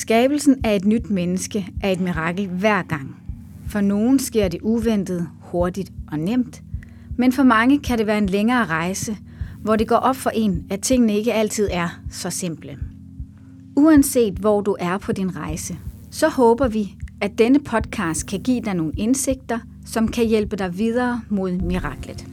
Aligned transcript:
Skabelsen 0.00 0.56
af 0.64 0.76
et 0.76 0.84
nyt 0.84 1.10
menneske 1.10 1.68
er 1.82 1.90
et 1.90 2.00
mirakel 2.00 2.48
hver 2.48 2.82
gang. 2.82 3.16
For 3.68 3.80
nogen 3.80 4.18
sker 4.18 4.48
det 4.48 4.60
uventet, 4.62 5.28
hurtigt 5.40 5.92
og 6.12 6.18
nemt, 6.18 6.62
men 7.16 7.32
for 7.32 7.42
mange 7.42 7.78
kan 7.78 7.98
det 7.98 8.06
være 8.06 8.18
en 8.18 8.26
længere 8.26 8.66
rejse, 8.66 9.16
hvor 9.62 9.76
det 9.76 9.88
går 9.88 9.96
op 9.96 10.16
for 10.16 10.30
en, 10.30 10.66
at 10.70 10.80
tingene 10.80 11.16
ikke 11.16 11.32
altid 11.32 11.68
er 11.72 12.00
så 12.10 12.30
simple. 12.30 12.78
Uanset 13.76 14.34
hvor 14.34 14.60
du 14.60 14.76
er 14.80 14.98
på 14.98 15.12
din 15.12 15.36
rejse, 15.36 15.78
så 16.10 16.28
håber 16.28 16.68
vi, 16.68 16.94
at 17.20 17.38
denne 17.38 17.60
podcast 17.60 18.26
kan 18.26 18.40
give 18.42 18.60
dig 18.60 18.74
nogle 18.74 18.92
indsigter, 18.96 19.58
som 19.86 20.08
kan 20.08 20.26
hjælpe 20.26 20.56
dig 20.56 20.78
videre 20.78 21.20
mod 21.28 21.52
miraklet. 21.52 22.26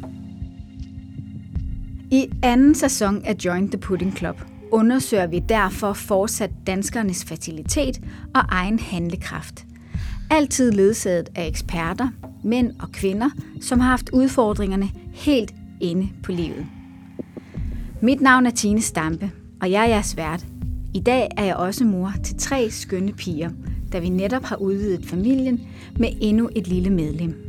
I 2.12 2.30
anden 2.44 2.76
sæson 2.76 3.22
af 3.26 3.36
Join 3.46 3.70
the 3.70 3.78
Pudding 3.78 4.18
Club 4.18 4.42
undersøger 4.72 5.28
vi 5.28 5.40
derfor 5.40 5.94
fortsat 5.94 6.52
danskernes 6.68 7.26
fertilitet 7.26 8.02
og 8.36 8.42
egen 8.50 8.80
handlekraft. 8.80 9.66
Altid 10.30 10.72
ledsaget 10.72 11.30
af 11.36 11.48
eksperter, 11.48 12.08
mænd 12.44 12.72
og 12.80 12.92
kvinder, 12.92 13.30
som 13.62 13.80
har 13.80 13.90
haft 13.90 14.10
udfordringerne 14.14 14.90
helt 15.14 15.54
inde 15.82 16.10
på 16.24 16.32
livet. 16.32 16.66
Mit 18.02 18.22
navn 18.22 18.46
er 18.46 18.52
Tine 18.52 18.82
Stampe, 18.82 19.32
og 19.62 19.72
jeg 19.72 19.84
er 19.84 19.90
jeres 19.90 20.18
vært. 20.18 20.46
I 20.94 21.00
dag 21.00 21.28
er 21.38 21.44
jeg 21.44 21.56
også 21.56 21.86
mor 21.86 22.14
til 22.24 22.38
tre 22.38 22.72
skønne 22.72 23.14
piger, 23.14 23.50
da 23.92 24.00
vi 24.00 24.10
netop 24.10 24.44
har 24.44 24.56
udvidet 24.56 25.06
familien 25.06 25.62
med 26.00 26.10
endnu 26.22 26.50
et 26.56 26.68
lille 26.68 26.90
medlem. 26.90 27.44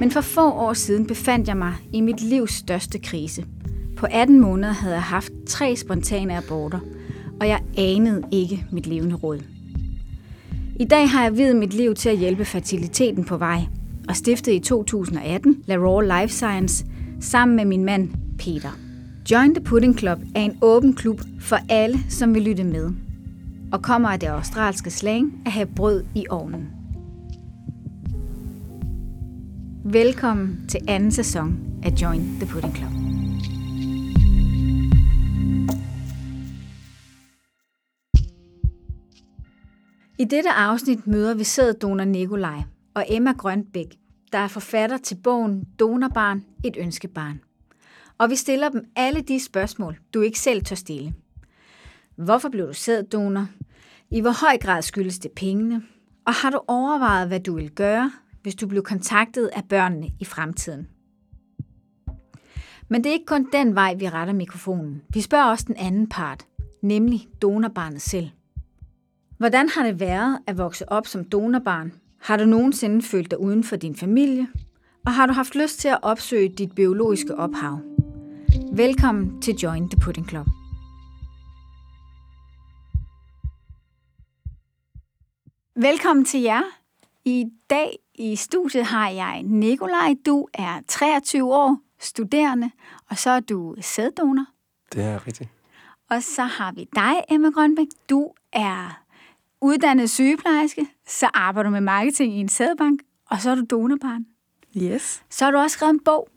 Men 0.00 0.10
for 0.10 0.20
få 0.20 0.50
år 0.50 0.72
siden 0.72 1.06
befandt 1.06 1.48
jeg 1.48 1.56
mig 1.56 1.74
i 1.92 2.00
mit 2.00 2.20
livs 2.20 2.52
største 2.52 2.98
krise. 2.98 3.44
På 3.96 4.06
18 4.10 4.40
måneder 4.40 4.72
havde 4.72 4.94
jeg 4.94 5.02
haft 5.02 5.32
tre 5.46 5.76
spontane 5.76 6.36
aborter, 6.36 6.80
og 7.40 7.48
jeg 7.48 7.60
anede 7.78 8.22
ikke 8.32 8.66
mit 8.72 8.86
levende 8.86 9.14
råd. 9.14 9.40
I 10.80 10.84
dag 10.84 11.10
har 11.10 11.22
jeg 11.22 11.36
videt 11.36 11.56
mit 11.56 11.74
liv 11.74 11.94
til 11.94 12.08
at 12.08 12.18
hjælpe 12.18 12.44
fertiliteten 12.44 13.24
på 13.24 13.36
vej, 13.36 13.60
og 14.08 14.16
stiftede 14.16 14.56
i 14.56 14.60
2018 14.60 15.62
La 15.66 15.76
Raw 15.76 16.00
Life 16.00 16.34
Science 16.34 16.86
sammen 17.20 17.56
med 17.56 17.64
min 17.64 17.84
mand 17.84 18.08
Peter. 18.38 18.70
Join 19.30 19.54
the 19.54 19.64
Pudding 19.64 19.98
Club 19.98 20.18
er 20.34 20.40
en 20.40 20.58
åben 20.62 20.94
klub 20.94 21.20
for 21.40 21.58
alle, 21.68 21.98
som 22.08 22.34
vil 22.34 22.42
lytte 22.42 22.64
med, 22.64 22.90
og 23.72 23.82
kommer 23.82 24.08
af 24.08 24.20
det 24.20 24.26
australske 24.26 24.90
slang 24.90 25.42
at 25.46 25.52
have 25.52 25.66
brød 25.66 26.04
i 26.14 26.24
ovnen. 26.30 26.68
Velkommen 29.84 30.60
til 30.68 30.80
anden 30.88 31.12
sæson 31.12 31.58
af 31.82 31.90
Join 32.02 32.36
the 32.40 32.46
Pudding 32.46 32.76
Club. 32.76 33.05
I 40.18 40.24
dette 40.24 40.50
afsnit 40.50 41.06
møder 41.06 41.34
vi 41.34 41.44
sæddonor 41.44 42.04
Nikolaj 42.04 42.62
og 42.94 43.04
Emma 43.08 43.32
Grønbæk, 43.32 43.96
der 44.32 44.38
er 44.38 44.48
forfatter 44.48 44.98
til 44.98 45.14
bogen 45.14 45.64
Donorbarn, 45.78 46.44
et 46.64 46.76
ønskebarn. 46.78 47.40
Og 48.18 48.30
vi 48.30 48.36
stiller 48.36 48.68
dem 48.68 48.84
alle 48.96 49.20
de 49.20 49.40
spørgsmål, 49.40 49.98
du 50.14 50.20
ikke 50.20 50.38
selv 50.38 50.64
tør 50.64 50.76
stille. 50.76 51.14
Hvorfor 52.16 52.48
blev 52.48 52.66
du 52.66 52.72
sæddonor? 52.72 53.46
I 54.10 54.20
hvor 54.20 54.46
høj 54.46 54.58
grad 54.58 54.82
skyldes 54.82 55.18
det 55.18 55.30
pengene? 55.32 55.82
Og 56.26 56.32
har 56.34 56.50
du 56.50 56.60
overvejet, 56.68 57.28
hvad 57.28 57.40
du 57.40 57.54
vil 57.54 57.70
gøre, 57.70 58.12
hvis 58.42 58.54
du 58.54 58.66
blev 58.66 58.82
kontaktet 58.82 59.46
af 59.46 59.64
børnene 59.68 60.08
i 60.20 60.24
fremtiden? 60.24 60.88
Men 62.88 63.04
det 63.04 63.10
er 63.10 63.14
ikke 63.14 63.26
kun 63.26 63.48
den 63.52 63.74
vej, 63.74 63.94
vi 63.94 64.08
retter 64.08 64.34
mikrofonen. 64.34 65.02
Vi 65.14 65.20
spørger 65.20 65.50
også 65.50 65.64
den 65.68 65.76
anden 65.76 66.08
part, 66.08 66.46
nemlig 66.82 67.28
donorbarnet 67.42 68.02
selv. 68.02 68.30
Hvordan 69.38 69.68
har 69.68 69.82
det 69.82 70.00
været 70.00 70.38
at 70.46 70.58
vokse 70.58 70.92
op 70.92 71.06
som 71.06 71.24
donorbarn? 71.24 71.92
Har 72.22 72.36
du 72.36 72.44
nogensinde 72.44 73.02
følt 73.02 73.30
dig 73.30 73.40
uden 73.40 73.64
for 73.64 73.76
din 73.76 73.96
familie? 73.96 74.48
Og 75.06 75.12
har 75.12 75.26
du 75.26 75.32
haft 75.32 75.54
lyst 75.54 75.78
til 75.78 75.88
at 75.88 75.98
opsøge 76.02 76.48
dit 76.48 76.74
biologiske 76.74 77.34
ophav? 77.34 77.78
Velkommen 78.72 79.42
til 79.42 79.54
Join 79.54 79.90
the 79.90 80.00
Pudding 80.00 80.28
Club. 80.28 80.46
Velkommen 85.76 86.24
til 86.24 86.40
jer. 86.40 86.62
I 87.24 87.44
dag 87.70 87.98
i 88.14 88.36
studiet 88.36 88.84
har 88.84 89.08
jeg 89.08 89.42
Nikolaj. 89.42 90.14
Du 90.26 90.48
er 90.54 90.80
23 90.88 91.54
år, 91.54 91.78
studerende, 91.98 92.70
og 93.10 93.18
så 93.18 93.30
er 93.30 93.40
du 93.40 93.76
sæddonor. 93.80 94.46
Det 94.92 95.04
er 95.04 95.26
rigtigt. 95.26 95.50
Og 96.10 96.22
så 96.22 96.42
har 96.42 96.72
vi 96.72 96.88
dig, 96.94 97.24
Emma 97.30 97.50
Grønbæk. 97.50 97.86
Du 98.10 98.32
er 98.52 99.05
uddannet 99.66 100.10
sygeplejerske, 100.10 100.86
så 101.06 101.26
arbejder 101.34 101.68
du 101.70 101.72
med 101.72 101.80
marketing 101.80 102.34
i 102.34 102.40
en 102.40 102.48
sædbank, 102.48 103.00
og 103.30 103.40
så 103.40 103.50
er 103.50 103.54
du 103.54 103.64
donorbarn. 103.70 104.26
Yes. 104.76 105.22
Så 105.30 105.44
har 105.44 105.52
du 105.52 105.58
også 105.58 105.74
skrevet 105.74 105.92
en 105.92 106.00
bog, 106.00 106.28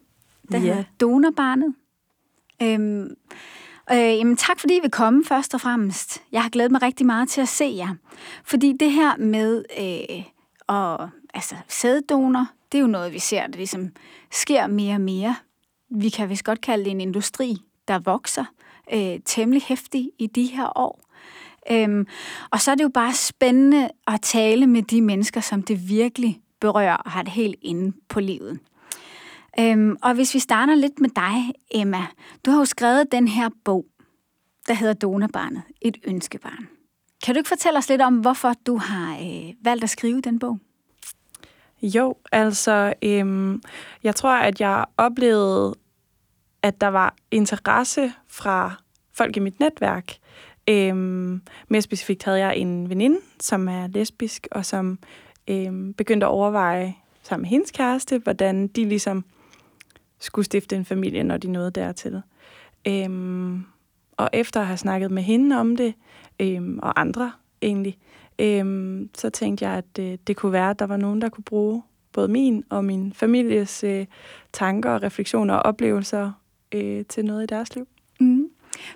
der 0.51 0.57
Ja. 0.57 0.63
hedder 0.63 0.83
Donorbarnet. 1.01 1.75
Øhm, 2.61 3.01
øh, 3.91 3.97
jamen, 3.97 4.37
tak 4.37 4.59
fordi 4.59 4.77
I 4.77 4.79
vil 4.81 4.91
komme 4.91 5.25
først 5.25 5.53
og 5.53 5.61
fremmest. 5.61 6.21
Jeg 6.31 6.41
har 6.41 6.49
glædet 6.49 6.71
mig 6.71 6.81
rigtig 6.81 7.05
meget 7.05 7.29
til 7.29 7.41
at 7.41 7.47
se 7.47 7.73
jer. 7.77 7.95
Fordi 8.43 8.73
det 8.79 8.91
her 8.91 9.17
med 9.17 9.63
øh, 9.79 10.23
og, 10.67 11.09
altså, 11.33 11.55
sæddonor, 11.67 12.45
det 12.71 12.77
er 12.77 12.81
jo 12.81 12.87
noget, 12.87 13.13
vi 13.13 13.19
ser, 13.19 13.47
der 13.47 13.57
ligesom 13.57 13.89
sker 14.31 14.67
mere 14.67 14.95
og 14.95 15.01
mere. 15.01 15.35
Vi 15.89 16.09
kan 16.09 16.29
vist 16.29 16.43
godt 16.43 16.61
kalde 16.61 16.83
det 16.83 16.91
en 16.91 17.01
industri, 17.01 17.57
der 17.87 17.99
vokser 17.99 18.45
øh, 18.93 19.19
temmelig 19.25 19.61
hæftig 19.61 20.11
i 20.19 20.27
de 20.27 20.45
her 20.45 20.77
år. 20.77 21.01
Øhm, 21.71 22.07
og 22.51 22.61
så 22.61 22.71
er 22.71 22.75
det 22.75 22.83
jo 22.83 22.91
bare 22.93 23.13
spændende 23.13 23.89
at 24.07 24.21
tale 24.21 24.67
med 24.67 24.83
de 24.83 25.01
mennesker, 25.01 25.41
som 25.41 25.63
det 25.63 25.89
virkelig 25.89 26.41
berører 26.61 26.95
og 26.95 27.11
har 27.11 27.21
det 27.21 27.31
helt 27.31 27.55
inde 27.61 27.97
på 28.09 28.19
livet. 28.19 28.59
Øhm, 29.59 29.97
og 30.01 30.13
hvis 30.13 30.33
vi 30.33 30.39
starter 30.39 30.75
lidt 30.75 30.99
med 30.99 31.09
dig, 31.09 31.53
Emma. 31.71 32.05
Du 32.45 32.51
har 32.51 32.57
jo 32.57 32.65
skrevet 32.65 33.11
den 33.11 33.27
her 33.27 33.49
bog, 33.65 33.85
der 34.67 34.73
hedder 34.73 34.93
Donorbarnet, 34.93 35.63
et 35.81 35.97
ønskebarn. 36.03 36.67
Kan 37.25 37.35
du 37.35 37.39
ikke 37.39 37.47
fortælle 37.47 37.77
os 37.77 37.89
lidt 37.89 38.01
om, 38.01 38.17
hvorfor 38.17 38.53
du 38.67 38.77
har 38.77 39.13
øh, 39.13 39.53
valgt 39.63 39.83
at 39.83 39.89
skrive 39.89 40.21
den 40.21 40.39
bog? 40.39 40.59
Jo, 41.81 42.15
altså, 42.31 42.93
øhm, 43.03 43.61
jeg 44.03 44.15
tror, 44.15 44.33
at 44.33 44.61
jeg 44.61 44.85
oplevede, 44.97 45.75
at 46.63 46.81
der 46.81 46.87
var 46.87 47.15
interesse 47.31 48.13
fra 48.27 48.75
folk 49.13 49.37
i 49.37 49.39
mit 49.39 49.59
netværk. 49.59 50.18
Øhm, 50.69 51.41
mere 51.67 51.81
specifikt 51.81 52.23
havde 52.23 52.39
jeg 52.39 52.57
en 52.57 52.89
veninde, 52.89 53.19
som 53.39 53.67
er 53.67 53.87
lesbisk, 53.87 54.47
og 54.51 54.65
som 54.65 54.99
øhm, 55.47 55.93
begyndte 55.93 56.25
at 56.25 56.31
overveje 56.31 56.95
sammen 57.23 57.43
med 57.43 57.49
hendes 57.49 57.71
kæreste, 57.71 58.17
hvordan 58.17 58.67
de 58.67 58.85
ligesom 58.85 59.25
skulle 60.19 60.45
stifte 60.45 60.75
en 60.75 60.85
familie, 60.85 61.23
når 61.23 61.37
de 61.37 61.51
nåede 61.51 61.71
dertil. 61.71 62.21
Øhm, 62.87 63.63
og 64.17 64.29
efter 64.33 64.59
at 64.59 64.67
have 64.67 64.77
snakket 64.77 65.11
med 65.11 65.23
hende 65.23 65.59
om 65.59 65.75
det, 65.75 65.93
øhm, 66.39 66.79
og 66.83 66.99
andre 66.99 67.31
egentlig, 67.61 67.97
øhm, 68.39 69.09
så 69.15 69.29
tænkte 69.29 69.67
jeg, 69.67 69.73
at 69.77 69.99
øh, 69.99 70.17
det 70.27 70.35
kunne 70.35 70.51
være, 70.51 70.69
at 70.69 70.79
der 70.79 70.85
var 70.85 70.97
nogen, 70.97 71.21
der 71.21 71.29
kunne 71.29 71.43
bruge 71.43 71.83
både 72.13 72.27
min 72.27 72.63
og 72.69 72.85
min 72.85 73.13
families 73.13 73.83
øh, 73.83 74.05
tanker 74.53 74.89
og 74.89 75.03
refleksioner 75.03 75.53
og 75.53 75.61
oplevelser 75.61 76.31
øh, 76.71 77.05
til 77.05 77.25
noget 77.25 77.43
i 77.43 77.45
deres 77.45 77.75
liv. 77.75 77.87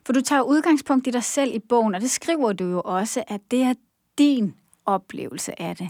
For 0.06 0.14
du 0.14 0.22
tager 0.22 0.42
udgangspunkt 0.42 1.08
i 1.08 1.12
dig 1.12 1.24
selv 1.24 1.56
i 1.56 1.60
bogen, 1.70 1.96
og 1.96 2.02
det 2.02 2.12
skriver 2.12 2.54
du 2.54 2.64
jo 2.64 2.82
også, 2.86 3.24
at 3.28 3.42
det 3.52 3.62
er 3.62 3.74
din 4.18 4.54
oplevelse 4.86 5.62
af 5.62 5.76
det. 5.76 5.90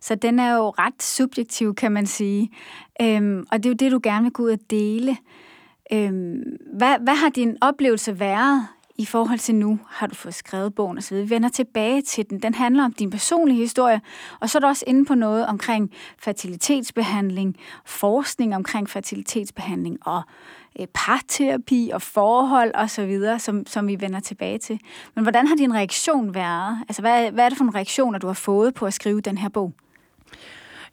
Så 0.00 0.14
den 0.14 0.38
er 0.38 0.56
jo 0.56 0.68
ret 0.68 1.02
subjektiv, 1.02 1.74
kan 1.74 1.92
man 1.92 2.06
sige. 2.06 2.50
Øhm, 3.02 3.46
og 3.52 3.58
det 3.58 3.66
er 3.66 3.70
jo 3.70 3.74
det, 3.74 3.92
du 3.92 4.00
gerne 4.02 4.22
vil 4.22 4.32
gå 4.32 4.42
ud 4.42 4.50
og 4.50 4.58
dele. 4.70 5.16
Øhm, 5.92 6.42
hvad, 6.76 6.98
hvad 7.00 7.14
har 7.14 7.28
din 7.28 7.56
oplevelse 7.60 8.20
været 8.20 8.66
i 8.98 9.04
forhold 9.04 9.38
til 9.38 9.54
nu? 9.54 9.78
Har 9.88 10.06
du 10.06 10.14
fået 10.14 10.34
skrevet 10.34 10.74
bogen 10.74 10.98
osv.? 10.98 11.16
Vi 11.16 11.30
vender 11.30 11.48
tilbage 11.48 12.02
til 12.02 12.30
den. 12.30 12.42
Den 12.42 12.54
handler 12.54 12.84
om 12.84 12.92
din 12.92 13.10
personlige 13.10 13.58
historie, 13.58 14.00
og 14.40 14.50
så 14.50 14.58
er 14.58 14.60
du 14.60 14.66
også 14.66 14.84
inde 14.86 15.04
på 15.04 15.14
noget 15.14 15.46
omkring 15.46 15.90
fertilitetsbehandling, 16.18 17.56
forskning 17.86 18.56
omkring 18.56 18.90
fertilitetsbehandling 18.90 19.98
og 20.06 20.22
øh, 20.80 20.86
parterapi 20.94 21.90
og 21.94 22.02
forhold 22.02 22.70
osv., 22.74 23.38
som, 23.38 23.66
som 23.66 23.88
vi 23.88 24.00
vender 24.00 24.20
tilbage 24.20 24.58
til. 24.58 24.80
Men 25.14 25.24
hvordan 25.24 25.46
har 25.46 25.56
din 25.56 25.74
reaktion 25.74 26.34
været? 26.34 26.78
Altså, 26.88 27.02
hvad, 27.02 27.30
hvad 27.30 27.44
er 27.44 27.48
det 27.48 27.58
for 27.58 27.64
nogle 27.64 27.78
reaktioner, 27.78 28.18
du 28.18 28.26
har 28.26 28.34
fået 28.34 28.74
på 28.74 28.86
at 28.86 28.94
skrive 28.94 29.20
den 29.20 29.38
her 29.38 29.48
bog? 29.48 29.72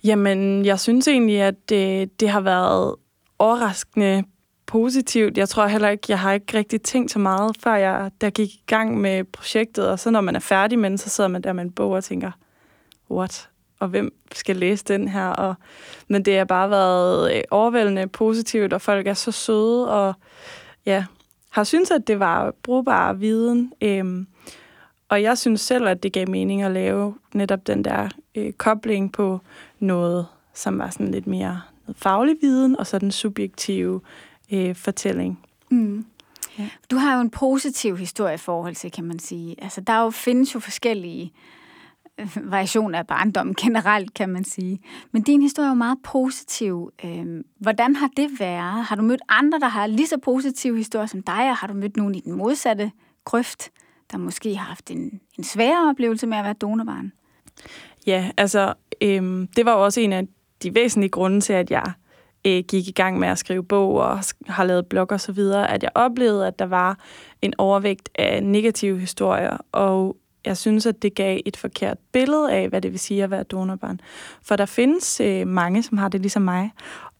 Jamen, 0.04 0.66
jeg 0.66 0.80
synes 0.80 1.07
egentlig, 1.07 1.42
at 1.42 1.69
det, 1.69 2.19
det 2.19 2.30
har 2.30 2.42
været 2.42 2.95
overraskende 3.40 4.24
positivt. 4.69 5.38
Jeg 5.38 5.50
tror 5.50 5.68
heller 5.68 5.89
ikke, 5.89 6.04
jeg 6.10 6.19
har 6.19 6.33
ikke 6.33 6.57
rigtig 6.57 6.81
tænkt 6.81 7.12
så 7.12 7.19
meget, 7.19 7.57
før 7.60 7.75
jeg 7.75 8.12
der 8.21 8.30
gik 8.30 8.54
i 8.54 8.63
gang 8.68 9.01
med 9.01 9.24
projektet. 9.24 9.89
Og 9.89 10.00
så 10.00 10.12
når 10.12 10.21
man 10.21 10.36
er 10.36 10.39
færdig 10.39 10.80
med 10.80 10.89
den, 10.89 10.98
så 10.98 11.10
sidder 11.10 11.27
man 11.27 11.42
der 11.42 11.54
med 11.54 11.63
en 11.63 11.71
bog 11.71 11.92
og 11.92 12.04
tænker, 12.04 12.31
what? 13.12 13.50
Og 13.80 13.88
hvem 13.88 14.13
skal 14.31 14.56
læse 14.56 14.86
den 14.86 15.07
her? 15.07 15.27
Og, 15.27 15.56
men 16.07 16.25
det 16.25 16.38
har 16.38 16.45
bare 16.45 16.69
været 16.69 17.36
øh, 17.36 17.42
overvældende 17.51 18.07
positivt, 18.07 18.74
og 18.74 18.81
folk 18.81 19.07
er 19.07 19.13
så 19.13 19.31
søde, 19.31 19.92
og 19.92 20.13
ja, 20.86 21.06
har 21.50 21.63
syntes, 21.63 21.92
at 21.92 22.07
det 22.07 22.19
var 22.19 22.54
brugbar 22.63 23.13
viden. 23.13 23.74
Øhm, 23.81 24.27
og 25.10 25.21
jeg 25.21 25.38
synes 25.38 25.62
selv, 25.62 25.88
at 25.88 26.04
det 26.04 26.13
gav 26.13 26.30
mening 26.30 26.62
at 26.62 26.71
lave 26.71 27.16
netop 27.33 27.68
den 27.68 27.83
der 27.83 28.10
øh, 28.36 28.54
kobling 28.54 29.12
på 29.12 29.39
noget, 29.80 30.25
som 30.54 30.80
var 30.80 30.89
sådan 30.89 31.12
lidt 31.12 31.27
mere 31.27 31.62
noget 31.88 31.98
faglig 31.98 32.36
viden, 32.42 32.80
og 32.80 32.88
så 32.88 33.00
den 33.00 33.12
subjektive 33.12 34.01
øh, 34.51 34.75
fortælling. 34.75 35.40
Mm. 35.72 36.06
Ja. 36.60 36.69
Du 36.92 36.96
har 36.96 37.16
jo 37.16 37.22
en 37.22 37.30
positiv 37.30 37.98
historie 37.98 38.34
i 38.34 38.38
forhold 38.38 38.75
til, 38.75 38.92
kan 38.92 39.04
man 39.04 39.19
sige. 39.19 39.56
Altså, 39.63 39.81
der 39.81 40.01
jo, 40.01 40.10
findes 40.10 40.56
jo 40.56 40.60
forskellige 40.60 41.31
øh, 42.18 42.38
variationer 42.51 43.00
af 43.00 43.07
barndommen 43.07 43.56
generelt, 43.63 44.13
kan 44.13 44.30
man 44.30 44.44
sige. 44.44 44.80
Men 45.12 45.22
din 45.22 45.42
historie 45.42 45.68
er 45.68 45.72
jo 45.72 45.75
meget 45.75 45.98
positiv. 46.04 46.92
Øhm, 47.04 47.44
hvordan 47.60 47.96
har 47.96 48.10
det 48.18 48.40
været? 48.40 48.84
Har 48.84 48.96
du 48.96 49.01
mødt 49.01 49.22
andre, 49.30 49.60
der 49.60 49.68
har 49.68 49.88
lige 49.88 50.07
så 50.07 50.18
positive 50.18 50.78
historier 50.78 51.07
som 51.07 51.24
dig, 51.24 51.50
og 51.50 51.57
har 51.57 51.68
du 51.68 51.74
mødt 51.74 51.98
nogen 51.98 52.16
i 52.16 52.19
den 52.19 52.34
modsatte 52.34 52.92
grøft, 53.25 53.69
der 54.12 54.18
måske 54.18 54.56
har 54.56 54.66
haft 54.66 54.92
en, 54.92 55.22
en 55.38 55.44
sværere 55.44 55.90
oplevelse 55.90 56.28
med 56.28 56.38
at 56.38 56.44
være 56.44 56.54
donorbarn? 56.54 57.12
Ja, 58.07 58.31
altså, 58.38 58.74
øhm, 59.02 59.48
det 59.48 59.66
var 59.66 59.72
jo 59.72 59.84
også 59.84 60.02
en 60.02 60.13
af 60.13 60.28
de 60.63 60.75
væsentlige 60.75 61.10
grunde 61.10 61.42
til, 61.42 61.54
at 61.54 61.72
jeg 61.72 61.94
øh, 62.45 62.63
gik 62.68 62.88
i 62.88 62.91
gang 62.91 63.19
med 63.19 63.27
at 63.27 63.38
skrive 63.38 63.63
bog 63.63 63.94
og 63.94 64.19
har 64.47 64.63
lavet 64.63 64.86
blog 64.86 65.12
og 65.12 65.21
så 65.21 65.31
videre, 65.31 65.71
at 65.71 65.83
jeg 65.83 65.91
oplevede, 65.95 66.47
at 66.47 66.59
der 66.59 66.65
var 66.65 66.97
en 67.41 67.53
overvægt 67.57 68.09
af 68.15 68.44
negative 68.44 69.00
historier, 69.00 69.57
og 69.71 70.18
jeg 70.45 70.57
synes, 70.57 70.86
at 70.86 71.01
det 71.01 71.15
gav 71.15 71.39
et 71.45 71.57
forkert 71.57 71.97
billede 72.12 72.51
af, 72.51 72.69
hvad 72.69 72.81
det 72.81 72.91
vil 72.91 73.00
sige 73.00 73.24
at 73.24 73.31
være 73.31 73.44
donorbarn. 73.44 74.00
For 74.41 74.56
der 74.56 74.65
findes 74.65 75.21
øh, 75.21 75.47
mange, 75.47 75.83
som 75.83 75.97
har 75.97 76.09
det 76.09 76.21
ligesom 76.21 76.41
mig, 76.41 76.71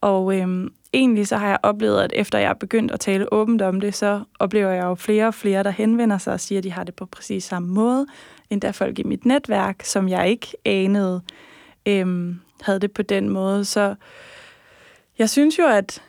og 0.02 0.38
øh, 0.38 0.70
egentlig 0.94 1.28
så 1.28 1.38
har 1.38 1.48
jeg 1.48 1.58
oplevet, 1.64 2.02
at 2.02 2.14
efter 2.16 2.40
jeg 2.40 2.50
er 2.50 2.54
begyndt 2.54 2.92
at 2.92 3.00
tale 3.00 3.34
åbent 3.34 3.62
om 3.62 3.82
det, 3.82 3.96
så 3.96 4.24
oplever 4.40 4.72
jeg 4.72 4.84
jo 4.84 4.96
flere 4.96 5.28
og 5.28 5.34
flere, 5.34 5.64
der 5.64 5.70
henvender 5.70 6.18
sig 6.18 6.34
og 6.34 6.40
siger, 6.40 6.60
at 6.60 6.64
de 6.64 6.72
har 6.72 6.84
det 6.84 6.96
på 6.96 7.06
præcis 7.06 7.44
samme 7.44 7.68
måde, 7.68 8.06
endda 8.50 8.72
folk 8.72 9.00
i 9.00 9.04
mit 9.04 9.26
netværk, 9.26 9.84
som 9.84 10.10
jeg 10.10 10.30
ikke 10.30 10.48
anede, 10.66 11.22
øh, 11.86 12.36
havde 12.62 12.80
det 12.80 12.92
på 12.92 13.02
den 13.02 13.30
måde. 13.30 13.66
Så 13.66 13.96
jeg 15.20 15.30
synes 15.30 15.60
jo, 15.60 15.68
at 15.68 16.04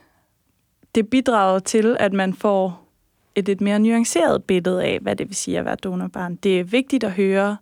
det 0.94 1.10
bidrager 1.10 1.58
til, 1.58 1.96
at 2.00 2.12
man 2.12 2.34
får 2.34 2.86
et 3.34 3.46
lidt 3.46 3.60
mere 3.60 3.78
nuanceret 3.78 4.44
billede 4.44 4.84
af, 4.84 4.98
hvad 5.00 5.16
det 5.16 5.28
vil 5.28 5.36
sige 5.36 5.58
at 5.58 5.64
være 5.64 5.76
donorbarn. 5.76 6.36
Det 6.36 6.60
er 6.60 6.64
vigtigt 6.64 7.04
at 7.04 7.12
høre 7.12 7.56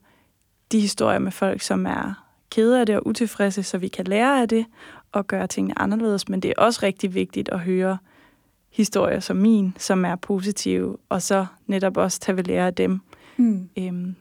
de 0.73 0.81
historier 0.81 1.19
med 1.19 1.33
folk, 1.33 1.63
som 1.63 1.87
er 1.87 2.25
kede 2.51 2.81
af 2.81 2.87
det 2.87 2.97
og 2.97 3.07
utilfredse, 3.07 3.63
så 3.63 3.79
vi 3.79 3.89
kan 3.89 4.05
lære 4.05 4.41
af 4.43 4.49
det 4.49 4.67
og 5.13 5.27
gøre 5.27 5.47
tingene 5.47 5.79
anderledes. 5.79 6.29
Men 6.29 6.41
det 6.41 6.49
er 6.49 6.63
også 6.63 6.81
rigtig 6.83 7.15
vigtigt 7.15 7.49
at 7.49 7.61
høre 7.61 7.99
historier 8.73 9.21
som 9.21 9.37
min, 9.37 9.75
som 9.79 10.05
er 10.05 10.17
positive, 10.17 10.97
og 11.09 11.23
så 11.23 11.47
netop 11.67 11.97
også 11.97 12.21
tage 12.21 12.37
ved 12.37 12.45
lære 12.45 12.67
af 12.67 12.75
dem. 12.75 13.01
Mm. 13.37 13.69
Øhm, 13.79 14.17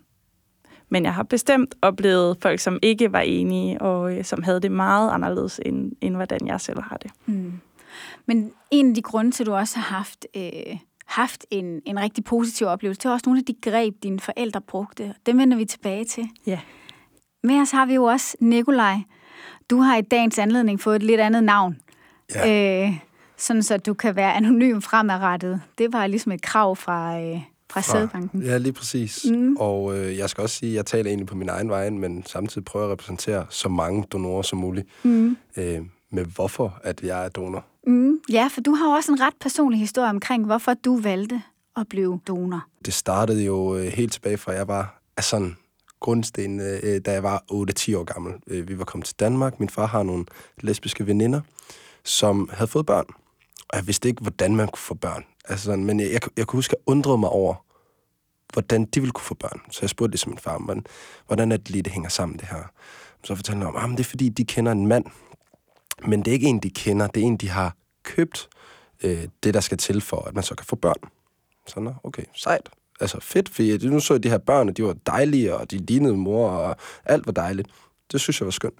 men 0.89 1.03
jeg 1.03 1.13
har 1.13 1.23
bestemt 1.23 1.75
oplevet 1.81 2.37
folk, 2.41 2.59
som 2.59 2.79
ikke 2.81 3.11
var 3.11 3.19
enige, 3.19 3.81
og 3.81 4.17
øh, 4.17 4.23
som 4.23 4.43
havde 4.43 4.59
det 4.59 4.71
meget 4.71 5.11
anderledes, 5.11 5.59
end, 5.65 5.91
end 6.01 6.15
hvordan 6.15 6.47
jeg 6.47 6.61
selv 6.61 6.81
har 6.81 6.97
det. 6.97 7.11
Mm. 7.25 7.53
Men 8.25 8.51
en 8.71 8.89
af 8.89 8.95
de 8.95 9.01
grunde 9.01 9.31
til, 9.31 9.43
at 9.43 9.47
du 9.47 9.53
også 9.53 9.79
har 9.79 9.95
haft, 9.95 10.27
øh, 10.35 10.77
haft 11.05 11.45
en, 11.51 11.81
en 11.85 11.99
rigtig 11.99 12.23
positiv 12.23 12.67
oplevelse, 12.67 12.99
det 12.99 13.05
er 13.05 13.09
også 13.13 13.23
nogle 13.25 13.39
af 13.39 13.45
de 13.45 13.71
greb, 13.71 14.03
dine 14.03 14.19
forældre 14.19 14.61
brugte. 14.61 15.13
Dem 15.25 15.37
vender 15.37 15.57
vi 15.57 15.65
tilbage 15.65 16.05
til. 16.05 16.29
Ja. 16.45 16.59
Med 17.43 17.61
os 17.61 17.71
har 17.71 17.85
vi 17.85 17.93
jo 17.93 18.03
også 18.03 18.37
Nikolaj. 18.39 18.97
Du 19.69 19.79
har 19.79 19.97
i 19.97 20.01
dagens 20.01 20.39
anledning 20.39 20.81
fået 20.81 20.95
et 20.95 21.03
lidt 21.03 21.21
andet 21.21 21.43
navn. 21.43 21.77
Ja. 22.35 22.85
Øh, 22.87 22.99
sådan 23.37 23.63
så 23.63 23.77
du 23.77 23.93
kan 23.93 24.15
være 24.15 24.33
anonym 24.33 24.81
fremadrettet. 24.81 25.61
Det 25.77 25.93
var 25.93 26.07
ligesom 26.07 26.31
et 26.31 26.41
krav 26.41 26.75
fra, 26.75 27.21
øh, 27.21 27.41
fra, 27.71 27.81
fra 27.81 27.91
Sædbanken. 27.91 28.41
Ja, 28.41 28.57
lige 28.57 28.73
præcis. 28.73 29.25
Mm. 29.31 29.55
Og 29.59 29.97
øh, 29.97 30.17
jeg 30.17 30.29
skal 30.29 30.41
også 30.41 30.55
sige, 30.55 30.69
at 30.71 30.75
jeg 30.75 30.85
taler 30.85 31.09
egentlig 31.09 31.27
på 31.27 31.35
min 31.35 31.49
egen 31.49 31.69
vej, 31.69 31.89
men 31.89 32.23
samtidig 32.25 32.65
prøver 32.65 32.85
at 32.85 32.91
repræsentere 32.91 33.45
så 33.49 33.69
mange 33.69 34.03
donorer 34.11 34.41
som 34.41 34.59
muligt. 34.59 34.87
Mm. 35.03 35.37
Øh, 35.57 35.81
med 36.11 36.25
hvorfor 36.25 36.79
at 36.83 37.03
jeg 37.03 37.25
er 37.25 37.29
donor. 37.29 37.65
Mm. 37.87 38.19
Ja, 38.29 38.49
for 38.51 38.61
du 38.61 38.71
har 38.71 38.95
også 38.95 39.11
en 39.11 39.21
ret 39.21 39.33
personlig 39.41 39.79
historie 39.79 40.09
omkring, 40.09 40.45
hvorfor 40.45 40.73
du 40.73 40.97
valgte 40.97 41.41
at 41.77 41.87
blive 41.89 42.19
donor. 42.27 42.67
Det 42.85 42.93
startede 42.93 43.45
jo 43.45 43.75
øh, 43.75 43.85
helt 43.85 44.13
tilbage 44.13 44.37
fra, 44.37 44.51
jeg 44.51 44.67
var 44.67 45.01
af 45.17 45.23
sådan 45.23 45.55
grundsten, 45.99 46.59
øh, 46.59 47.01
da 47.05 47.11
jeg 47.11 47.23
var 47.23 47.43
8-10 47.51 47.97
år 47.97 48.03
gammel. 48.03 48.33
Øh, 48.47 48.67
vi 48.67 48.79
var 48.79 48.85
kommet 48.85 49.05
til 49.05 49.15
Danmark. 49.19 49.59
Min 49.59 49.69
far 49.69 49.85
har 49.85 50.03
nogle 50.03 50.25
lesbiske 50.61 51.07
veninder, 51.07 51.41
som 52.03 52.49
havde 52.53 52.67
fået 52.67 52.85
børn. 52.85 53.05
Og 53.69 53.77
jeg 53.77 53.87
vidste 53.87 54.09
ikke, 54.09 54.21
hvordan 54.21 54.55
man 54.55 54.67
kunne 54.67 54.79
få 54.79 54.93
børn. 54.93 55.25
Altså 55.45 55.65
sådan, 55.65 55.85
men 55.85 55.99
jeg, 55.99 56.11
jeg, 56.11 56.21
jeg 56.37 56.47
kunne 56.47 56.57
huske, 56.57 56.71
at 56.71 56.79
jeg 56.79 56.91
undrede 56.91 57.17
mig 57.17 57.29
over, 57.29 57.55
hvordan 58.53 58.85
de 58.85 58.99
ville 58.99 59.11
kunne 59.11 59.25
få 59.25 59.33
børn. 59.33 59.61
Så 59.71 59.79
jeg 59.81 59.89
spurgte 59.89 60.11
ligesom 60.11 60.29
min 60.29 60.39
far, 60.39 60.57
hvordan, 60.59 60.85
hvordan 61.27 61.51
er 61.51 61.57
det 61.57 61.69
lige, 61.69 61.81
det 61.81 61.93
hænger 61.93 62.09
sammen, 62.09 62.39
det 62.39 62.47
her? 62.47 62.71
Så 63.23 63.35
fortalte 63.35 63.57
han 63.57 63.67
om, 63.67 63.75
ah, 63.75 63.83
at 63.83 63.89
det 63.89 63.99
er 63.99 64.03
fordi, 64.03 64.29
de 64.29 64.45
kender 64.45 64.71
en 64.71 64.87
mand. 64.87 65.05
Men 66.07 66.19
det 66.19 66.31
er 66.31 66.33
ikke 66.33 66.47
en, 66.47 66.59
de 66.59 66.69
kender. 66.69 67.07
Det 67.07 67.23
er 67.23 67.27
en, 67.27 67.37
de 67.37 67.49
har 67.49 67.75
købt 68.03 68.49
øh, 69.03 69.27
det, 69.43 69.53
der 69.53 69.59
skal 69.59 69.77
til 69.77 70.01
for, 70.01 70.21
at 70.21 70.33
man 70.33 70.43
så 70.43 70.55
kan 70.55 70.65
få 70.65 70.75
børn. 70.75 71.09
Så 71.67 71.93
okay, 72.03 72.23
sejt. 72.33 72.69
Altså 72.99 73.19
fedt, 73.19 73.49
for 73.49 73.89
nu 73.89 73.99
så 73.99 74.13
jeg 74.13 74.23
de 74.23 74.29
her 74.29 74.37
børn, 74.37 74.69
og 74.69 74.77
de 74.77 74.83
var 74.83 74.93
dejlige, 74.93 75.55
og 75.55 75.71
de 75.71 75.77
lignede 75.77 76.17
mor, 76.17 76.49
og 76.49 76.75
alt 77.05 77.25
var 77.25 77.31
dejligt. 77.31 77.69
Det 78.11 78.21
synes 78.21 78.41
jeg 78.41 78.45
var 78.45 78.51
skønt. 78.51 78.79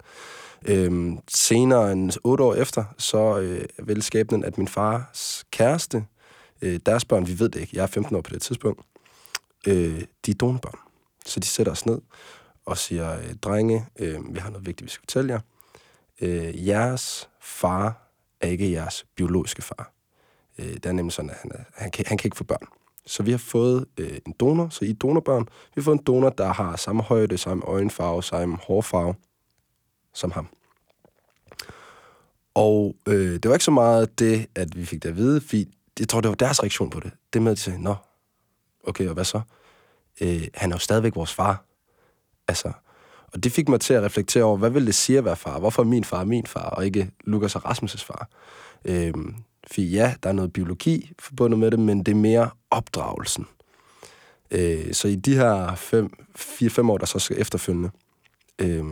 Øhm, 0.66 1.18
senere, 1.28 1.92
end 1.92 2.12
otte 2.24 2.44
år 2.44 2.54
efter, 2.54 2.84
så 2.98 3.38
øh, 3.38 3.88
vil 3.88 4.02
skæbnen, 4.02 4.44
at 4.44 4.58
min 4.58 4.68
fars 4.68 5.44
kæreste, 5.50 6.04
øh, 6.62 6.80
deres 6.86 7.04
børn, 7.04 7.26
vi 7.26 7.38
ved 7.38 7.48
det 7.48 7.60
ikke, 7.60 7.76
jeg 7.76 7.82
er 7.82 7.86
15 7.86 8.16
år 8.16 8.20
på 8.20 8.30
det 8.30 8.42
tidspunkt, 8.42 8.80
øh, 9.66 10.02
de 10.26 10.30
er 10.30 10.34
donorbørn. 10.34 10.78
Så 11.26 11.40
de 11.40 11.46
sætter 11.46 11.72
os 11.72 11.86
ned 11.86 12.00
og 12.66 12.78
siger, 12.78 13.18
øh, 13.18 13.34
drenge, 13.34 13.86
øh, 13.98 14.34
vi 14.34 14.38
har 14.38 14.50
noget 14.50 14.66
vigtigt, 14.66 14.84
vi 14.84 14.90
skal 14.90 15.02
fortælle 15.02 15.32
jer. 15.32 15.40
Øh, 16.20 16.66
jeres 16.68 17.28
far 17.40 18.08
er 18.40 18.48
ikke 18.48 18.72
jeres 18.72 19.06
biologiske 19.16 19.62
far. 19.62 19.92
Øh, 20.58 20.74
det 20.74 20.86
er 20.86 20.92
nemlig 20.92 21.12
sådan, 21.12 21.30
at 21.30 21.36
han, 21.42 21.50
er, 21.54 21.64
han, 21.74 21.90
kan, 21.90 22.04
han 22.08 22.18
kan 22.18 22.26
ikke 22.26 22.36
få 22.36 22.44
børn. 22.44 22.66
Så 23.06 23.22
vi 23.22 23.30
har 23.30 23.38
fået 23.38 23.86
øh, 23.98 24.18
en 24.26 24.34
donor, 24.40 24.68
så 24.68 24.84
I 24.84 24.90
er 24.90 24.94
donorbørn. 24.94 25.42
Vi 25.44 25.80
har 25.80 25.82
fået 25.82 25.98
en 25.98 26.04
donor, 26.04 26.30
der 26.30 26.52
har 26.52 26.76
samme 26.76 27.02
højde, 27.02 27.38
samme 27.38 27.64
øjenfarve, 27.64 28.22
samme 28.22 28.56
hårfarve 28.56 29.14
som 30.18 30.30
ham. 30.30 30.48
Og 32.54 32.96
øh, 33.08 33.32
det 33.32 33.48
var 33.48 33.54
ikke 33.54 33.64
så 33.64 33.70
meget 33.70 34.18
det, 34.18 34.46
at 34.54 34.76
vi 34.76 34.84
fik 34.84 35.02
det 35.02 35.08
at 35.08 35.16
vide, 35.16 35.40
fordi 35.40 35.74
jeg 36.00 36.08
tror, 36.08 36.20
det 36.20 36.28
var 36.28 36.34
deres 36.34 36.62
reaktion 36.62 36.90
på 36.90 37.00
det. 37.00 37.10
Det 37.32 37.42
med, 37.42 37.52
at 37.52 37.56
de 37.56 37.62
sagde, 37.62 37.82
nå, 37.82 37.94
okay, 38.84 39.08
og 39.08 39.14
hvad 39.14 39.24
så? 39.24 39.40
Øh, 40.20 40.48
han 40.54 40.70
er 40.70 40.74
jo 40.74 40.78
stadigvæk 40.78 41.16
vores 41.16 41.34
far. 41.34 41.64
Altså, 42.48 42.72
og 43.32 43.44
det 43.44 43.52
fik 43.52 43.68
mig 43.68 43.80
til 43.80 43.94
at 43.94 44.02
reflektere 44.02 44.44
over, 44.44 44.56
hvad 44.56 44.70
vil 44.70 44.86
det 44.86 44.94
sige 44.94 45.18
at 45.18 45.24
være 45.24 45.36
far? 45.36 45.58
Hvorfor 45.58 45.82
er 45.82 45.86
min 45.86 46.04
far 46.04 46.24
min 46.24 46.46
far, 46.46 46.70
og 46.70 46.86
ikke 46.86 47.10
Lukas 47.24 47.56
og 47.56 47.70
Rasmus' 47.70 48.04
far? 48.04 48.28
Øh, 48.84 49.12
for 49.66 49.80
ja, 49.80 50.14
der 50.22 50.28
er 50.28 50.32
noget 50.32 50.52
biologi 50.52 51.12
forbundet 51.18 51.58
med 51.58 51.70
det, 51.70 51.78
men 51.78 51.98
det 51.98 52.12
er 52.12 52.16
mere 52.16 52.50
opdragelsen. 52.70 53.46
Øh, 54.50 54.92
så 54.92 55.08
i 55.08 55.14
de 55.14 55.34
her 55.34 55.72
4-5 56.88 56.90
år, 56.90 56.98
der 56.98 57.06
så 57.06 57.18
skal 57.18 57.40
efterfølgende, 57.40 57.90
øh, 58.58 58.84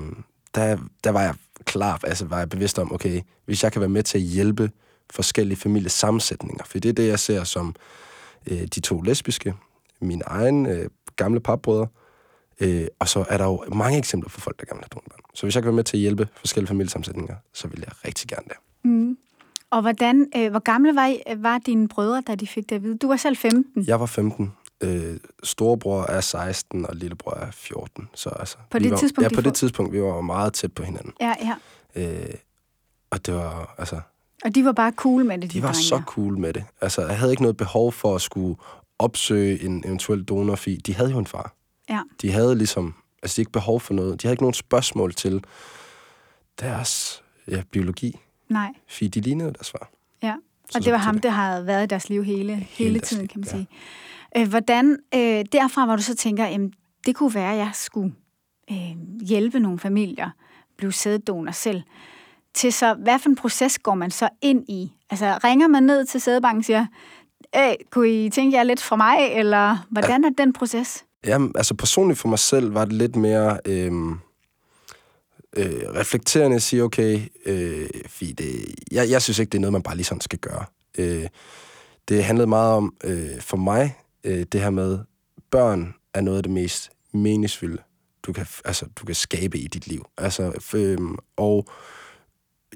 der, 0.57 0.79
der 1.05 1.11
var 1.11 1.23
jeg 1.23 1.35
klar, 1.65 2.01
altså 2.05 2.25
var 2.25 2.39
jeg 2.39 2.49
bevidst 2.49 2.79
om, 2.79 2.93
okay, 2.93 3.23
hvis 3.45 3.65
jeg 3.65 3.73
kan 3.73 3.81
være 3.81 3.89
med 3.89 4.03
til 4.03 4.19
at 4.19 4.25
hjælpe 4.25 4.71
forskellige 5.11 5.59
familiesammensætninger, 5.59 6.65
for 6.65 6.79
det 6.79 6.89
er 6.89 6.93
det, 6.93 7.09
jeg 7.09 7.19
ser 7.19 7.45
som 7.45 7.75
øh, 8.51 8.63
de 8.63 8.81
to 8.81 9.01
lesbiske, 9.01 9.55
min 10.01 10.23
egen 10.27 10.67
øh, 10.67 10.91
gamle 11.17 11.41
papbrødre, 11.41 11.87
øh, 12.61 12.87
og 12.99 13.09
så 13.09 13.25
er 13.29 13.39
der 13.39 13.45
jo 13.45 13.65
mange 13.75 13.99
eksempler 13.99 14.31
på 14.31 14.41
folk, 14.41 14.61
der 14.61 14.67
gerne 14.67 14.79
vil 14.79 14.89
have 14.93 15.01
børn. 15.01 15.21
Så 15.35 15.47
hvis 15.47 15.55
jeg 15.55 15.63
kan 15.63 15.69
være 15.69 15.77
med 15.77 15.85
til 15.85 15.97
at 15.97 16.01
hjælpe 16.01 16.29
forskellige 16.37 16.69
familiesammensætninger, 16.69 17.35
så 17.53 17.69
vil 17.69 17.79
jeg 17.81 17.93
rigtig 18.07 18.29
gerne 18.29 18.45
det. 18.49 18.57
Mm. 18.85 19.17
Og 19.71 19.81
hvordan, 19.81 20.27
øh, 20.37 20.51
hvor 20.51 20.59
gamle 20.59 20.95
var, 20.95 21.07
I, 21.07 21.23
var 21.37 21.59
dine 21.59 21.89
brødre, 21.89 22.23
da 22.27 22.35
de 22.35 22.47
fik 22.47 22.69
det 22.69 22.77
at 22.77 22.83
vide? 22.83 22.99
Du 22.99 23.09
var 23.09 23.17
selv 23.17 23.37
15. 23.37 23.85
Jeg 23.87 24.01
var 24.01 24.07
15. 24.07 24.53
Øh, 24.81 25.17
storebror 25.43 26.03
er 26.03 26.21
16, 26.21 26.87
og 26.87 26.97
lillebror 26.97 27.35
er 27.35 27.51
14. 27.51 28.09
Så 28.15 28.29
altså, 28.29 28.57
på 28.71 28.79
det 28.79 28.91
var, 28.91 28.97
tidspunkt? 28.97 29.31
Ja, 29.31 29.35
på 29.35 29.41
det 29.41 29.55
tidspunkt. 29.55 29.93
Vi 29.93 30.03
var 30.03 30.21
meget 30.21 30.53
tæt 30.53 30.73
på 30.73 30.83
hinanden. 30.83 31.13
Ja, 31.21 31.35
ja. 31.41 31.55
Øh, 31.95 32.35
og 33.11 33.27
det 33.27 33.35
var, 33.35 33.75
altså... 33.79 34.01
Og 34.45 34.55
de 34.55 34.65
var 34.65 34.73
bare 34.73 34.93
cool 34.97 35.25
med 35.25 35.39
det, 35.39 35.53
de, 35.53 35.59
de 35.59 35.63
var 35.63 35.73
så 35.73 36.03
cool 36.07 36.39
med 36.39 36.53
det. 36.53 36.65
Altså, 36.81 37.07
jeg 37.07 37.19
havde 37.19 37.33
ikke 37.33 37.43
noget 37.43 37.57
behov 37.57 37.93
for 37.93 38.15
at 38.15 38.23
skulle 38.23 38.57
opsøge 38.99 39.63
en 39.63 39.83
eventuel 39.87 40.25
donor, 40.25 40.55
fordi 40.55 40.77
de 40.77 40.95
havde 40.95 41.11
jo 41.11 41.19
en 41.19 41.27
far. 41.27 41.55
Ja. 41.89 42.01
De 42.23 42.33
havde 42.33 42.55
ligesom, 42.55 42.95
altså 43.23 43.37
de 43.37 43.41
ikke 43.43 43.53
behov 43.53 43.81
for 43.81 43.95
noget. 43.95 44.23
De 44.23 44.27
havde 44.27 44.33
ikke 44.33 44.43
nogen 44.43 44.55
spørgsmål 44.55 45.15
til 45.15 45.45
deres 46.61 47.23
ja, 47.49 47.63
biologi. 47.73 48.21
Nej. 48.49 48.73
Fordi 48.89 49.09
de 49.09 49.21
lignede 49.21 49.53
deres 49.53 49.71
far. 49.71 49.91
Ja, 50.23 50.33
og 50.33 50.71
så 50.71 50.81
det 50.81 50.93
var 50.93 50.99
ham, 50.99 51.15
det. 51.15 51.23
der 51.23 51.31
havde 51.31 51.67
været 51.67 51.85
i 51.85 51.87
deres 51.87 52.09
liv 52.09 52.25
hele, 52.25 52.55
hele, 52.55 52.65
hele 52.65 53.01
tiden, 53.01 53.29
kan 53.29 53.41
man 53.41 53.49
ja. 53.49 53.51
sige. 53.51 53.69
Øh, 54.39 54.49
hvordan, 54.49 54.99
øh, 55.15 55.45
derfra 55.53 55.85
hvor 55.85 55.97
du 55.97 56.03
så 56.03 56.15
tænker, 56.15 56.45
jamen, 56.47 56.73
det 57.07 57.17
kunne 57.17 57.35
være, 57.35 57.53
at 57.53 57.59
jeg 57.59 57.71
skulle 57.75 58.15
øh, 58.71 58.97
hjælpe 59.21 59.61
nogle 59.61 59.79
familier, 59.79 60.31
blive 60.77 60.93
sæddonor 60.93 61.53
selv, 61.53 61.83
til 62.55 62.73
så, 62.73 62.95
hvad 62.95 63.19
for 63.19 63.29
en 63.29 63.37
proces 63.37 63.79
går 63.79 63.95
man 63.95 64.11
så 64.11 64.29
ind 64.43 64.65
i? 64.69 64.93
Altså, 65.11 65.39
ringer 65.45 65.69
man 65.69 65.83
ned 65.83 66.07
til 66.07 66.21
sædbanken 66.21 66.59
og 66.59 66.65
siger, 66.65 66.87
øh, 67.57 67.75
kunne 67.91 68.25
I 68.25 68.31
tænke 68.31 68.57
jer 68.57 68.63
lidt 68.63 68.83
fra 68.83 68.97
mig, 68.97 69.17
eller 69.33 69.87
hvordan 69.91 70.25
er 70.25 70.31
den 70.39 70.53
proces? 70.53 71.05
Jamen, 71.27 71.53
altså 71.55 71.75
personligt 71.75 72.19
for 72.19 72.29
mig 72.29 72.39
selv 72.39 72.75
var 72.75 72.85
det 72.85 72.95
lidt 72.95 73.17
mere 73.17 73.59
øh, 73.67 73.93
øh, 75.57 75.83
reflekterende 75.95 76.57
at 76.57 76.63
sige, 76.63 76.83
okay, 76.83 77.21
øh, 77.47 77.89
fordi 78.09 78.33
det, 78.33 78.75
jeg, 78.93 79.11
jeg 79.11 79.23
synes 79.23 79.39
ikke, 79.39 79.51
det 79.51 79.59
er 79.59 79.61
noget, 79.61 79.73
man 79.73 79.83
bare 79.83 79.97
lige 79.97 80.05
sådan 80.05 80.21
skal 80.21 80.39
gøre. 80.39 80.65
Øh, 80.99 81.27
det 82.09 82.25
handlede 82.25 82.47
meget 82.47 82.73
om, 82.75 82.95
øh, 83.05 83.41
for 83.41 83.57
mig, 83.57 83.97
øh, 84.27 84.47
det 84.53 84.61
her 84.61 84.71
med, 84.71 84.99
børn 85.51 85.95
er 86.15 86.21
noget 86.21 86.37
af 86.37 86.43
det 86.43 86.53
mest 86.53 86.91
meningsfulde, 87.13 87.83
du 88.23 88.33
kan, 88.33 88.47
altså, 88.65 88.87
du 88.97 89.07
kan 89.07 89.15
skabe 89.15 89.59
i 89.59 89.67
dit 89.67 89.87
liv. 89.87 90.07
Altså, 90.19 90.53
øh, 90.75 90.99
og 91.37 91.67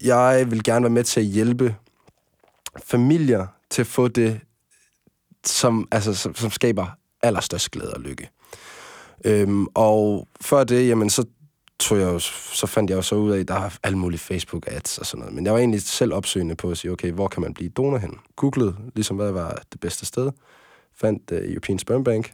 jeg 0.03 0.47
vil 0.51 0.63
gerne 0.63 0.83
være 0.83 0.91
med 0.91 1.05
til 1.05 1.21
at 1.21 1.27
hjælpe 1.27 1.77
familier 2.85 3.47
til 3.71 3.83
at 3.83 3.87
få 3.87 4.09
det, 4.09 4.41
som, 5.47 5.89
altså, 5.91 6.15
som, 6.15 6.35
som 6.35 6.51
skaber 6.51 6.87
allerstørst 7.23 7.71
glæde 7.71 7.95
og 7.95 8.01
lykke. 8.01 8.31
Øhm, 9.25 9.67
og 9.75 10.29
før 10.41 10.65
det, 10.65 10.89
jamen, 10.89 11.11
så 11.11 11.25
tog 11.81 11.99
jeg 11.99 12.07
jo, 12.07 12.19
så 12.19 12.67
fandt 12.67 12.91
jeg 12.91 12.97
jo 12.97 13.03
så 13.03 13.15
ud 13.15 13.31
af, 13.31 13.39
at 13.39 13.49
der 13.49 13.55
er 13.55 13.71
alle 13.83 13.99
mulige 13.99 14.21
Facebook-ads 14.21 14.99
og 14.99 15.07
sådan 15.07 15.19
noget. 15.19 15.35
Men 15.35 15.45
jeg 15.45 15.53
var 15.53 15.59
egentlig 15.59 15.83
selv 15.83 16.15
opsøgende 16.15 16.57
på 16.57 16.71
at 16.71 16.79
sige, 16.79 16.91
okay, 16.93 17.13
hvor 17.13 17.29
kan 17.29 17.43
man 17.43 17.55
blive 17.55 17.71
donor 17.71 17.99
hen? 17.99 18.19
Googlede, 18.37 18.77
ligesom 18.95 19.17
hvad 19.17 19.33
var 19.33 19.63
det 19.73 19.81
bedste 19.81 20.07
sted. 20.07 20.31
Fandt 21.01 21.31
uh, 21.33 21.39
øh, 21.39 21.49
European 21.49 21.79
Sperm 21.79 22.05
Bank. 22.05 22.33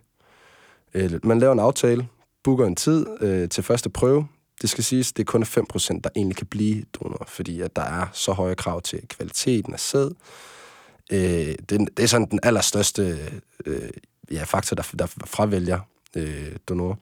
Uh, 0.95 1.27
man 1.27 1.39
laver 1.39 1.53
en 1.53 1.59
aftale, 1.59 2.09
booker 2.45 2.67
en 2.67 2.77
tid 2.77 3.07
uh, 3.23 3.49
til 3.49 3.65
første 3.65 3.91
prøve. 3.91 4.29
Det 4.63 4.71
skal 4.71 4.85
siges, 4.85 5.13
det 5.13 5.23
er 5.23 5.25
kun 5.25 5.43
5%, 5.43 6.01
der 6.05 6.11
egentlig 6.17 6.37
kan 6.37 6.47
blive 6.47 6.85
donor, 6.95 7.25
fordi 7.29 7.61
at 7.61 7.77
der 7.77 7.83
er 7.83 8.07
så 8.13 8.33
høje 8.33 8.55
krav 8.55 8.83
til 8.83 9.09
kvaliteten 9.09 9.73
af 9.73 9.81
sæd. 9.81 10.11
Uh, 11.13 11.19
det, 11.19 11.69
det 11.69 11.99
er 11.99 12.07
sådan 12.07 12.31
den 12.31 12.41
allerstørste 12.43 13.19
uh, 13.67 13.73
ja, 14.31 14.45
faktor, 14.45 14.75
der, 14.75 14.95
der 14.99 15.07
fravælger 15.07 15.81
uh, 16.17 16.23
donor. 16.69 16.99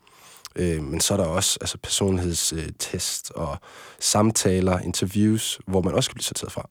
Øh, 0.56 0.82
men 0.82 1.00
så 1.00 1.14
er 1.14 1.18
der 1.18 1.26
også 1.26 1.58
altså, 1.60 1.78
personlighedstest 1.78 3.30
og 3.30 3.58
samtaler, 4.00 4.78
interviews, 4.78 5.60
hvor 5.66 5.82
man 5.82 5.94
også 5.94 6.10
kan 6.10 6.14
blive 6.14 6.24
sorteret 6.24 6.52
fra. 6.52 6.68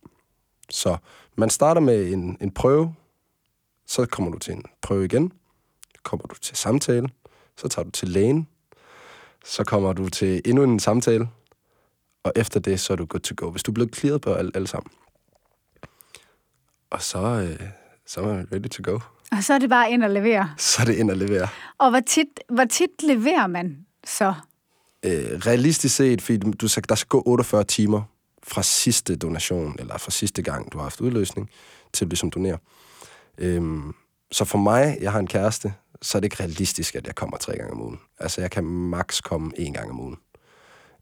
Så 0.69 0.97
man 1.35 1.49
starter 1.49 1.81
med 1.81 2.13
en, 2.13 2.37
en 2.41 2.51
prøve, 2.51 2.95
så 3.93 4.05
kommer 4.05 4.31
du 4.31 4.37
til 4.37 4.53
en 4.53 4.63
prøve 4.81 5.05
igen, 5.05 5.31
kommer 6.03 6.27
du 6.27 6.35
til 6.35 6.57
samtale, 6.57 7.09
så 7.57 7.67
tager 7.67 7.83
du 7.83 7.91
til 7.91 8.07
lægen, 8.07 8.47
så 9.45 9.63
kommer 9.63 9.93
du 9.93 10.09
til 10.09 10.41
endnu 10.45 10.63
en 10.63 10.79
samtale, 10.79 11.29
og 12.23 12.31
efter 12.35 12.59
det, 12.59 12.79
så 12.79 12.93
er 12.93 12.97
du 12.97 13.05
good 13.05 13.21
to 13.21 13.33
go. 13.37 13.51
Hvis 13.51 13.63
du 13.63 13.71
er 13.71 13.73
blevet 13.73 13.95
clearet 13.95 14.21
på 14.21 14.33
alle, 14.33 14.51
alle 14.55 14.67
sammen. 14.67 14.91
Og 16.89 17.01
så, 17.01 17.19
øh, 17.19 17.67
så 18.05 18.21
er 18.21 18.25
man 18.25 18.47
ready 18.51 18.69
to 18.69 18.91
go. 18.91 18.99
Og 19.31 19.43
så 19.43 19.53
er 19.53 19.59
det 19.59 19.69
bare 19.69 19.91
ind 19.91 20.03
og 20.03 20.09
levere. 20.09 20.53
Så 20.57 20.81
er 20.81 20.85
det 20.85 20.95
ind 20.95 21.11
og 21.11 21.17
levere. 21.17 21.47
Og 21.77 21.89
hvor 21.89 21.99
tit, 21.99 22.39
hvor 22.49 22.65
tit 22.65 23.03
leverer 23.03 23.47
man 23.47 23.85
så? 24.05 24.33
Øh, 25.03 25.39
realistisk 25.45 25.95
set, 25.95 26.21
fordi 26.21 26.37
du, 26.37 26.51
du, 26.51 26.67
der 26.89 26.95
skal 26.95 27.07
gå 27.07 27.23
48 27.25 27.63
timer 27.63 28.01
fra 28.43 28.63
sidste 28.63 29.15
donation, 29.15 29.75
eller 29.79 29.97
fra 29.97 30.11
sidste 30.11 30.41
gang, 30.41 30.71
du 30.71 30.77
har 30.77 30.83
haft 30.83 31.01
udløsning, 31.01 31.49
til 31.93 32.07
du 32.07 32.09
ligesom 32.09 32.31
donerer. 32.31 32.57
Øhm, 33.37 33.93
så 34.31 34.45
for 34.45 34.57
mig, 34.57 34.97
jeg 35.01 35.11
har 35.11 35.19
en 35.19 35.27
kæreste, 35.27 35.73
så 36.01 36.17
er 36.17 36.19
det 36.19 36.25
ikke 36.25 36.43
realistisk, 36.43 36.95
at 36.95 37.07
jeg 37.07 37.15
kommer 37.15 37.37
tre 37.37 37.57
gange 37.57 37.71
om 37.73 37.81
ugen. 37.81 37.99
Altså, 38.19 38.41
jeg 38.41 38.51
kan 38.51 38.63
maks 38.63 39.21
komme 39.21 39.51
en 39.55 39.73
gang 39.73 39.89
om 39.89 39.99
ugen. 39.99 40.17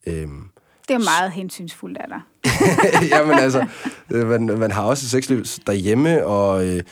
Øhm, 0.08 0.50
det 0.88 0.94
er 0.94 1.20
meget 1.20 1.32
hensynsfuldt 1.32 1.98
af 1.98 2.08
dig. 2.08 2.22
Jamen 3.12 3.40
altså, 3.40 3.68
øh, 4.12 4.28
man, 4.28 4.46
man 4.46 4.72
har 4.72 4.84
også 4.84 5.06
et 5.06 5.10
sexliv 5.10 5.46
derhjemme, 5.68 6.26
og, 6.26 6.68
øh, 6.68 6.84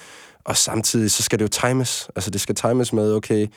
og 0.43 0.57
samtidig 0.57 1.11
så 1.11 1.23
skal 1.23 1.39
det 1.39 1.43
jo 1.43 1.67
times. 1.67 2.09
Altså, 2.15 2.31
det 2.31 2.41
skal 2.41 2.55
times 2.55 2.93
med, 2.93 3.13
okay, 3.13 3.47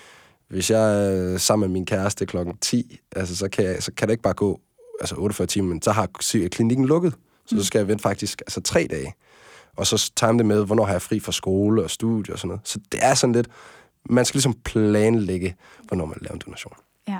hvis 0.48 0.70
jeg 0.70 1.06
er 1.06 1.38
sammen 1.38 1.68
med 1.68 1.72
min 1.72 1.86
kæreste 1.86 2.26
klokken 2.26 2.56
10, 2.56 2.98
altså, 3.16 3.36
så, 3.36 3.48
kan 3.48 3.64
jeg, 3.64 3.82
så 3.82 3.92
kan 3.92 4.08
det 4.08 4.12
ikke 4.12 4.22
bare 4.22 4.34
gå 4.34 4.60
altså 5.00 5.14
48 5.14 5.46
timer, 5.46 5.68
men 5.68 5.82
så 5.82 5.92
har 5.92 6.06
klinikken 6.48 6.86
lukket. 6.86 7.14
Så, 7.46 7.54
mm. 7.54 7.60
så 7.60 7.66
skal 7.66 7.78
jeg 7.78 7.88
vente 7.88 8.02
faktisk 8.02 8.40
altså 8.40 8.60
tre 8.60 8.86
dage. 8.90 9.14
Og 9.76 9.86
så 9.86 10.12
time 10.16 10.38
det 10.38 10.46
med, 10.46 10.64
hvornår 10.66 10.84
har 10.84 10.92
jeg 10.92 11.02
fri 11.02 11.20
fra 11.20 11.32
skole 11.32 11.84
og 11.84 11.90
studie 11.90 12.34
og 12.34 12.38
sådan 12.38 12.48
noget. 12.48 12.60
Så 12.64 12.78
det 12.92 13.00
er 13.02 13.14
sådan 13.14 13.34
lidt, 13.34 13.48
man 14.10 14.24
skal 14.24 14.38
ligesom 14.38 14.54
planlægge, 14.64 15.56
hvornår 15.82 16.06
man 16.06 16.18
laver 16.20 16.34
en 16.34 16.42
donation. 16.46 16.74
Ja. 17.08 17.18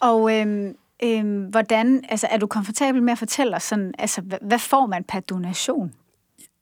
Og 0.00 0.38
øhm, 0.38 0.76
øhm, 1.02 1.42
hvordan, 1.44 2.04
altså 2.08 2.26
er 2.30 2.38
du 2.38 2.46
komfortabel 2.46 3.02
med 3.02 3.12
at 3.12 3.18
fortælle 3.18 3.56
os 3.56 3.62
sådan, 3.62 3.94
altså 3.98 4.20
hvad, 4.20 4.38
hvad 4.42 4.58
får 4.58 4.86
man 4.86 5.04
per 5.04 5.20
donation? 5.20 5.94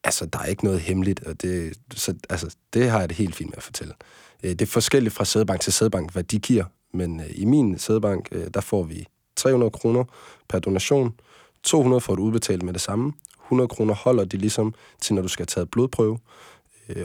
Altså, 0.05 0.27
der 0.27 0.39
er 0.39 0.45
ikke 0.45 0.65
noget 0.65 0.81
hemmeligt, 0.81 1.25
og 1.25 1.43
det, 1.43 1.79
så, 1.95 2.15
altså, 2.31 2.57
det 2.73 2.91
har 2.91 3.01
jeg 3.01 3.09
det 3.09 3.17
helt 3.17 3.35
fint 3.35 3.51
med 3.51 3.57
at 3.57 3.63
fortælle. 3.63 3.95
Øh, 4.43 4.51
det 4.51 4.63
er 4.63 4.67
forskelligt 4.67 5.15
fra 5.15 5.25
sædebank 5.25 5.61
til 5.61 5.73
sædebank, 5.73 6.13
hvad 6.13 6.23
de 6.23 6.39
giver, 6.39 6.65
men 6.95 7.21
øh, 7.21 7.27
i 7.35 7.45
min 7.45 7.79
sædebank, 7.79 8.29
øh, 8.33 8.47
der 8.55 8.61
får 8.61 8.83
vi 8.83 9.07
300 9.37 9.71
kroner 9.71 10.05
per 10.49 10.59
donation, 10.59 11.15
200 11.63 12.01
får 12.01 12.15
du 12.15 12.23
udbetalt 12.23 12.63
med 12.63 12.73
det 12.73 12.81
samme, 12.81 13.13
100 13.53 13.69
kroner 13.69 13.95
holder 13.95 14.25
de 14.25 14.37
ligesom 14.37 14.75
til, 15.01 15.15
når 15.15 15.23
du 15.23 15.29
skal 15.29 15.43
have 15.43 15.47
taget 15.47 15.71
blodprøve 15.71 16.19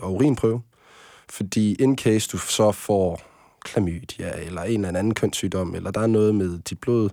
og 0.01 0.13
urinprøve, 0.13 0.61
fordi 1.29 1.73
in 1.73 1.97
case 1.97 2.29
du 2.31 2.37
så 2.37 2.71
får 2.71 3.21
klamydia, 3.63 4.45
eller 4.45 4.61
en 4.61 4.85
eller 4.85 4.99
anden 4.99 5.13
kønssygdom, 5.13 5.75
eller 5.75 5.91
der 5.91 6.01
er 6.01 6.07
noget 6.07 6.35
med 6.35 6.59
dit 6.59 6.79
blod, 6.79 7.09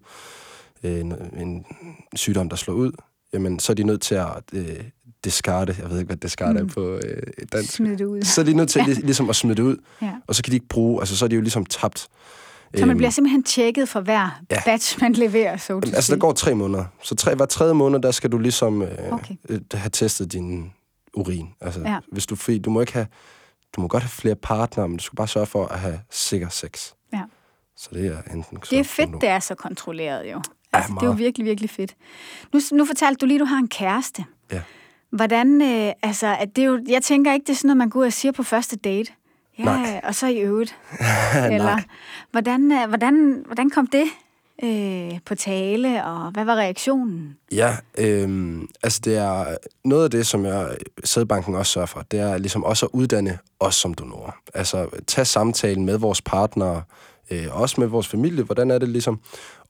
en, 0.83 1.13
en 1.37 1.67
sygdom, 2.15 2.49
der 2.49 2.57
slår 2.57 2.75
ud, 2.75 2.93
jamen, 3.33 3.59
så 3.59 3.73
er 3.73 3.75
de 3.75 3.85
nødt 3.85 4.03
til 4.03 4.15
at 4.15 4.43
øh, 4.53 4.85
discarde, 5.25 5.77
jeg 5.79 5.91
ved 5.91 5.99
ikke, 5.99 6.07
hvad 6.07 6.17
discarde 6.17 6.63
mm. 6.63 6.69
er 6.69 6.73
på 6.73 6.95
øh, 6.95 7.23
dansk. 7.53 7.73
Smide 7.73 7.99
det 7.99 8.05
ud. 8.05 8.23
Så 8.23 8.41
er 8.41 8.45
de 8.45 8.55
nødt 8.55 8.69
til 8.69 8.83
ja. 8.89 8.93
ligesom 8.93 9.31
at 9.31 9.37
smide 9.37 9.55
det 9.55 9.63
ud, 9.63 9.77
ja. 10.03 10.13
og 10.27 10.35
så 10.35 10.43
kan 10.43 10.51
de 10.51 10.57
ikke 10.57 10.69
bruge, 10.69 11.03
altså 11.03 11.17
så 11.17 11.25
er 11.25 11.29
de 11.29 11.35
jo 11.35 11.43
ligesom 11.43 11.67
tabt. 11.67 12.09
Så 12.75 12.81
man 12.81 12.91
øhm, 12.91 12.97
bliver 12.97 13.11
simpelthen 13.11 13.43
tjekket 13.43 13.89
for 13.89 14.01
hver 14.01 14.41
ja. 14.51 14.61
batch, 14.65 15.01
man 15.01 15.13
leverer, 15.13 15.57
så 15.57 15.77
Altså, 15.77 16.13
der 16.13 16.19
går 16.19 16.33
tre 16.33 16.55
måneder. 16.55 16.85
Så 17.03 17.15
tre, 17.15 17.35
hver 17.35 17.47
tredje 17.47 17.75
måned, 17.75 18.01
der 18.01 18.11
skal 18.11 18.33
du 18.33 18.39
ligesom 18.39 18.83
øh, 18.83 19.13
okay. 19.13 19.35
øh, 19.49 19.61
have 19.75 19.91
testet 19.91 20.33
din 20.33 20.73
urin. 21.15 21.49
Altså, 21.61 21.81
ja. 21.81 21.99
hvis 22.13 22.27
du, 22.27 22.37
du 22.65 22.71
må 22.71 22.81
ikke 22.81 22.93
have, 22.93 23.07
du 23.77 23.81
må 23.81 23.89
godt 23.89 24.03
have 24.03 24.11
flere 24.11 24.35
partnere, 24.35 24.89
men 24.89 24.97
du 24.97 25.05
skal 25.05 25.17
bare 25.17 25.29
sørge 25.29 25.47
for 25.47 25.67
at 25.67 25.79
have 25.79 26.01
sikker 26.11 26.49
sex. 26.49 26.93
Ja. 27.13 27.23
Så 27.77 27.89
det 27.93 28.07
er 28.07 28.35
enten... 28.35 28.59
Det 28.71 28.79
er 28.79 28.85
fedt, 28.85 29.11
det 29.21 29.29
er 29.29 29.39
så 29.39 29.55
kontrolleret 29.55 30.33
jo. 30.33 30.43
Altså, 30.73 30.93
ja, 30.93 30.95
det 30.95 31.03
er 31.03 31.07
jo 31.07 31.13
virkelig, 31.13 31.47
virkelig 31.47 31.71
fedt. 31.71 31.95
Nu, 32.53 32.61
nu 32.73 32.85
fortalte 32.85 33.19
du 33.19 33.27
lige, 33.27 33.37
at 33.37 33.41
du 33.41 33.45
har 33.45 33.59
en 33.59 33.69
kæreste. 33.69 34.25
Ja. 34.53 34.63
Hvordan, 35.11 35.63
øh, 35.63 35.93
altså, 36.03 36.37
at 36.41 36.57
det 36.57 36.65
er 36.65 36.67
jo, 36.67 36.85
jeg 36.89 37.03
tænker 37.03 37.33
ikke, 37.33 37.45
det 37.45 37.53
er 37.53 37.57
sådan 37.57 37.69
noget, 37.69 37.77
man 37.77 37.91
går 37.91 38.01
ud 38.01 38.07
og 38.07 38.13
siger 38.13 38.33
på 38.33 38.43
første 38.43 38.77
date. 38.77 39.13
Ja, 39.59 39.65
Nej. 39.65 40.01
og 40.05 40.15
så 40.15 40.27
i 40.27 40.39
øvrigt. 40.39 40.77
Eller, 41.53 41.79
hvordan, 42.31 42.73
øh, 42.73 42.89
hvordan, 42.89 43.43
hvordan 43.47 43.71
kom 43.71 43.87
det 43.87 44.07
øh, 44.63 45.19
på 45.27 45.35
tale, 45.35 46.05
og 46.05 46.31
hvad 46.31 46.45
var 46.45 46.57
reaktionen? 46.57 47.37
Ja, 47.53 47.77
øh, 47.99 48.59
altså 48.83 49.01
det 49.05 49.17
er 49.17 49.57
noget 49.85 50.05
af 50.05 50.11
det, 50.11 50.27
som 50.27 50.47
jeg, 50.47 50.77
Sædbanken 51.05 51.55
også 51.55 51.73
sørger 51.73 51.87
for, 51.87 52.01
det 52.11 52.21
er 52.21 52.39
ligesom 52.39 52.65
også 52.65 52.87
at 52.87 52.91
uddanne 52.93 53.39
os 53.61 53.75
som 53.75 53.95
donorer. 53.95 54.33
Altså 54.55 54.89
tage 55.07 55.25
samtalen 55.25 55.87
med 55.87 55.99
vores 55.99 56.23
partnere, 56.23 56.83
øh, 57.31 57.47
også 57.51 57.81
med 57.81 57.89
vores 57.89 58.09
familie, 58.09 58.45
hvordan 58.45 58.71
er 58.71 58.79
det 58.79 58.89
ligesom, 58.89 59.21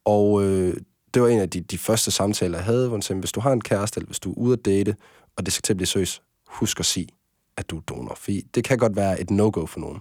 og 0.05 0.45
øh, 0.45 0.75
det 1.15 1.23
var 1.23 1.29
en 1.29 1.41
af 1.41 1.51
de, 1.51 1.61
de 1.61 1.79
første 1.79 2.11
samtaler, 2.11 2.59
jeg 2.59 2.65
havde, 2.65 2.89
hvor 2.89 3.01
sagde, 3.01 3.21
hvis 3.21 3.33
du 3.33 3.41
har 3.41 3.53
en 3.53 3.61
kæreste, 3.61 3.99
eller 3.99 4.07
hvis 4.07 4.21
du 4.21 4.31
er 4.31 4.35
ude 4.37 4.53
at 4.53 4.65
date, 4.65 4.97
og 5.37 5.47
det 5.47 5.53
skal 5.53 5.63
til 5.63 5.73
at 5.73 5.77
blive 5.77 5.87
seriøst, 5.87 6.23
husk 6.49 6.81
at 6.81 6.87
sige, 6.87 7.09
at 7.57 7.71
du 7.71 7.77
er 7.77 7.81
donor. 7.81 8.15
For 8.15 8.31
det 8.55 8.65
kan 8.65 8.79
godt 8.79 8.97
være 8.97 9.21
et 9.21 9.31
no-go 9.31 9.67
for 9.67 9.81
nogen. 9.81 10.01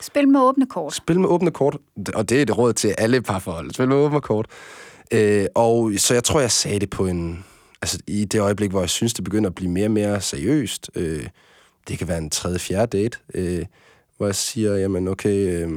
Spil 0.00 0.28
med 0.28 0.40
åbne 0.40 0.66
kort. 0.66 0.94
Spil 0.94 1.20
med 1.20 1.28
åbne 1.28 1.50
kort, 1.50 1.76
og 2.14 2.28
det 2.28 2.40
er 2.40 2.44
det 2.44 2.58
råd 2.58 2.72
til 2.72 2.94
alle 2.98 3.22
parforhold. 3.22 3.70
Spil 3.70 3.88
med 3.88 3.96
åbne 3.96 4.20
kort. 4.20 4.46
Øh, 5.12 5.46
og 5.54 5.92
så 5.96 6.14
jeg 6.14 6.24
tror, 6.24 6.40
jeg 6.40 6.50
sagde 6.50 6.78
det 6.78 6.90
på 6.90 7.06
en... 7.06 7.44
Altså 7.82 7.98
i 8.06 8.24
det 8.24 8.40
øjeblik, 8.40 8.70
hvor 8.70 8.80
jeg 8.80 8.90
synes, 8.90 9.14
det 9.14 9.24
begynder 9.24 9.50
at 9.50 9.54
blive 9.54 9.70
mere 9.70 9.86
og 9.86 9.90
mere 9.90 10.20
seriøst. 10.20 10.90
Øh, 10.94 11.28
det 11.88 11.98
kan 11.98 12.08
være 12.08 12.18
en 12.18 12.30
tredje, 12.30 12.58
fjerde 12.58 12.98
date, 12.98 13.18
øh, 13.34 13.66
hvor 14.16 14.26
jeg 14.26 14.34
siger, 14.34 14.74
jamen 14.74 15.08
okay, 15.08 15.48
øh, 15.48 15.70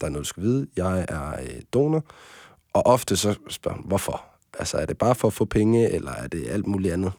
der 0.00 0.06
er 0.06 0.10
noget, 0.10 0.24
du 0.24 0.28
skal 0.28 0.42
vide. 0.42 0.66
Jeg 0.76 1.06
er 1.08 1.32
øh, 1.42 1.62
donor. 1.74 2.04
Og 2.72 2.86
ofte 2.86 3.16
så 3.16 3.34
spørger 3.48 3.76
man, 3.76 3.86
hvorfor? 3.86 4.24
Altså, 4.58 4.76
er 4.76 4.86
det 4.86 4.98
bare 4.98 5.14
for 5.14 5.28
at 5.28 5.34
få 5.34 5.44
penge, 5.44 5.90
eller 5.90 6.12
er 6.12 6.26
det 6.26 6.48
alt 6.48 6.66
muligt 6.66 6.92
andet? 6.92 7.12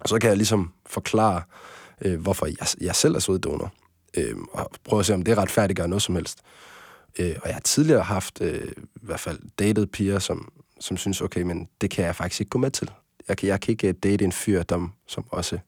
Og 0.00 0.08
så 0.08 0.18
kan 0.18 0.28
jeg 0.28 0.36
ligesom 0.36 0.72
forklare, 0.86 1.36
øh, 1.36 1.42
hvorfor 2.18 2.46
jeg, 2.46 2.66
jeg 2.80 2.96
selv 2.96 3.14
er 3.14 3.18
søddonor, 3.18 3.72
øh, 4.16 4.36
og 4.52 4.70
prøve 4.84 5.00
at 5.00 5.06
se, 5.06 5.14
om 5.14 5.22
det 5.22 5.38
retfærdiggør 5.38 5.86
noget 5.86 6.02
som 6.02 6.14
helst. 6.14 6.38
Øh, 7.18 7.36
og 7.42 7.46
jeg 7.46 7.54
har 7.54 7.60
tidligere 7.60 8.02
haft, 8.02 8.40
øh, 8.40 8.68
i 8.96 9.00
hvert 9.02 9.20
fald 9.20 9.38
dated 9.58 9.86
piger, 9.86 10.18
som, 10.18 10.52
som 10.80 10.96
synes, 10.96 11.20
okay, 11.20 11.42
men 11.42 11.68
det 11.80 11.90
kan 11.90 12.04
jeg 12.04 12.16
faktisk 12.16 12.40
ikke 12.40 12.50
gå 12.50 12.58
med 12.58 12.70
til. 12.70 12.90
Jeg 13.28 13.36
kan, 13.36 13.48
jeg 13.48 13.60
kan 13.60 13.72
ikke 13.72 13.92
date 13.92 14.24
en 14.24 14.32
fyr, 14.32 14.62
der, 14.62 14.88
som 15.06 15.24
også, 15.30 15.58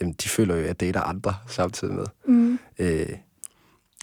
jamen, 0.00 0.14
de 0.14 0.28
føler 0.28 0.54
jo, 0.54 0.60
at 0.60 0.66
jeg 0.66 0.80
dater 0.80 1.00
andre 1.00 1.34
samtidig 1.48 1.94
med. 1.94 2.06
Mm. 2.28 2.58
Øh, 2.78 3.08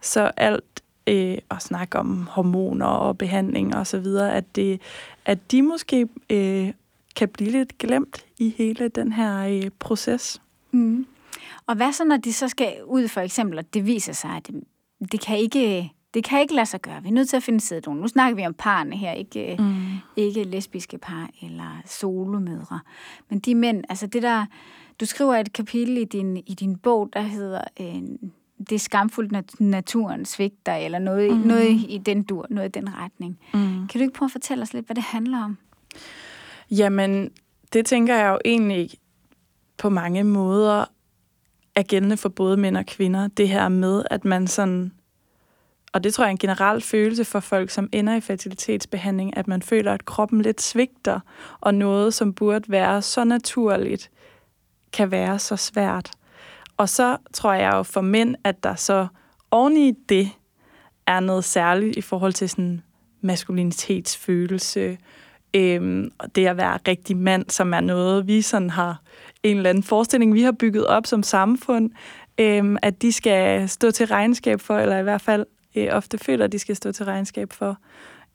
Så 0.00 0.30
alt 0.36 0.82
øh, 1.06 1.38
at 1.50 1.62
snakke 1.62 1.98
om 1.98 2.28
hormoner 2.30 2.86
og 2.86 3.18
behandling 3.18 3.76
og 3.76 3.86
så 3.86 3.98
videre, 3.98 4.34
at, 4.34 4.56
det, 4.56 4.80
at 5.24 5.38
de 5.50 5.62
måske 5.62 6.08
øh, 6.30 6.72
kan 7.16 7.28
blive 7.28 7.50
lidt 7.50 7.78
glemt 7.78 8.26
i 8.38 8.54
hele 8.58 8.88
den 8.88 9.12
her 9.12 9.46
øh, 9.46 9.70
proces. 9.78 10.42
Mm. 10.70 11.06
Og 11.66 11.74
hvad 11.74 11.92
så, 11.92 12.04
når 12.04 12.16
de 12.16 12.32
så 12.32 12.48
skal 12.48 12.74
ud 12.84 13.08
for 13.08 13.20
eksempel, 13.20 13.58
at 13.58 13.74
det 13.74 13.86
viser 13.86 14.12
sig, 14.12 14.30
at 14.30 14.46
det, 14.46 14.64
det 15.12 15.20
kan 15.20 15.38
ikke 15.38 15.92
det 16.14 16.24
kan 16.24 16.40
ikke 16.40 16.54
lade 16.54 16.66
sig 16.66 16.80
gøre. 16.80 17.02
Vi 17.02 17.08
er 17.08 17.12
nødt 17.12 17.28
til 17.28 17.36
at 17.36 17.42
finde 17.42 17.60
sæddonorer. 17.60 18.00
Nu 18.00 18.08
snakker 18.08 18.36
vi 18.36 18.46
om 18.46 18.54
parne 18.54 18.96
her, 18.96 19.12
ikke, 19.12 19.56
mm. 19.58 19.74
ikke 20.16 20.44
lesbiske 20.44 20.98
par 20.98 21.28
eller 21.42 21.82
solomødre. 21.86 22.80
Men 23.28 23.38
de 23.38 23.54
mænd, 23.54 23.84
altså 23.88 24.06
det 24.06 24.22
der, 24.22 24.46
du 25.00 25.06
skriver 25.06 25.34
et 25.34 25.52
kapitel 25.52 25.98
i 25.98 26.04
din, 26.04 26.36
i 26.36 26.54
din 26.54 26.76
bog, 26.76 27.08
der 27.12 27.20
hedder 27.20 27.60
øh, 27.80 28.02
Det 28.58 28.72
er 28.72 28.78
skamfuldt, 28.78 29.32
når 29.32 29.42
naturen 29.58 30.24
svigter, 30.24 30.74
eller 30.74 30.98
noget, 30.98 31.36
mm. 31.36 31.46
noget 31.46 31.70
i 31.88 32.00
den 32.06 32.22
dur, 32.22 32.46
noget 32.50 32.68
i 32.68 32.80
den 32.80 32.94
retning. 32.94 33.38
Mm. 33.54 33.60
Kan 33.60 33.98
du 33.98 33.98
ikke 33.98 34.14
prøve 34.14 34.26
at 34.26 34.32
fortælle 34.32 34.62
os 34.62 34.74
lidt, 34.74 34.86
hvad 34.86 34.96
det 34.96 35.04
handler 35.04 35.44
om? 35.44 35.58
Jamen, 36.76 37.30
det 37.72 37.86
tænker 37.86 38.16
jeg 38.16 38.28
jo 38.28 38.38
egentlig 38.44 38.90
på 39.78 39.88
mange 39.88 40.24
måder 40.24 40.84
er 41.74 41.82
gældende 41.82 42.16
for 42.16 42.28
både 42.28 42.56
mænd 42.56 42.76
og 42.76 42.86
kvinder. 42.86 43.28
Det 43.28 43.48
her 43.48 43.68
med, 43.68 44.02
at 44.10 44.24
man 44.24 44.46
sådan 44.46 44.92
og 45.92 46.04
det 46.04 46.14
tror 46.14 46.24
jeg 46.24 46.28
er 46.28 46.30
en 46.30 46.38
generel 46.38 46.80
følelse 46.80 47.24
for 47.24 47.40
folk, 47.40 47.70
som 47.70 47.88
ender 47.92 48.14
i 48.14 48.20
fertilitetsbehandling, 48.20 49.36
at 49.36 49.48
man 49.48 49.62
føler, 49.62 49.92
at 49.92 50.04
kroppen 50.04 50.42
lidt 50.42 50.62
svigter, 50.62 51.20
og 51.60 51.74
noget, 51.74 52.14
som 52.14 52.34
burde 52.34 52.64
være 52.68 53.02
så 53.02 53.24
naturligt, 53.24 54.10
kan 54.92 55.10
være 55.10 55.38
så 55.38 55.56
svært. 55.56 56.10
Og 56.76 56.88
så 56.88 57.16
tror 57.32 57.52
jeg 57.52 57.72
jo 57.74 57.82
for 57.82 58.00
mænd, 58.00 58.36
at 58.44 58.62
der 58.62 58.74
så 58.74 59.06
oven 59.50 59.76
i 59.76 59.92
det 60.08 60.30
er 61.06 61.20
noget 61.20 61.44
særligt 61.44 61.96
i 61.96 62.00
forhold 62.00 62.32
til 62.32 62.48
sådan 62.48 62.82
maskulinitetsfølelse, 63.20 64.98
øhm, 65.54 66.10
og 66.18 66.36
det 66.36 66.46
at 66.46 66.56
være 66.56 66.78
rigtig 66.88 67.16
mand, 67.16 67.50
som 67.50 67.74
er 67.74 67.80
noget, 67.80 68.26
vi 68.26 68.42
sådan 68.42 68.70
har 68.70 69.02
en 69.42 69.56
eller 69.56 69.70
anden 69.70 69.84
forestilling, 69.84 70.34
vi 70.34 70.42
har 70.42 70.52
bygget 70.52 70.86
op 70.86 71.06
som 71.06 71.22
samfund, 71.22 71.90
øhm, 72.38 72.76
at 72.82 73.02
de 73.02 73.12
skal 73.12 73.68
stå 73.68 73.90
til 73.90 74.06
regnskab 74.06 74.60
for, 74.60 74.78
eller 74.78 74.98
i 74.98 75.02
hvert 75.02 75.20
fald 75.20 75.46
øh, 75.74 75.88
ofte 75.90 76.18
føler, 76.18 76.44
at 76.44 76.52
de 76.52 76.58
skal 76.58 76.76
stå 76.76 76.92
til 76.92 77.04
regnskab 77.04 77.52
for, 77.52 77.76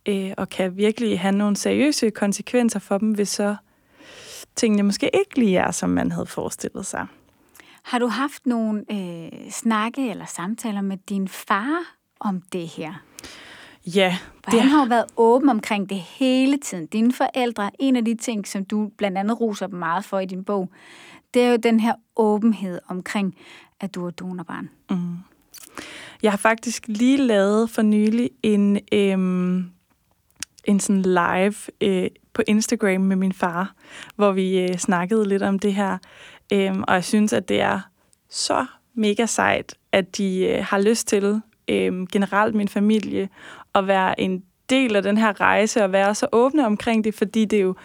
øh, 0.07 0.31
og 0.37 0.49
kan 0.49 0.77
virkelig 0.77 1.19
have 1.19 1.35
nogle 1.35 1.55
seriøse 1.55 2.09
konsekvenser 2.09 2.79
for 2.79 2.97
dem, 2.97 3.11
hvis 3.11 3.29
så 3.29 3.55
tingene 4.55 4.83
måske 4.83 5.09
ikke 5.13 5.39
lige 5.39 5.57
er, 5.57 5.71
som 5.71 5.89
man 5.89 6.11
havde 6.11 6.25
forestillet 6.25 6.85
sig. 6.85 7.07
Har 7.83 7.99
du 7.99 8.07
haft 8.07 8.45
nogle 8.45 8.83
øh, 8.91 9.51
snakke 9.51 10.09
eller 10.09 10.25
samtaler 10.25 10.81
med 10.81 10.97
din 11.09 11.27
far 11.27 11.79
om 12.19 12.41
det 12.41 12.67
her? 12.67 12.93
Ja. 13.95 14.17
For 14.43 14.51
det... 14.51 14.61
han 14.61 14.69
har 14.69 14.83
jo 14.83 14.89
været 14.89 15.05
åben 15.17 15.49
omkring 15.49 15.89
det 15.89 15.97
hele 15.97 16.57
tiden. 16.57 16.85
Dine 16.85 17.13
forældre, 17.13 17.71
en 17.79 17.95
af 17.95 18.05
de 18.05 18.15
ting, 18.15 18.47
som 18.47 18.65
du 18.65 18.91
blandt 18.97 19.17
andet 19.17 19.41
roser 19.41 19.67
dem 19.67 19.79
meget 19.79 20.05
for 20.05 20.19
i 20.19 20.25
din 20.25 20.43
bog, 20.43 20.69
det 21.33 21.41
er 21.41 21.49
jo 21.49 21.57
den 21.57 21.79
her 21.79 21.95
åbenhed 22.15 22.79
omkring, 22.87 23.35
at 23.79 23.95
du 23.95 24.07
er 24.07 24.11
donorbarn. 24.11 24.69
Mm. 24.89 25.17
Jeg 26.23 26.31
har 26.31 26.37
faktisk 26.37 26.83
lige 26.87 27.17
lavet 27.17 27.69
for 27.69 27.81
nylig 27.81 28.29
en, 28.43 28.79
øhm, 28.93 29.65
en 30.63 30.79
sådan 30.79 31.01
live 31.01 31.55
øh, 31.81 32.09
på 32.33 32.41
Instagram 32.47 33.01
med 33.01 33.15
min 33.15 33.33
far, 33.33 33.73
hvor 34.15 34.31
vi 34.31 34.59
øh, 34.59 34.77
snakkede 34.77 35.27
lidt 35.27 35.43
om 35.43 35.59
det 35.59 35.73
her. 35.73 35.97
Øhm, 36.53 36.83
og 36.87 36.93
jeg 36.93 37.03
synes, 37.03 37.33
at 37.33 37.49
det 37.49 37.61
er 37.61 37.79
så 38.29 38.65
mega 38.93 39.25
sejt, 39.25 39.75
at 39.91 40.17
de 40.17 40.39
øh, 40.39 40.65
har 40.65 40.79
lyst 40.79 41.07
til, 41.07 41.41
øh, 41.67 42.07
generelt 42.11 42.55
min 42.55 42.67
familie, 42.67 43.29
at 43.77 43.87
være 43.87 44.19
en 44.19 44.43
del 44.69 44.95
af 44.95 45.03
den 45.03 45.17
her 45.17 45.41
rejse 45.41 45.83
og 45.83 45.91
være 45.91 46.15
så 46.15 46.27
åbne 46.31 46.65
omkring 46.65 47.03
det, 47.03 47.15
fordi 47.15 47.45
det 47.45 47.61
jo 47.61 47.75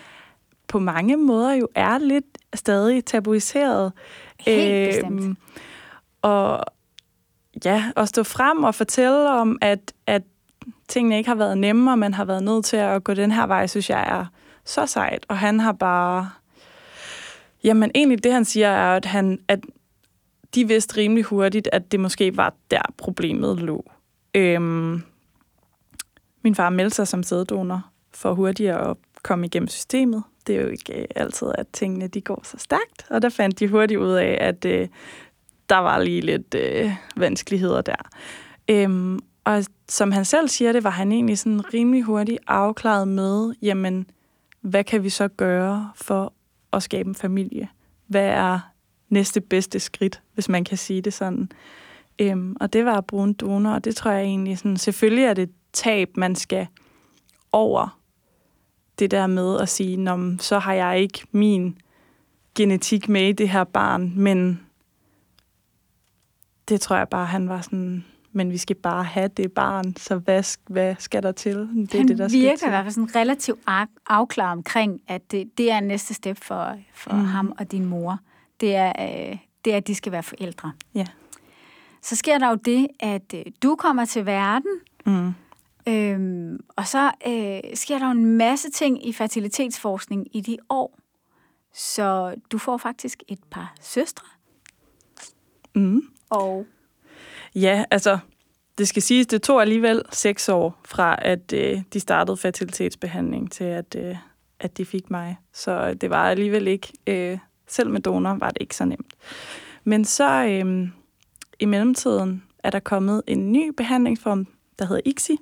på 0.68 0.78
mange 0.78 1.16
måder 1.16 1.52
jo 1.52 1.68
er 1.74 1.98
lidt 1.98 2.24
stadig 2.54 3.04
tabuiseret. 3.04 3.92
Helt 4.40 4.72
øhm, 4.72 4.86
bestemt. 4.86 5.38
Og, 6.22 6.64
ja, 7.64 7.84
at 7.96 8.08
stå 8.08 8.22
frem 8.22 8.64
og 8.64 8.74
fortælle 8.74 9.30
om, 9.30 9.58
at, 9.60 9.92
at 10.06 10.22
tingene 10.88 11.18
ikke 11.18 11.28
har 11.28 11.34
været 11.34 11.58
nemme, 11.58 11.90
og 11.90 11.98
man 11.98 12.14
har 12.14 12.24
været 12.24 12.42
nødt 12.42 12.64
til 12.64 12.76
at 12.76 13.04
gå 13.04 13.14
den 13.14 13.30
her 13.30 13.46
vej, 13.46 13.66
synes 13.66 13.90
jeg 13.90 14.02
er 14.08 14.26
så 14.64 14.86
sejt. 14.86 15.26
Og 15.28 15.38
han 15.38 15.60
har 15.60 15.72
bare... 15.72 16.30
Jamen, 17.64 17.90
egentlig 17.94 18.24
det, 18.24 18.32
han 18.32 18.44
siger, 18.44 18.68
er, 18.68 18.96
at, 18.96 19.04
han, 19.04 19.38
at 19.48 19.60
de 20.54 20.68
vidste 20.68 20.96
rimelig 20.96 21.24
hurtigt, 21.24 21.68
at 21.72 21.92
det 21.92 22.00
måske 22.00 22.36
var 22.36 22.54
der, 22.70 22.82
problemet 22.96 23.60
lå. 23.60 23.90
Øhm, 24.34 25.02
min 26.42 26.54
far 26.54 26.70
meldte 26.70 26.96
sig 26.96 27.08
som 27.08 27.22
sæddonor 27.22 27.90
for 28.14 28.34
hurtigere 28.34 28.90
at 28.90 28.96
komme 29.22 29.46
igennem 29.46 29.68
systemet. 29.68 30.22
Det 30.46 30.56
er 30.56 30.60
jo 30.60 30.68
ikke 30.68 31.00
øh, 31.00 31.06
altid, 31.16 31.52
at 31.54 31.66
tingene 31.72 32.06
de 32.06 32.20
går 32.20 32.40
så 32.44 32.58
stærkt, 32.58 33.06
og 33.10 33.22
der 33.22 33.28
fandt 33.28 33.60
de 33.60 33.68
hurtigt 33.68 34.00
ud 34.00 34.12
af, 34.12 34.38
at 34.40 34.64
øh, 34.64 34.88
der 35.68 35.76
var 35.76 35.98
lige 35.98 36.20
lidt 36.20 36.54
øh, 36.54 36.92
vanskeligheder 37.16 37.82
der. 37.82 38.10
Øhm, 38.68 39.18
og 39.44 39.64
som 39.88 40.12
han 40.12 40.24
selv 40.24 40.48
siger 40.48 40.72
det, 40.72 40.84
var 40.84 40.90
han 40.90 41.12
egentlig 41.12 41.38
sådan 41.38 41.74
rimelig 41.74 42.02
hurtigt 42.02 42.38
afklaret 42.46 43.08
med, 43.08 43.54
jamen, 43.62 44.06
hvad 44.60 44.84
kan 44.84 45.02
vi 45.02 45.08
så 45.08 45.28
gøre 45.28 45.90
for 45.94 46.32
at 46.72 46.82
skabe 46.82 47.08
en 47.08 47.14
familie? 47.14 47.68
Hvad 48.06 48.26
er 48.26 48.60
næste 49.08 49.40
bedste 49.40 49.80
skridt, 49.80 50.22
hvis 50.34 50.48
man 50.48 50.64
kan 50.64 50.78
sige 50.78 51.00
det 51.02 51.12
sådan? 51.12 51.48
Øhm, 52.18 52.56
og 52.60 52.72
det 52.72 52.84
var 52.84 52.96
at 52.98 53.06
bruge 53.06 53.24
en 53.24 53.32
donor, 53.32 53.70
og 53.70 53.84
det 53.84 53.96
tror 53.96 54.10
jeg 54.10 54.22
egentlig 54.22 54.58
sådan, 54.58 54.76
selvfølgelig 54.76 55.24
er 55.24 55.34
det 55.34 55.50
tab, 55.72 56.16
man 56.16 56.34
skal 56.34 56.66
over 57.52 57.98
det 58.98 59.10
der 59.10 59.26
med 59.26 59.60
at 59.60 59.68
sige, 59.68 60.08
så 60.40 60.58
har 60.58 60.72
jeg 60.72 61.00
ikke 61.00 61.24
min 61.32 61.78
genetik 62.54 63.08
med 63.08 63.28
i 63.28 63.32
det 63.32 63.48
her 63.48 63.64
barn, 63.64 64.12
men 64.16 64.60
det 66.68 66.80
tror 66.80 66.96
jeg 66.96 67.08
bare, 67.08 67.26
han 67.26 67.48
var 67.48 67.60
sådan, 67.60 68.04
men 68.32 68.50
vi 68.50 68.58
skal 68.58 68.76
bare 68.76 69.04
have 69.04 69.28
det 69.28 69.52
barn, 69.52 69.96
så 69.96 70.16
hvad, 70.16 70.56
hvad 70.66 70.94
skal 70.98 71.22
der 71.22 71.32
til? 71.32 71.56
Det 71.56 71.94
er 71.94 71.98
han 71.98 72.08
det, 72.08 72.18
der 72.18 72.28
virker 72.28 72.56
skal 72.56 72.68
i 72.68 72.70
hvert 72.70 72.84
fald 72.84 72.94
sådan 72.94 73.16
relativt 73.16 73.60
afklaret 74.06 74.52
omkring, 74.52 75.00
at 75.08 75.30
det, 75.30 75.58
det 75.58 75.70
er 75.70 75.80
næste 75.80 76.14
step 76.14 76.38
for, 76.42 76.76
for 76.94 77.12
mm. 77.12 77.24
ham 77.24 77.52
og 77.58 77.72
din 77.72 77.84
mor. 77.84 78.18
Det 78.60 78.76
er, 78.76 78.92
øh, 79.00 79.38
det 79.64 79.72
er, 79.72 79.76
at 79.76 79.86
de 79.86 79.94
skal 79.94 80.12
være 80.12 80.22
forældre. 80.22 80.72
Ja. 80.94 81.06
Så 82.02 82.16
sker 82.16 82.38
der 82.38 82.48
jo 82.48 82.54
det, 82.54 82.88
at 83.00 83.34
øh, 83.34 83.42
du 83.62 83.76
kommer 83.76 84.04
til 84.04 84.26
verden, 84.26 84.72
mm. 85.06 85.32
Øhm, 85.88 86.60
og 86.76 86.86
så 86.86 87.10
øh, 87.26 87.76
sker 87.76 87.98
der 87.98 88.06
jo 88.06 88.10
en 88.10 88.36
masse 88.36 88.70
ting 88.70 89.08
i 89.08 89.12
fertilitetsforskning 89.12 90.36
i 90.36 90.40
de 90.40 90.58
år. 90.68 90.98
Så 91.74 92.34
du 92.52 92.58
får 92.58 92.76
faktisk 92.76 93.22
et 93.28 93.40
par 93.50 93.74
søstre. 93.80 94.26
Mm. 95.74 96.02
Og 96.30 96.66
ja, 97.54 97.84
altså, 97.90 98.18
det 98.78 98.88
skal 98.88 99.02
siges, 99.02 99.26
det 99.26 99.42
tog 99.42 99.60
alligevel 99.60 100.02
seks 100.10 100.48
år 100.48 100.80
fra, 100.84 101.16
at 101.18 101.52
øh, 101.52 101.82
de 101.92 102.00
startede 102.00 102.36
fertilitetsbehandling 102.36 103.52
til, 103.52 103.64
at, 103.64 103.96
øh, 103.98 104.16
at 104.60 104.78
de 104.78 104.84
fik 104.84 105.10
mig. 105.10 105.36
Så 105.52 105.94
det 105.94 106.10
var 106.10 106.30
alligevel 106.30 106.68
ikke, 106.68 106.92
øh, 107.06 107.38
selv 107.66 107.90
med 107.90 108.00
donor 108.00 108.34
var 108.34 108.50
det 108.50 108.62
ikke 108.62 108.76
så 108.76 108.84
nemt. 108.84 109.14
Men 109.84 110.04
så 110.04 110.44
øh, 110.44 110.88
i 111.60 111.64
mellemtiden 111.64 112.42
er 112.58 112.70
der 112.70 112.80
kommet 112.80 113.22
en 113.26 113.52
ny 113.52 113.68
behandlingsform, 113.76 114.46
der 114.78 114.84
hedder 114.84 115.02
ICSI, 115.04 115.38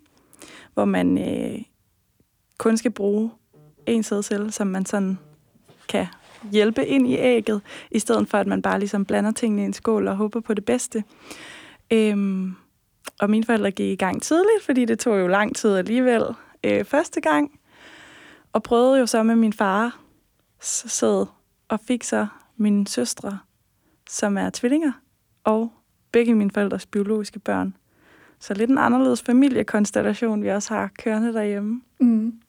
hvor 0.81 0.85
man 0.85 1.19
øh, 1.19 1.63
kun 2.59 2.77
skal 2.77 2.91
bruge 2.91 3.31
en 3.87 4.03
sædcelle, 4.03 4.53
som 4.53 4.67
man 4.67 4.87
sådan 4.87 5.19
kan 5.89 6.07
hjælpe 6.53 6.87
ind 6.87 7.09
i 7.09 7.17
ægget, 7.17 7.61
i 7.91 7.99
stedet 7.99 8.29
for 8.29 8.39
at 8.39 8.47
man 8.47 8.63
bare 8.63 8.79
ligesom 8.79 9.05
blander 9.05 9.33
tingene 9.33 9.63
i 9.63 9.65
en 9.65 9.73
skål 9.73 10.09
og 10.09 10.17
håber 10.17 10.41
på 10.41 10.55
det 10.55 10.65
bedste. 10.65 11.05
Øhm, 11.91 12.55
og 13.21 13.31
mine 13.31 13.45
forældre 13.45 13.71
gik 13.71 13.93
i 13.93 13.97
gang 13.97 14.23
tidligt, 14.23 14.63
fordi 14.63 14.85
det 14.85 14.99
tog 14.99 15.21
jo 15.21 15.27
lang 15.27 15.57
tid 15.57 15.77
alligevel 15.77 16.23
øh, 16.65 16.85
første 16.85 17.21
gang. 17.21 17.61
Og 18.53 18.63
prøvede 18.63 18.99
jo 18.99 19.07
så 19.07 19.23
med 19.23 19.37
min 19.37 19.53
far 19.53 20.01
så 20.61 21.27
og 21.69 21.81
fik 21.81 22.05
så 22.05 22.27
mine 22.57 22.87
søstre, 22.87 23.39
som 24.09 24.39
er 24.39 24.51
tvillinger, 24.55 24.93
og 25.45 25.73
begge 26.13 26.35
mine 26.35 26.51
forældres 26.51 26.87
biologiske 26.87 27.39
børn. 27.39 27.75
Så 28.41 28.55
lidt 28.55 28.71
en 28.71 28.79
anderledes 28.79 29.23
familiekonstellation, 29.23 30.43
vi 30.43 30.49
også 30.49 30.75
har 30.75 30.91
kørende 30.99 31.33
derhjemme. 31.33 31.83
Mm. 32.01 32.41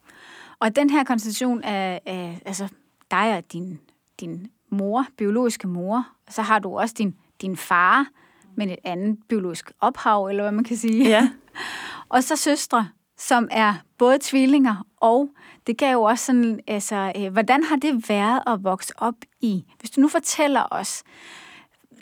Og 0.60 0.76
den 0.76 0.90
her 0.90 1.04
konstellation 1.04 1.64
af, 1.64 2.02
af 2.06 2.42
altså 2.46 2.68
dig 3.12 3.38
og 3.38 3.54
din, 3.54 3.80
din 4.20 4.48
mor, 4.70 5.06
biologiske 5.18 5.68
mor, 5.68 6.08
så 6.30 6.42
har 6.42 6.60
du 6.60 6.80
også 6.80 6.96
din, 6.98 7.16
din 7.42 7.58
far, 7.58 8.08
men 8.56 8.70
et 8.70 8.80
andet 8.84 9.18
biologisk 9.30 9.72
ophav, 9.80 10.26
eller 10.26 10.44
hvad 10.44 10.52
man 10.52 10.64
kan 10.64 10.78
sige. 10.78 11.10
Ja. 11.10 11.30
og 12.10 12.24
så 12.24 12.36
søstre, 12.36 12.88
som 13.18 13.48
er 13.52 13.74
både 13.98 14.18
tvillinger, 14.22 14.86
og 14.98 15.30
det 15.68 15.78
gav 15.78 15.92
jo 15.92 16.02
også 16.02 16.26
sådan, 16.26 16.60
altså, 16.68 17.12
øh, 17.18 17.32
hvordan 17.32 17.64
har 17.64 17.76
det 17.76 18.10
været 18.10 18.42
at 18.48 18.64
vokse 18.64 18.94
op 18.98 19.16
i? 19.42 19.66
Hvis 19.80 19.90
du 19.90 20.02
nu 20.02 20.08
fortæller 20.08 20.64
os, 20.72 21.04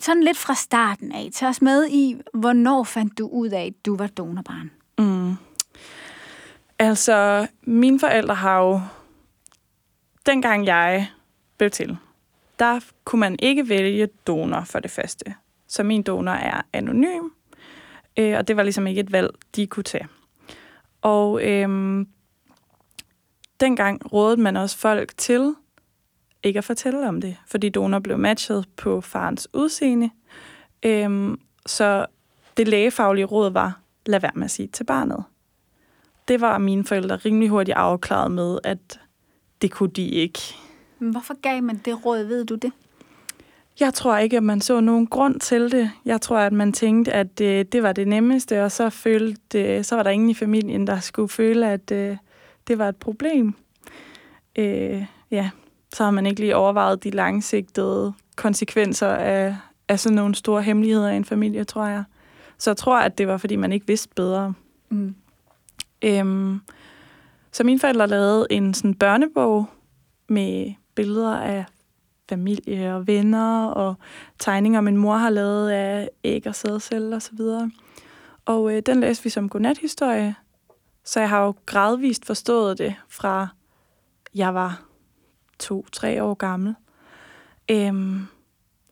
sådan 0.04 0.24
lidt 0.24 0.38
fra 0.38 0.56
starten 0.56 1.12
af, 1.12 1.30
tag 1.34 1.50
os 1.50 1.62
med 1.62 1.88
i, 1.90 2.16
hvornår 2.34 2.84
fandt 2.84 3.18
du 3.18 3.28
ud 3.28 3.50
af, 3.50 3.66
at 3.66 3.86
du 3.86 3.96
var 3.96 4.08
donorbarn? 4.08 4.72
Mm. 4.98 5.36
Altså, 6.80 7.48
mine 7.62 8.00
forældre 8.00 8.36
har 8.36 8.60
jo, 8.60 8.82
dengang 10.26 10.66
jeg 10.66 11.08
blev 11.58 11.70
til, 11.70 11.98
der 12.60 12.80
kunne 13.06 13.20
man 13.20 13.36
ikke 13.40 13.70
vælge 13.70 14.08
donor 14.28 14.64
for 14.64 14.80
det 14.80 14.92
første. 14.92 15.36
Så 15.68 15.84
min 15.84 16.04
donor 16.04 16.32
er 16.32 16.62
anonym, 16.74 17.30
øh, 18.18 18.38
og 18.38 18.48
det 18.48 18.58
var 18.58 18.64
ligesom 18.64 18.88
ikke 18.88 19.02
et 19.02 19.12
valg, 19.12 19.30
de 19.56 19.68
kunne 19.68 19.84
tage. 19.84 20.08
Og 21.02 21.44
øh, 21.44 22.06
dengang 23.60 24.14
rådede 24.14 24.42
man 24.42 24.58
også 24.58 24.78
folk 24.78 25.18
til 25.18 25.56
ikke 26.44 26.58
at 26.58 26.64
fortælle 26.64 27.08
om 27.08 27.22
det, 27.22 27.38
fordi 27.48 27.70
donor 27.70 28.00
blev 28.00 28.18
matchet 28.18 28.66
på 28.78 29.02
farens 29.02 29.48
udseende. 29.54 30.10
Øh, 30.86 31.38
så 31.66 32.06
det 32.58 32.68
lægefaglige 32.68 33.26
råd 33.26 33.52
var, 33.52 33.80
lad 34.06 34.20
være 34.20 34.32
med 34.36 34.46
at 34.46 34.52
sige 34.52 34.68
til 34.68 34.84
barnet. 34.84 35.24
Det 36.28 36.42
var 36.42 36.58
mine 36.58 36.84
forældre 36.86 37.16
rimelig 37.16 37.50
hurtigt 37.50 37.78
afklaret 37.78 38.32
med, 38.32 38.60
at 38.64 39.00
det 39.62 39.72
kunne 39.72 39.90
de 39.90 40.08
ikke. 40.08 40.40
Men 41.00 41.12
hvorfor 41.12 41.42
gav 41.42 41.64
man 41.64 41.82
det 41.86 42.06
råd, 42.06 42.24
ved 42.24 42.46
du 42.46 42.56
det? 42.56 42.72
Jeg 43.80 43.94
tror 43.94 44.18
ikke, 44.18 44.38
at 44.38 44.44
man 44.44 44.62
så 44.62 44.80
nogen 44.80 45.08
grund 45.08 45.40
til 45.40 45.72
det. 45.72 45.92
Jeg 46.06 46.22
tror, 46.22 46.38
at 46.38 46.54
man 46.54 46.74
tænkte, 46.74 47.14
at 47.14 47.38
det, 47.38 47.74
det 47.74 47.84
var 47.84 47.94
det 47.94 48.08
nemmeste, 48.08 48.64
og 48.64 48.72
så, 48.72 48.90
følte, 48.90 49.84
så 49.84 49.96
var 49.96 50.04
der 50.04 50.10
ingen 50.10 50.30
i 50.30 50.34
familien, 50.34 50.88
der 50.88 51.00
skulle 51.00 51.30
føle, 51.30 51.72
at 51.72 51.90
det, 51.90 52.12
øh, 52.12 52.18
det 52.68 52.78
var 52.78 52.90
et 52.90 52.96
problem. 52.96 53.54
Øh, 54.56 55.06
ja, 55.32 55.50
så 55.94 56.04
har 56.04 56.12
man 56.12 56.26
ikke 56.26 56.40
lige 56.40 56.56
overvejet 56.56 57.04
de 57.04 57.10
langsigtede 57.10 58.14
konsekvenser 58.36 59.08
af, 59.08 59.56
af 59.88 60.00
sådan 60.00 60.16
nogle 60.16 60.36
store 60.36 60.62
hemmeligheder 60.62 61.10
i 61.10 61.16
en 61.16 61.26
familie, 61.26 61.64
tror 61.64 61.86
jeg. 61.86 62.04
Så 62.58 62.70
jeg 62.70 62.78
tror, 62.78 63.00
at 63.00 63.18
det 63.18 63.28
var, 63.28 63.38
fordi 63.38 63.56
man 63.56 63.72
ikke 63.72 63.88
vidste 63.88 64.10
bedre. 64.16 64.54
Mm. 64.90 65.16
Øhm, 66.02 66.62
så 67.52 67.64
mine 67.64 67.80
forældre 67.80 68.08
lavede 68.08 68.48
en 68.50 68.74
sådan 68.74 68.94
børnebog 68.94 69.66
med 70.30 70.74
billeder 70.96 71.38
af 71.38 71.66
familie 72.30 72.96
og 72.96 73.08
venner 73.08 73.66
og 73.66 73.96
tegninger, 74.40 74.82
min 74.82 74.98
mor 74.98 75.16
har 75.16 75.30
lavet 75.30 75.70
af 75.70 76.10
æg 76.24 76.48
og 76.48 76.56
sædceller 76.56 77.16
og 77.16 77.22
så 77.22 77.32
videre. 77.34 77.72
Og 78.46 78.74
øh, 78.74 78.82
den 78.86 79.00
læste 79.00 79.24
vi 79.24 79.30
som 79.30 79.50
godnathistorie, 79.50 80.36
så 81.04 81.20
jeg 81.20 81.30
har 81.30 81.46
jo 81.46 81.54
gradvist 81.66 82.26
forstået 82.26 82.78
det 82.78 82.96
fra 83.08 83.48
jeg 84.36 84.54
var 84.54 84.89
to-tre 85.60 86.24
år 86.24 86.34
gammel. 86.34 86.76
Øhm, 87.72 88.28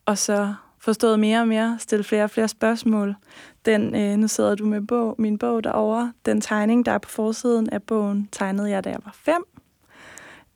og 0.06 0.18
så 0.18 0.54
forstået 0.78 1.20
mere 1.20 1.40
og 1.40 1.48
mere, 1.48 1.76
stillet 1.78 2.06
flere 2.06 2.24
og 2.24 2.30
flere 2.30 2.48
spørgsmål. 2.48 3.14
Den, 3.64 3.94
øh, 3.94 4.16
nu 4.16 4.28
sidder 4.28 4.54
du 4.54 4.66
med 4.66 4.80
bog, 4.80 5.14
min 5.18 5.38
bog 5.38 5.64
derovre. 5.64 6.12
Den 6.26 6.40
tegning, 6.40 6.86
der 6.86 6.92
er 6.92 6.98
på 6.98 7.08
forsiden 7.08 7.70
af 7.70 7.82
bogen, 7.82 8.28
tegnede 8.32 8.70
jeg, 8.70 8.84
da 8.84 8.90
jeg 8.90 9.00
var 9.04 9.14
fem. 9.14 9.44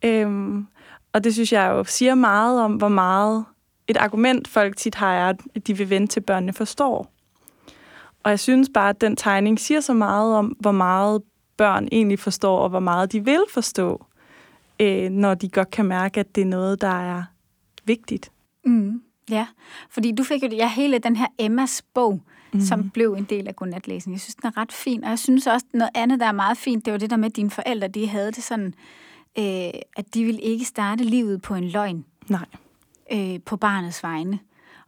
Øhm, 0.05 0.67
og 1.13 1.23
det 1.23 1.33
synes 1.33 1.53
jeg 1.53 1.69
jo 1.71 1.83
siger 1.83 2.15
meget 2.15 2.61
om, 2.61 2.73
hvor 2.73 2.87
meget 2.87 3.45
et 3.87 3.97
argument 3.97 4.47
folk 4.47 4.77
tit 4.77 4.95
har, 4.95 5.13
er, 5.13 5.33
at 5.55 5.67
de 5.67 5.77
vil 5.77 5.89
vente 5.89 6.13
til 6.13 6.19
børnene 6.19 6.53
forstår. 6.53 7.13
Og 8.23 8.29
jeg 8.29 8.39
synes 8.39 8.69
bare, 8.73 8.89
at 8.89 9.01
den 9.01 9.15
tegning 9.15 9.59
siger 9.59 9.79
så 9.79 9.93
meget 9.93 10.35
om, 10.35 10.45
hvor 10.45 10.71
meget 10.71 11.21
børn 11.57 11.87
egentlig 11.91 12.19
forstår, 12.19 12.59
og 12.59 12.69
hvor 12.69 12.79
meget 12.79 13.11
de 13.11 13.25
vil 13.25 13.43
forstå, 13.53 14.05
øh, 14.83 15.09
når 15.09 15.33
de 15.33 15.49
godt 15.49 15.71
kan 15.71 15.85
mærke, 15.85 16.19
at 16.19 16.35
det 16.35 16.41
er 16.41 16.45
noget, 16.45 16.81
der 16.81 17.11
er 17.11 17.23
vigtigt. 17.85 18.31
Mm, 18.65 19.01
ja, 19.29 19.47
fordi 19.89 20.11
du 20.11 20.23
fik 20.23 20.43
jo 20.43 20.47
ja, 20.47 20.69
hele 20.69 20.99
den 20.99 21.15
her 21.15 21.27
Emmas 21.39 21.81
bog, 21.93 22.21
mm. 22.53 22.61
som 22.61 22.89
blev 22.89 23.13
en 23.13 23.23
del 23.23 23.47
af 23.47 23.55
godnatlæsningen. 23.55 24.15
Jeg 24.15 24.21
synes, 24.21 24.35
den 24.35 24.47
er 24.47 24.57
ret 24.57 24.71
fin, 24.71 25.03
og 25.03 25.09
jeg 25.09 25.19
synes 25.19 25.47
også, 25.47 25.65
noget 25.73 25.91
andet, 25.95 26.19
der 26.19 26.25
er 26.25 26.31
meget 26.31 26.57
fint, 26.57 26.85
det 26.85 26.93
var 26.93 26.99
det 26.99 27.09
der 27.09 27.17
med, 27.17 27.25
at 27.25 27.35
dine 27.35 27.49
forældre, 27.49 27.87
de 27.87 28.07
havde 28.07 28.31
det 28.31 28.43
sådan, 28.43 28.73
øh, 29.37 29.71
at 29.97 30.13
de 30.13 30.23
ville 30.23 30.41
ikke 30.41 30.65
starte 30.65 31.03
livet 31.03 31.41
på 31.41 31.55
en 31.55 31.69
løgn. 31.69 32.05
Nej. 32.29 32.45
Øh, 33.11 33.39
på 33.45 33.57
barnets 33.57 34.03
vegne. 34.03 34.39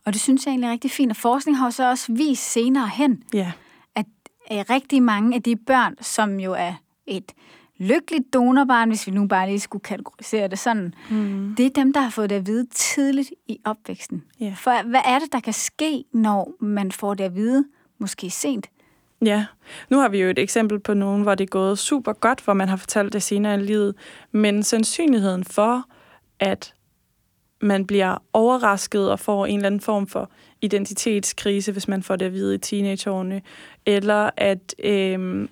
Og 0.06 0.14
det 0.14 0.22
synes 0.22 0.46
jeg 0.46 0.52
egentlig 0.52 0.68
er 0.68 0.72
rigtig 0.72 0.92
fint. 0.92 1.12
Og 1.12 1.16
forskning 1.16 1.58
har 1.58 1.70
så 1.70 1.90
også 1.90 2.14
vist 2.14 2.52
senere 2.52 2.88
hen, 2.88 3.24
ja. 3.34 3.52
at 3.96 4.06
øh, 4.52 4.58
rigtig 4.70 5.04
mange 5.04 5.36
af 5.36 5.44
de 5.44 5.56
børn, 5.56 5.96
som 6.02 6.40
jo 6.40 6.54
er 6.54 6.74
et 7.06 7.32
lykkeligt 7.78 8.34
donorbarn, 8.34 8.90
hvis 8.90 9.08
vi 9.08 9.12
nu 9.12 9.28
bare 9.28 9.48
lige 9.48 9.60
skulle 9.60 9.84
kategorisere 9.84 10.48
det 10.48 10.60
sådan, 10.60 10.94
mm. 11.10 11.54
det 11.58 11.66
er 11.66 11.70
dem, 11.70 11.94
der 11.94 12.00
har 12.00 12.10
fået 12.10 12.30
det 12.30 12.36
at 12.36 12.48
vide 12.48 12.68
tidligt 12.72 13.32
i 13.48 13.60
opvæksten. 13.66 14.24
Yeah. 14.42 14.58
For 14.58 14.88
hvad 14.90 15.02
er 15.06 15.20
det, 15.20 15.32
der 15.32 15.40
kan 15.40 15.54
ske, 15.54 16.04
når 16.14 16.54
man 16.60 16.92
får 16.92 17.14
det 17.14 17.24
at 17.24 17.36
vide, 17.36 17.66
måske 17.98 18.30
sent? 18.30 18.70
Ja, 19.26 19.46
nu 19.90 20.00
har 20.00 20.10
vi 20.10 20.22
jo 20.22 20.30
et 20.30 20.40
eksempel 20.40 20.80
på 20.80 20.94
nogen, 20.94 21.22
hvor 21.22 21.36
det 21.36 21.44
er 21.44 21.50
gået 21.50 21.80
super 21.80 22.14
godt, 22.14 22.42
hvor 22.42 22.54
man 22.54 22.70
har 22.70 22.76
fortalt 22.78 23.14
det 23.14 23.24
senere 23.24 23.56
i 23.56 23.64
livet, 23.64 23.96
men 24.32 24.64
sandsynligheden 24.64 25.44
for, 25.44 25.84
at 26.40 26.74
man 27.62 27.88
bliver 27.88 28.24
overrasket 28.34 29.12
og 29.12 29.20
får 29.20 29.46
en 29.46 29.56
eller 29.56 29.68
anden 29.68 29.82
form 29.82 30.08
for 30.08 30.32
identitetskrise, 30.62 31.72
hvis 31.72 31.88
man 31.88 32.04
får 32.04 32.16
det 32.16 32.26
at 32.26 32.34
vide 32.34 32.56
i 32.56 32.58
teenageårene, 32.58 33.42
eller 33.86 34.30
at 34.38 34.76
øh, 34.84 35.48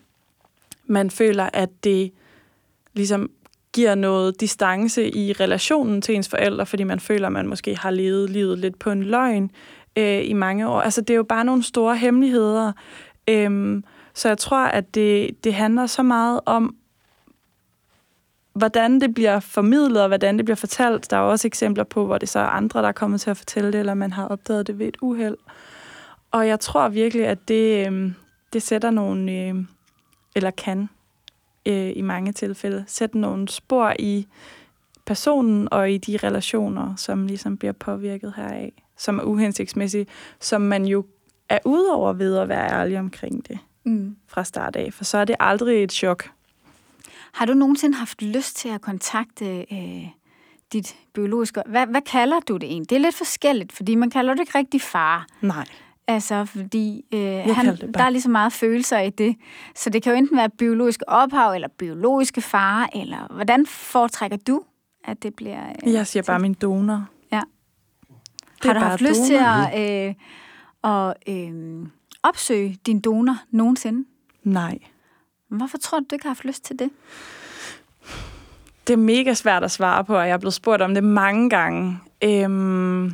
man 0.88 1.10
føler, 1.10 1.50
at 1.54 1.70
det 1.84 2.12
ligesom 2.94 3.30
giver 3.74 3.96
noget 3.96 4.42
distance 4.42 5.16
i 5.16 5.34
relationen 5.34 6.02
til 6.02 6.16
ens 6.16 6.30
forældre, 6.30 6.66
fordi 6.66 6.84
man 6.84 7.00
føler, 7.00 7.28
at 7.28 7.34
man 7.34 7.48
måske 7.48 7.78
har 7.78 7.92
levet 7.92 8.30
livet 8.30 8.60
lidt 8.60 8.80
på 8.80 8.92
en 8.92 9.04
løgn 9.04 9.52
øh, 9.96 10.22
i 10.26 10.34
mange 10.34 10.70
år. 10.70 10.82
Altså, 10.82 11.02
det 11.02 11.10
er 11.10 11.18
jo 11.18 11.24
bare 11.24 11.46
nogle 11.46 11.64
store 11.64 11.98
hemmeligheder. 11.98 12.72
Øhm, 13.28 13.84
så 14.14 14.28
jeg 14.28 14.38
tror, 14.38 14.66
at 14.66 14.96
det, 14.96 15.44
det 15.44 15.54
handler 15.54 15.86
så 15.86 16.04
meget 16.04 16.40
om, 16.46 16.76
hvordan 18.54 19.02
det 19.02 19.14
bliver 19.14 19.40
formidlet, 19.40 20.02
og 20.02 20.08
hvordan 20.08 20.38
det 20.38 20.46
bliver 20.46 20.56
fortalt. 20.56 21.12
Der 21.12 21.18
er 21.18 21.22
også 21.22 21.48
eksempler 21.48 21.84
på, 21.84 22.06
hvor 22.06 22.18
det 22.18 22.30
så 22.30 22.40
er 22.40 22.44
andre, 22.44 22.82
der 22.82 22.88
er 22.88 22.92
kommet 22.92 23.22
til 23.22 23.30
at 23.30 23.38
fortælle 23.38 23.72
det, 23.72 23.80
eller 23.80 23.94
man 23.94 24.14
har 24.14 24.28
opdaget 24.28 24.68
det 24.68 24.80
ved 24.80 24.88
et 24.88 24.98
uheld. 25.02 25.38
Og 26.32 26.48
jeg 26.48 26.60
tror 26.60 26.90
virkelig, 26.90 27.28
at 27.28 27.48
det, 27.48 27.88
øh, 27.88 28.12
det 28.54 28.62
sætter 28.62 28.92
nogle... 28.92 29.32
Øh, 29.32 29.56
eller 30.36 30.52
kan 30.52 30.90
øh, 31.66 31.92
i 31.96 32.02
mange 32.02 32.32
tilfælde 32.32 32.84
sætte 32.88 33.18
nogle 33.18 33.50
spor 33.50 33.94
i 34.00 34.28
personen 35.06 35.68
og 35.72 35.92
i 35.92 35.98
de 35.98 36.18
relationer, 36.18 36.96
som 36.96 37.28
ligesom 37.28 37.58
bliver 37.58 37.72
påvirket 37.72 38.34
heraf, 38.36 38.74
som 38.98 39.20
er 39.20 39.24
uhensigtsmæssige, 39.24 40.08
som 40.40 40.62
man 40.62 40.86
jo 40.86 41.06
er 41.50 41.60
ude 41.66 41.94
over 41.94 42.14
ved 42.14 42.38
at 42.38 42.50
være 42.50 42.72
ærlig 42.72 43.00
omkring 43.00 43.48
det 43.48 43.60
mm. 43.84 44.16
fra 44.28 44.44
start 44.44 44.76
af, 44.76 44.94
for 44.94 45.04
så 45.04 45.18
er 45.18 45.26
det 45.26 45.36
aldrig 45.40 45.84
et 45.84 45.92
chok. 45.92 46.30
Har 47.34 47.46
du 47.46 47.54
nogensinde 47.54 47.98
haft 47.98 48.22
lyst 48.22 48.56
til 48.56 48.70
at 48.70 48.82
kontakte 48.82 49.66
øh, 49.72 50.08
dit 50.74 50.96
biologiske... 51.14 51.62
Hvad, 51.66 51.88
hvad 51.88 52.02
kalder 52.02 52.40
du 52.40 52.58
det 52.58 52.64
egentlig? 52.64 52.90
Det 52.90 52.96
er 52.96 53.00
lidt 53.00 53.16
forskelligt, 53.16 53.72
fordi 53.72 53.96
man 53.96 54.10
kalder 54.10 54.34
det 54.34 54.40
ikke 54.40 54.58
rigtig 54.58 54.82
far. 54.82 55.28
Nej. 55.42 55.66
Altså, 56.08 56.46
fordi 56.46 57.06
øh, 57.14 57.56
han, 57.56 57.78
der 57.94 58.04
er 58.04 58.10
lige 58.10 58.22
så 58.22 58.30
meget 58.30 58.54
følelser 58.54 59.00
i 59.00 59.10
det. 59.10 59.36
Så 59.76 59.90
det 59.90 60.04
kan 60.04 60.12
jo 60.12 60.18
enten 60.18 60.38
være 60.38 60.50
biologisk 60.50 61.02
ophav, 61.08 61.54
eller 61.54 61.68
biologiske 61.68 62.42
far, 62.42 62.90
eller 62.96 63.34
hvordan 63.34 63.66
foretrækker 63.66 64.38
du 64.38 64.64
at 65.04 65.24
det 65.24 65.36
bliver... 65.36 65.70
Øh, 65.86 65.94
Jeg 65.94 66.08
siger 66.08 66.24
bare 66.24 66.40
min 66.40 66.54
donor. 66.54 67.08
Ja. 67.32 67.42
Det 68.64 68.66
har 68.66 68.74
du 68.74 68.80
haft 68.80 69.02
lyst 69.02 69.24
til 69.24 69.36
donor. 69.36 69.48
at, 69.48 70.08
øh, 70.08 70.16
at 70.84 71.14
øh, 71.28 71.86
opsøge 72.24 72.78
din 72.86 73.00
donor 73.00 73.38
nogensinde? 73.52 74.08
Nej. 74.44 74.80
Hvorfor 75.50 75.78
tror 75.78 76.00
du, 76.00 76.06
du 76.10 76.16
ikke 76.16 76.26
har 76.26 76.30
haft 76.30 76.46
lyst 76.46 76.64
til 76.64 76.80
det? 76.80 76.90
Det 78.88 78.94
er 78.94 78.98
mega 78.98 79.34
svært 79.34 79.64
at 79.64 79.72
svare 79.72 80.04
på, 80.04 80.16
og 80.16 80.28
jeg 80.28 80.34
er 80.34 80.38
blevet 80.38 80.54
spurgt 80.54 80.82
om 80.82 80.94
det 80.94 81.04
mange 81.04 81.50
gange. 81.50 82.00
Øhm, 82.24 83.14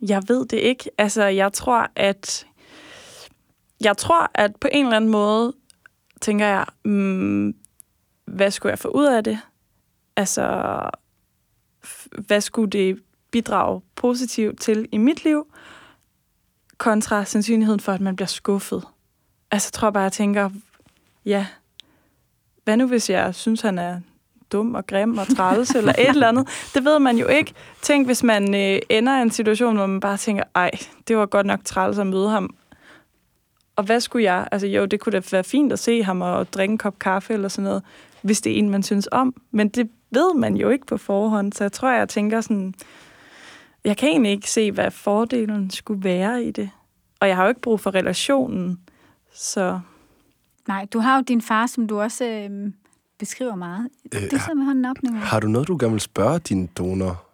jeg 0.00 0.22
ved 0.28 0.46
det 0.46 0.56
ikke. 0.56 0.90
Altså, 0.98 1.24
jeg 1.24 1.52
tror, 1.52 1.90
at 1.96 2.46
jeg 3.80 3.96
tror, 3.96 4.30
at 4.34 4.56
på 4.56 4.68
en 4.72 4.84
eller 4.84 4.96
anden 4.96 5.10
måde 5.10 5.52
tænker 6.20 6.46
jeg, 6.46 6.66
mm, 6.84 7.54
hvad 8.24 8.50
skulle 8.50 8.70
jeg 8.70 8.78
få 8.78 8.88
ud 8.88 9.06
af 9.06 9.24
det? 9.24 9.38
Altså, 10.16 10.80
hvad 12.26 12.40
skulle 12.40 12.70
det 12.70 13.02
bidrage 13.30 13.82
positivt 13.94 14.60
til 14.60 14.88
i 14.92 14.98
mit 14.98 15.24
liv? 15.24 15.52
Kontra 16.78 17.24
sandsynligheden 17.24 17.80
for, 17.80 17.92
at 17.92 18.00
man 18.00 18.16
bliver 18.16 18.26
skuffet. 18.26 18.84
Altså, 19.50 19.66
jeg 19.66 19.72
tror 19.72 19.90
bare, 19.90 20.02
jeg 20.02 20.12
tænker, 20.12 20.50
ja, 21.24 21.46
hvad 22.64 22.76
nu 22.76 22.86
hvis 22.86 23.10
jeg 23.10 23.34
synes, 23.34 23.60
han 23.60 23.78
er 23.78 24.00
dum 24.52 24.74
og 24.74 24.86
grim 24.86 25.18
og 25.18 25.36
træls 25.36 25.70
eller 25.70 25.92
et 25.98 26.08
eller 26.08 26.28
andet? 26.28 26.48
Det 26.74 26.84
ved 26.84 26.98
man 26.98 27.16
jo 27.16 27.26
ikke. 27.26 27.52
Tænk, 27.82 28.06
hvis 28.06 28.22
man 28.22 28.54
øh, 28.54 28.80
ender 28.88 29.18
i 29.18 29.22
en 29.22 29.30
situation, 29.30 29.76
hvor 29.76 29.86
man 29.86 30.00
bare 30.00 30.16
tænker, 30.16 30.42
ej, 30.54 30.70
det 31.08 31.16
var 31.16 31.26
godt 31.26 31.46
nok 31.46 31.60
træls 31.64 31.98
at 31.98 32.06
møde 32.06 32.30
ham. 32.30 32.54
Og 33.76 33.84
hvad 33.84 34.00
skulle 34.00 34.24
jeg? 34.24 34.48
Altså 34.52 34.66
jo, 34.66 34.84
det 34.84 35.00
kunne 35.00 35.12
da 35.12 35.20
være 35.30 35.44
fint 35.44 35.72
at 35.72 35.78
se 35.78 36.02
ham 36.02 36.22
og 36.22 36.52
drikke 36.52 36.72
en 36.72 36.78
kop 36.78 36.98
kaffe 36.98 37.34
eller 37.34 37.48
sådan 37.48 37.64
noget, 37.64 37.82
hvis 38.22 38.40
det 38.40 38.52
er 38.52 38.56
en, 38.56 38.70
man 38.70 38.82
synes 38.82 39.08
om. 39.12 39.34
Men 39.50 39.68
det 39.68 39.90
ved 40.10 40.34
man 40.34 40.56
jo 40.56 40.68
ikke 40.68 40.86
på 40.86 40.96
forhånd, 40.96 41.52
så 41.52 41.64
jeg 41.64 41.72
tror, 41.72 41.90
jeg 41.90 42.08
tænker 42.08 42.40
sådan, 42.40 42.74
jeg 43.84 43.96
kan 43.96 44.08
egentlig 44.08 44.32
ikke 44.32 44.50
se, 44.50 44.72
hvad 44.72 44.90
fordelen 44.90 45.70
skulle 45.70 46.04
være 46.04 46.44
i 46.44 46.50
det. 46.50 46.70
Og 47.20 47.28
jeg 47.28 47.36
har 47.36 47.42
jo 47.42 47.48
ikke 47.48 47.60
brug 47.60 47.80
for 47.80 47.94
relationen, 47.94 48.80
så 49.32 49.80
Nej, 50.68 50.86
du 50.92 50.98
har 50.98 51.16
jo 51.16 51.22
din 51.22 51.42
far, 51.42 51.66
som 51.66 51.86
du 51.86 52.00
også 52.00 52.24
øh, 52.24 52.72
beskriver 53.18 53.54
meget. 53.54 53.88
Øh, 54.14 54.20
Det 54.22 54.30
sidder 54.30 54.54
med 54.54 54.64
hånden 54.64 54.84
op 54.84 54.96
nu. 55.02 55.12
Har 55.18 55.40
du 55.40 55.48
noget, 55.48 55.68
du 55.68 55.76
gerne 55.80 55.92
vil 55.92 56.00
spørge 56.00 56.38
din 56.38 56.66
donor 56.66 57.24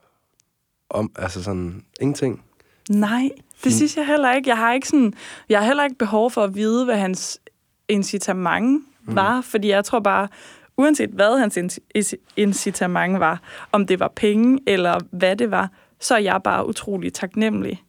om? 0.91 1.13
Altså 1.17 1.43
sådan, 1.43 1.85
ingenting? 2.01 2.43
Nej, 2.91 3.31
det 3.65 3.73
synes 3.75 3.97
jeg 3.97 4.07
heller 4.07 4.33
ikke. 4.33 4.49
Jeg 4.49 4.57
har 4.59 4.73
ikke 4.73 4.89
sådan, 4.89 5.15
jeg 5.49 5.59
har 5.61 5.67
heller 5.67 5.85
ikke 5.85 5.97
behov 5.97 6.31
for 6.31 6.45
at 6.45 6.55
vide, 6.55 6.85
hvad 6.85 6.97
hans 6.97 7.41
incitament 7.89 8.85
var, 9.07 9.37
mm. 9.37 9.43
fordi 9.43 9.69
jeg 9.69 9.85
tror 9.85 10.01
bare, 10.01 10.29
uanset 10.77 11.11
hvad 11.11 11.39
hans 11.39 11.59
inci- 11.59 12.17
incitament 12.37 13.21
var, 13.21 13.41
om 13.73 13.87
det 13.87 14.01
var 14.01 14.09
penge 14.17 14.59
eller 14.67 15.01
hvad 15.11 15.37
det 15.37 15.51
var, 15.51 15.71
så 16.01 16.15
er 16.15 16.19
jeg 16.19 16.41
bare 16.45 16.69
utrolig 16.69 17.13
taknemmelig, 17.13 17.85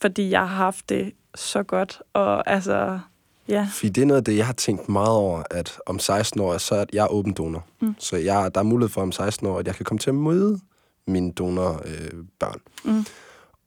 fordi 0.00 0.30
jeg 0.30 0.40
har 0.40 0.46
haft 0.56 0.88
det 0.88 1.12
så 1.34 1.62
godt, 1.62 2.02
og 2.12 2.50
altså, 2.50 3.00
ja. 3.48 3.68
Fordi 3.72 3.88
det 3.88 4.02
er 4.02 4.06
noget 4.06 4.20
af 4.20 4.24
det, 4.24 4.36
jeg 4.36 4.46
har 4.46 4.52
tænkt 4.52 4.88
meget 4.88 5.16
over, 5.16 5.42
at 5.50 5.78
om 5.86 5.98
16 5.98 6.40
år, 6.40 6.58
så 6.58 6.74
er 6.74 6.84
jeg 6.92 7.06
åben 7.10 7.32
donor. 7.32 7.66
Mm. 7.80 7.94
Så 7.98 8.16
jeg, 8.16 8.54
der 8.54 8.60
er 8.60 8.64
mulighed 8.64 8.88
for 8.88 9.02
om 9.02 9.12
16 9.12 9.46
år, 9.46 9.58
at 9.58 9.66
jeg 9.66 9.74
kan 9.74 9.84
komme 9.84 9.98
til 9.98 10.10
at 10.10 10.14
møde 10.14 10.60
mine 11.06 11.32
donorbørn. 11.32 11.88
Øh, 12.14 12.24
børn. 12.40 12.60
Mm. 12.84 13.04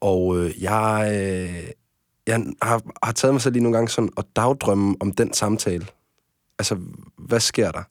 Og 0.02 0.38
øh, 0.38 0.64
jeg, 0.64 1.12
øh, 1.14 1.72
jeg 2.28 2.46
har, 2.62 2.82
har 3.04 3.12
taget 3.12 3.34
mig 3.34 3.42
selv 3.42 3.54
lige 3.54 3.64
nogle 3.64 3.78
gange 3.78 3.90
sådan 3.90 4.10
og 4.16 4.26
dagdrømme 4.36 4.96
om 5.00 5.12
den 5.12 5.34
samtale. 5.34 5.88
Altså, 6.60 6.78
hvad 7.18 7.40
sker 7.40 7.72
der? 7.72 7.84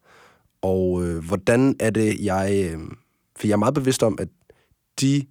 Og 0.62 1.04
øh, 1.04 1.24
hvordan 1.24 1.76
er 1.80 1.90
det, 1.90 2.24
jeg... 2.24 2.70
Øh, 2.72 2.80
for 3.36 3.46
jeg 3.46 3.52
er 3.52 3.58
meget 3.58 3.74
bevidst 3.74 4.02
om, 4.02 4.18
at 4.20 4.28
de 5.00 5.26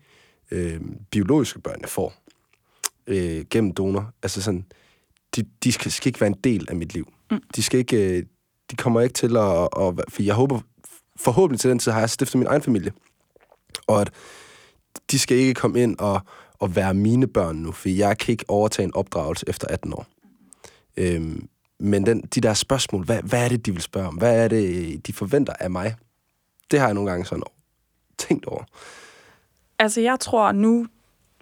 øh, 0.52 0.82
biologiske 1.12 1.60
børn, 1.60 1.82
jeg 1.82 1.90
får 1.90 2.14
øh, 3.08 3.46
gennem 3.50 3.74
donor, 3.74 4.12
altså 4.24 4.42
sådan, 4.42 4.66
de, 5.36 5.46
de 5.64 5.72
skal, 5.72 5.92
skal 5.92 6.08
ikke 6.08 6.22
være 6.22 6.28
en 6.28 6.40
del 6.44 6.66
af 6.70 6.76
mit 6.76 6.94
liv. 6.94 7.14
Mm. 7.32 7.40
De 7.56 7.64
skal 7.64 7.80
ikke... 7.80 8.18
Øh, 8.18 8.24
de 8.72 8.76
kommer 8.76 9.02
ikke 9.02 9.14
til 9.14 9.38
at, 9.38 9.62
at... 9.62 10.02
For 10.10 10.24
jeg 10.24 10.36
håber... 10.36 10.60
Forhåbentlig 11.16 11.60
til 11.60 11.70
den 11.70 11.80
tid 11.80 11.92
har 11.92 12.00
jeg 12.00 12.10
stiftet 12.10 12.36
min 12.36 12.48
egen 12.48 12.62
familie. 12.62 12.92
Og 13.88 14.02
at 14.02 14.12
de 15.12 15.20
skal 15.20 15.38
ikke 15.38 15.54
komme 15.54 15.84
ind 15.84 16.00
og, 16.00 16.22
og 16.60 16.76
være 16.76 16.94
mine 16.94 17.28
børn 17.28 17.56
nu, 17.56 17.72
for 17.72 17.90
jeg 17.90 18.18
kan 18.18 18.32
ikke 18.32 18.46
overtage 18.48 18.84
en 18.84 18.96
opdragelse 18.96 19.46
efter 19.48 19.68
18 19.68 19.94
år. 19.94 20.06
Øhm, 20.98 21.48
men 21.80 22.06
den, 22.06 22.22
de 22.22 22.42
der 22.42 22.54
spørgsmål, 22.54 23.06
hvad, 23.06 23.22
hvad 23.24 23.46
er 23.46 23.50
det, 23.50 23.66
de 23.66 23.72
vil 23.72 23.82
spørge 23.82 24.08
om? 24.08 24.16
Hvad 24.16 24.44
er 24.44 24.48
det, 24.48 25.08
de 25.08 25.14
forventer 25.14 25.54
af 25.60 25.72
mig? 25.72 25.96
Det 26.72 26.80
har 26.80 26.88
jeg 26.88 26.94
nogle 26.94 27.10
gange 27.10 27.26
sådan 27.26 27.44
tænkt 28.18 28.46
over. 28.46 28.64
Altså, 29.80 30.02
jeg 30.02 30.20
tror 30.20 30.52
nu, 30.52 30.88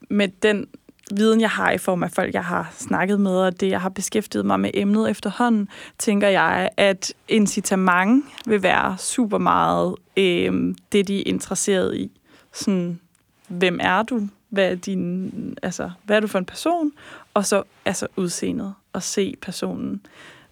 med 0.10 0.28
den 0.28 0.67
viden, 1.12 1.41
jeg 1.41 1.50
har 1.50 1.72
i 1.72 1.78
form 1.78 2.04
af 2.04 2.12
folk, 2.12 2.34
jeg 2.34 2.46
har 2.46 2.74
snakket 2.74 3.20
med, 3.20 3.32
og 3.32 3.60
det, 3.60 3.70
jeg 3.70 3.82
har 3.82 3.89
beskæftiget 3.89 4.46
mig 4.46 4.60
med 4.60 4.72
emnet 4.74 5.10
efterhånden, 5.10 5.70
tænker 5.98 6.28
jeg, 6.28 6.70
at 6.78 7.13
incitament 7.28 8.26
vil 8.46 8.63
være 8.63 8.98
super 8.98 9.38
meget 9.38 9.96
øh, 10.17 10.76
det, 10.91 11.08
de 11.08 11.20
er 11.20 11.24
interesseret 11.26 11.96
i. 11.96 12.12
Sådan, 12.54 13.00
hvem 13.48 13.80
er 13.82 14.04
du? 14.04 14.28
Hvad 14.50 14.72
er, 14.72 14.76
din, 14.76 15.32
altså, 15.63 15.91
hvad 16.04 16.15
er 16.15 16.20
du 16.20 16.28
for 16.28 16.39
en 16.39 16.46
person? 16.46 16.91
Og 17.34 17.46
så 17.46 17.63
altså 17.86 18.08
udseendet 18.15 18.74
og 18.93 19.04
se 19.04 19.36
personen. 19.41 20.02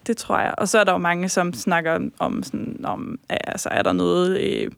Det 0.06 0.16
tror 0.16 0.38
jeg. 0.38 0.54
Og 0.58 0.68
så 0.68 0.78
er 0.78 0.84
der 0.84 0.92
jo 0.92 0.98
mange, 0.98 1.28
som 1.28 1.52
snakker 1.52 2.08
om, 2.18 2.42
sådan, 2.42 2.80
om 2.84 3.18
altså, 3.30 3.68
er 3.72 3.82
der 3.82 3.92
noget... 3.92 4.40
Øh, 4.40 4.70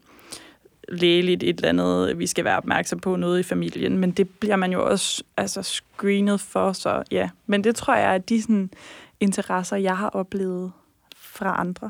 lægeligt 0.91 1.43
et 1.43 1.55
eller 1.55 1.69
andet, 1.69 2.19
vi 2.19 2.27
skal 2.27 2.45
være 2.45 2.57
opmærksom 2.57 2.99
på 2.99 3.15
noget 3.15 3.39
i 3.39 3.43
familien, 3.43 3.97
men 3.97 4.11
det 4.11 4.29
bliver 4.29 4.55
man 4.55 4.71
jo 4.71 4.89
også 4.89 5.23
altså, 5.37 5.61
screenet 5.61 6.41
for, 6.41 6.73
så 6.73 7.03
ja. 7.11 7.29
Men 7.47 7.63
det 7.63 7.75
tror 7.75 7.95
jeg 7.95 8.13
er 8.13 8.17
de 8.17 8.41
sådan, 8.41 8.69
interesser, 9.19 9.77
jeg 9.77 9.97
har 9.97 10.09
oplevet 10.09 10.71
fra 11.15 11.59
andre. 11.59 11.89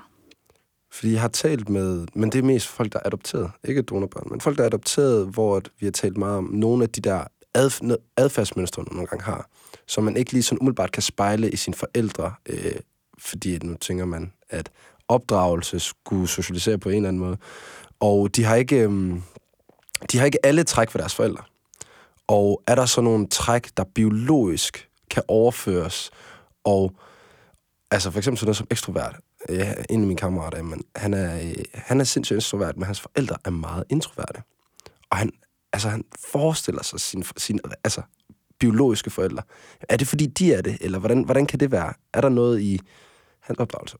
Fordi 0.91 1.11
jeg 1.11 1.21
har 1.21 1.27
talt 1.27 1.69
med, 1.69 2.07
men 2.13 2.31
det 2.31 2.39
er 2.39 2.43
mest 2.43 2.67
folk, 2.67 2.93
der 2.93 2.99
er 2.99 3.07
adopteret, 3.07 3.51
ikke 3.63 3.81
donorbørn, 3.81 4.27
men 4.31 4.41
folk, 4.41 4.57
der 4.57 4.63
er 4.63 4.67
adopteret, 4.67 5.27
hvor 5.27 5.57
at 5.57 5.69
vi 5.79 5.85
har 5.85 5.91
talt 5.91 6.17
meget 6.17 6.37
om 6.37 6.43
nogle 6.43 6.83
af 6.83 6.89
de 6.89 7.01
der 7.01 7.23
adf- 7.57 8.13
adfærdsmønstre, 8.17 8.83
man 8.83 8.95
nogle 8.95 9.07
gange 9.07 9.23
har, 9.23 9.49
som 9.87 10.03
man 10.03 10.17
ikke 10.17 10.31
lige 10.33 10.43
sådan 10.43 10.59
umiddelbart 10.59 10.91
kan 10.91 11.03
spejle 11.03 11.51
i 11.51 11.55
sine 11.55 11.75
forældre, 11.75 12.33
øh, 12.49 12.75
fordi 13.19 13.57
nu 13.57 13.75
tænker 13.75 14.05
man, 14.05 14.31
at 14.49 14.71
opdragelse 15.07 15.79
skulle 15.79 16.27
socialisere 16.27 16.77
på 16.77 16.89
en 16.89 16.95
eller 16.95 17.09
anden 17.09 17.19
måde. 17.19 17.37
Og 17.99 18.35
de 18.35 18.43
har 18.43 18.55
ikke, 18.55 18.75
øhm, 18.75 19.23
de 20.11 20.17
har 20.17 20.25
ikke 20.25 20.45
alle 20.45 20.63
træk 20.63 20.89
for 20.89 20.97
deres 20.97 21.15
forældre. 21.15 21.43
Og 22.27 22.63
er 22.67 22.75
der 22.75 22.85
så 22.85 23.01
nogle 23.01 23.27
træk, 23.27 23.77
der 23.77 23.83
biologisk 23.83 24.89
kan 25.09 25.23
overføres, 25.27 26.11
og 26.63 26.95
altså 27.91 28.11
for 28.11 28.17
eksempel 28.17 28.37
sådan 28.37 28.47
noget 28.47 28.57
som 28.57 28.67
ekstrovert. 28.71 29.15
Ja, 29.49 29.73
en 29.89 30.01
af 30.01 30.07
mine 30.07 30.17
kammerater, 30.17 30.63
men 30.63 30.83
han, 30.95 31.13
er, 31.13 31.35
øh, 31.35 31.63
han 31.73 31.99
er 31.99 32.03
sindssygt 32.03 32.37
ekstrovert, 32.37 32.77
men 32.77 32.85
hans 32.85 32.99
forældre 32.99 33.37
er 33.45 33.49
meget 33.49 33.83
introverte. 33.89 34.41
Og 35.09 35.17
han, 35.17 35.31
altså, 35.73 35.89
han 35.89 36.03
forestiller 36.31 36.83
sig 36.83 36.99
sin, 36.99 37.23
sin, 37.37 37.59
altså, 37.83 38.01
biologiske 38.59 39.09
forældre. 39.09 39.43
Er 39.89 39.97
det 39.97 40.07
fordi, 40.07 40.25
de 40.25 40.53
er 40.53 40.61
det? 40.61 40.77
Eller 40.81 40.99
hvordan, 40.99 41.23
hvordan 41.23 41.45
kan 41.45 41.59
det 41.59 41.71
være? 41.71 41.93
Er 42.13 42.21
der 42.21 42.29
noget 42.29 42.61
i 42.61 42.79
hans 43.39 43.59
opdragelse? 43.59 43.97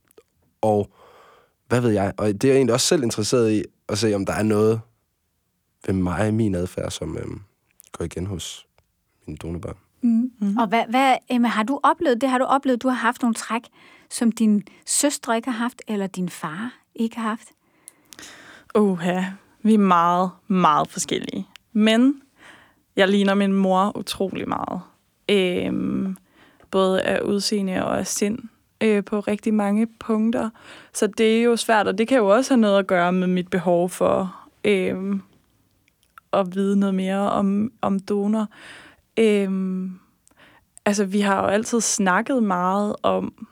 Og 0.62 0.92
hvad 1.68 1.82
ved 1.82 1.90
jeg? 1.90 2.14
Og 2.18 2.28
det 2.28 2.44
er 2.44 2.48
jeg 2.48 2.56
egentlig 2.56 2.74
også 2.74 2.88
selv 2.88 3.04
interesseret 3.04 3.52
i, 3.52 3.64
at 3.90 3.98
se, 3.98 4.16
om 4.16 4.26
der 4.26 4.34
er 4.34 4.44
noget 4.44 4.82
ved 5.86 5.94
mig 5.94 6.28
og 6.28 6.34
min 6.34 6.56
adfærd, 6.56 6.92
som 6.92 7.18
øhm, 7.18 7.42
går 7.92 8.06
igen 8.06 8.26
hos 8.26 8.68
mine 9.28 9.38
donorbørn. 9.38 9.78
Mm. 10.02 10.32
Mm. 10.40 10.58
Og 10.58 10.68
hvad, 10.68 10.84
hvad, 10.90 11.16
Emma, 11.30 11.48
har 11.48 11.64
du 11.64 11.80
oplevet 11.84 12.22
det? 12.22 12.30
Har 12.30 12.38
du 12.38 12.44
oplevet, 12.44 12.84
du 12.84 12.88
har 12.88 12.96
haft 12.96 13.22
nogle 13.22 13.34
træk, 13.34 13.62
som 14.10 14.32
din 14.32 14.64
søstre 14.86 15.36
ikke 15.36 15.52
har 15.52 15.58
haft, 15.58 15.82
eller 15.88 16.08
din 16.08 16.30
far 16.30 16.74
ikke 16.96 17.18
har 17.18 17.30
haft? 17.30 17.48
Uha, 18.76 19.24
vi 19.62 19.74
er 19.74 19.78
meget, 19.78 20.32
meget 20.48 20.88
forskellige. 20.88 21.48
Men 21.74 22.22
jeg 22.96 23.08
ligner 23.08 23.34
min 23.34 23.54
mor 23.54 23.98
utrolig 23.98 24.50
meget. 24.50 24.82
Øhm, 25.30 26.18
både 26.72 27.02
af 27.02 27.22
udseende 27.22 27.86
og 27.86 28.00
af 28.00 28.08
sind 28.08 28.40
øh, 28.82 29.04
på 29.04 29.20
rigtig 29.20 29.54
mange 29.54 29.88
punkter. 30.00 30.50
Så 30.94 31.08
det 31.08 31.40
er 31.40 31.44
jo 31.44 31.56
svært, 31.56 31.88
og 31.88 31.98
det 31.98 32.08
kan 32.08 32.18
jo 32.18 32.28
også 32.28 32.54
have 32.54 32.62
noget 32.62 32.80
at 32.80 32.88
gøre 32.88 33.12
med 33.12 33.28
mit 33.28 33.50
behov 33.50 33.90
for 33.90 34.36
øh, 34.64 35.20
at 36.34 36.56
vide 36.56 36.80
noget 36.80 36.96
mere 36.96 37.32
om, 37.32 37.72
om 37.82 38.00
donor. 38.00 38.48
Øh, 39.18 39.50
altså, 40.86 41.06
vi 41.06 41.20
har 41.20 41.42
jo 41.42 41.48
altid 41.48 41.82
snakket 41.82 42.44
meget 42.44 42.96
om 43.04 43.48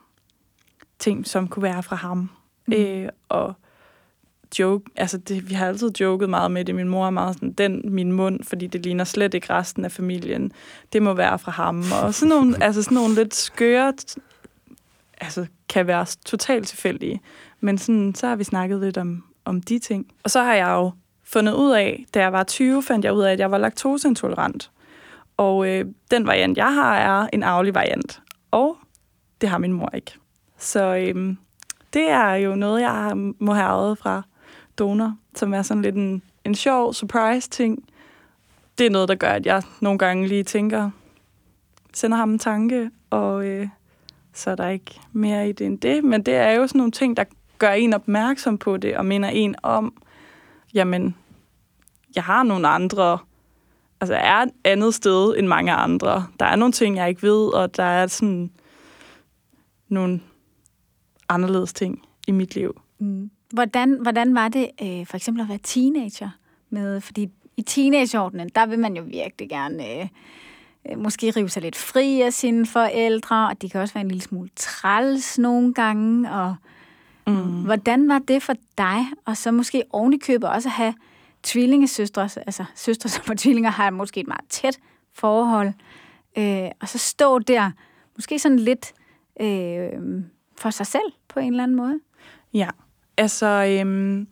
ting, 0.99 1.27
som 1.27 1.47
kunne 1.47 1.63
være 1.63 1.83
fra 1.83 1.95
ham. 1.95 2.29
Mm. 2.67 2.73
Øh, 2.73 3.09
og 3.29 3.53
joke, 4.59 4.89
altså 4.95 5.17
det, 5.17 5.49
vi 5.49 5.53
har 5.53 5.67
altid 5.67 5.91
joket 5.99 6.29
meget 6.29 6.51
med 6.51 6.65
det. 6.65 6.75
Min 6.75 6.87
mor 6.87 7.05
er 7.05 7.09
meget 7.09 7.35
sådan, 7.35 7.51
den 7.51 7.81
min 7.85 8.11
mund, 8.11 8.43
fordi 8.43 8.67
det 8.67 8.83
ligner 8.83 9.03
slet 9.03 9.33
ikke 9.33 9.53
resten 9.53 9.85
af 9.85 9.91
familien. 9.91 10.51
Det 10.93 11.01
må 11.01 11.13
være 11.13 11.39
fra 11.39 11.51
ham. 11.51 11.83
Og 12.03 12.13
sådan 12.13 12.29
nogle, 12.29 12.55
altså 12.63 12.83
sådan 12.83 12.95
nogle 12.95 13.15
lidt 13.15 13.35
skøre 13.35 13.93
altså, 15.21 15.45
kan 15.69 15.87
være 15.87 16.05
totalt 16.25 16.67
tilfældige. 16.67 17.21
Men 17.59 17.77
sådan, 17.77 18.15
så 18.15 18.27
har 18.27 18.35
vi 18.35 18.43
snakket 18.43 18.79
lidt 18.79 18.97
om, 18.97 19.23
om 19.45 19.61
de 19.61 19.79
ting. 19.79 20.07
Og 20.23 20.31
så 20.31 20.43
har 20.43 20.53
jeg 20.53 20.69
jo 20.69 20.91
fundet 21.23 21.53
ud 21.53 21.71
af, 21.71 22.05
da 22.13 22.19
jeg 22.19 22.33
var 22.33 22.43
20, 22.43 22.83
fandt 22.83 23.05
jeg 23.05 23.13
ud 23.13 23.23
af, 23.23 23.31
at 23.31 23.39
jeg 23.39 23.51
var 23.51 23.57
laktoseintolerant. 23.57 24.71
Og 25.37 25.67
øh, 25.67 25.85
den 26.11 26.27
variant, 26.27 26.57
jeg 26.57 26.73
har, 26.73 26.95
er 26.95 27.29
en 27.33 27.43
arvelig 27.43 27.75
variant. 27.75 28.21
Og 28.51 28.77
det 29.41 29.49
har 29.49 29.57
min 29.57 29.73
mor 29.73 29.89
ikke. 29.93 30.11
Så 30.57 30.95
øh, 30.95 31.35
det 31.93 32.09
er 32.09 32.33
jo 32.33 32.55
noget, 32.55 32.81
jeg 32.81 33.13
må 33.39 33.53
have 33.53 33.65
arvet 33.65 33.97
fra 33.97 34.21
donor, 34.79 35.17
som 35.35 35.53
er 35.53 35.61
sådan 35.61 35.81
lidt 35.81 35.95
en, 35.95 36.21
en 36.43 36.55
sjov 36.55 36.93
surprise-ting. 36.93 37.89
Det 38.77 38.85
er 38.85 38.89
noget, 38.89 39.09
der 39.09 39.15
gør, 39.15 39.27
at 39.27 39.45
jeg 39.45 39.63
nogle 39.81 39.99
gange 39.99 40.27
lige 40.27 40.43
tænker, 40.43 40.89
sender 41.93 42.17
ham 42.17 42.31
en 42.31 42.39
tanke, 42.39 42.91
og 43.09 43.45
øh, 43.45 43.67
så 44.37 44.49
er 44.49 44.55
der 44.55 44.69
ikke 44.69 44.99
mere 45.11 45.49
i 45.49 45.51
det 45.51 45.67
end 45.67 45.79
det. 45.79 46.03
Men 46.03 46.23
det 46.23 46.33
er 46.33 46.51
jo 46.51 46.67
sådan 46.67 46.79
nogle 46.79 46.91
ting, 46.91 47.17
der 47.17 47.23
gør 47.57 47.71
en 47.71 47.93
opmærksom 47.93 48.57
på 48.57 48.77
det, 48.77 48.97
og 48.97 49.05
minder 49.05 49.29
en 49.29 49.55
om, 49.63 49.93
jamen, 50.73 51.15
jeg 52.15 52.23
har 52.23 52.43
nogle 52.43 52.67
andre, 52.67 53.17
altså 54.01 54.13
jeg 54.13 54.39
er 54.39 54.45
et 54.45 54.51
andet 54.63 54.93
sted 54.93 55.35
end 55.37 55.47
mange 55.47 55.71
andre. 55.71 56.27
Der 56.39 56.45
er 56.45 56.55
nogle 56.55 56.71
ting, 56.71 56.97
jeg 56.97 57.09
ikke 57.09 57.23
ved, 57.23 57.53
og 57.53 57.77
der 57.77 57.83
er 57.83 58.07
sådan 58.07 58.51
nogle 59.89 60.21
anderledes 61.29 61.73
ting 61.73 62.07
i 62.27 62.31
mit 62.31 62.55
liv. 62.55 62.81
Mm. 62.99 63.31
Hvordan, 63.53 63.99
hvordan 64.01 64.35
var 64.35 64.47
det 64.47 64.69
øh, 64.81 65.05
for 65.05 65.15
eksempel 65.15 65.41
at 65.41 65.49
være 65.49 65.59
teenager? 65.63 66.29
Med, 66.69 67.01
fordi 67.01 67.29
i 67.57 67.61
teenageordenen, 67.61 68.49
der 68.55 68.65
vil 68.65 68.79
man 68.79 68.95
jo 68.97 69.03
virkelig 69.03 69.49
gerne 69.49 70.01
øh, 70.01 70.07
måske 70.95 71.31
rive 71.31 71.49
sig 71.49 71.61
lidt 71.61 71.75
fri 71.75 72.21
af 72.21 72.33
sine 72.33 72.65
forældre, 72.65 73.47
og 73.49 73.61
de 73.61 73.69
kan 73.69 73.81
også 73.81 73.93
være 73.93 74.01
en 74.01 74.07
lille 74.07 74.21
smule 74.21 74.49
træls 74.55 75.39
nogle 75.39 75.73
gange. 75.73 76.31
Og, 76.31 76.55
mm. 77.27 77.63
Hvordan 77.63 78.09
var 78.09 78.19
det 78.19 78.43
for 78.43 78.53
dig, 78.77 79.05
og 79.25 79.37
så 79.37 79.51
måske 79.51 79.83
ovenikøbet 79.89 80.49
også 80.49 80.69
at 80.69 80.73
have 80.73 80.93
tvillingesøstre, 81.43 82.21
altså 82.21 82.65
søstre 82.75 83.09
som 83.15 83.23
er 83.31 83.35
tvillinger, 83.37 83.69
har 83.69 83.89
måske 83.89 84.19
et 84.19 84.27
meget 84.27 84.49
tæt 84.49 84.79
forhold, 85.13 85.73
øh, 86.37 86.69
og 86.81 86.87
så 86.87 86.97
stå 86.97 87.39
der, 87.39 87.71
måske 88.15 88.39
sådan 88.39 88.59
lidt 88.59 88.93
øh, 89.41 90.23
for 90.57 90.69
sig 90.69 90.87
selv 90.87 91.11
på 91.27 91.39
en 91.39 91.49
eller 91.49 91.63
anden 91.63 91.77
måde? 91.77 91.99
Ja, 92.53 92.69
altså 93.17 93.77
øhm, 93.79 94.27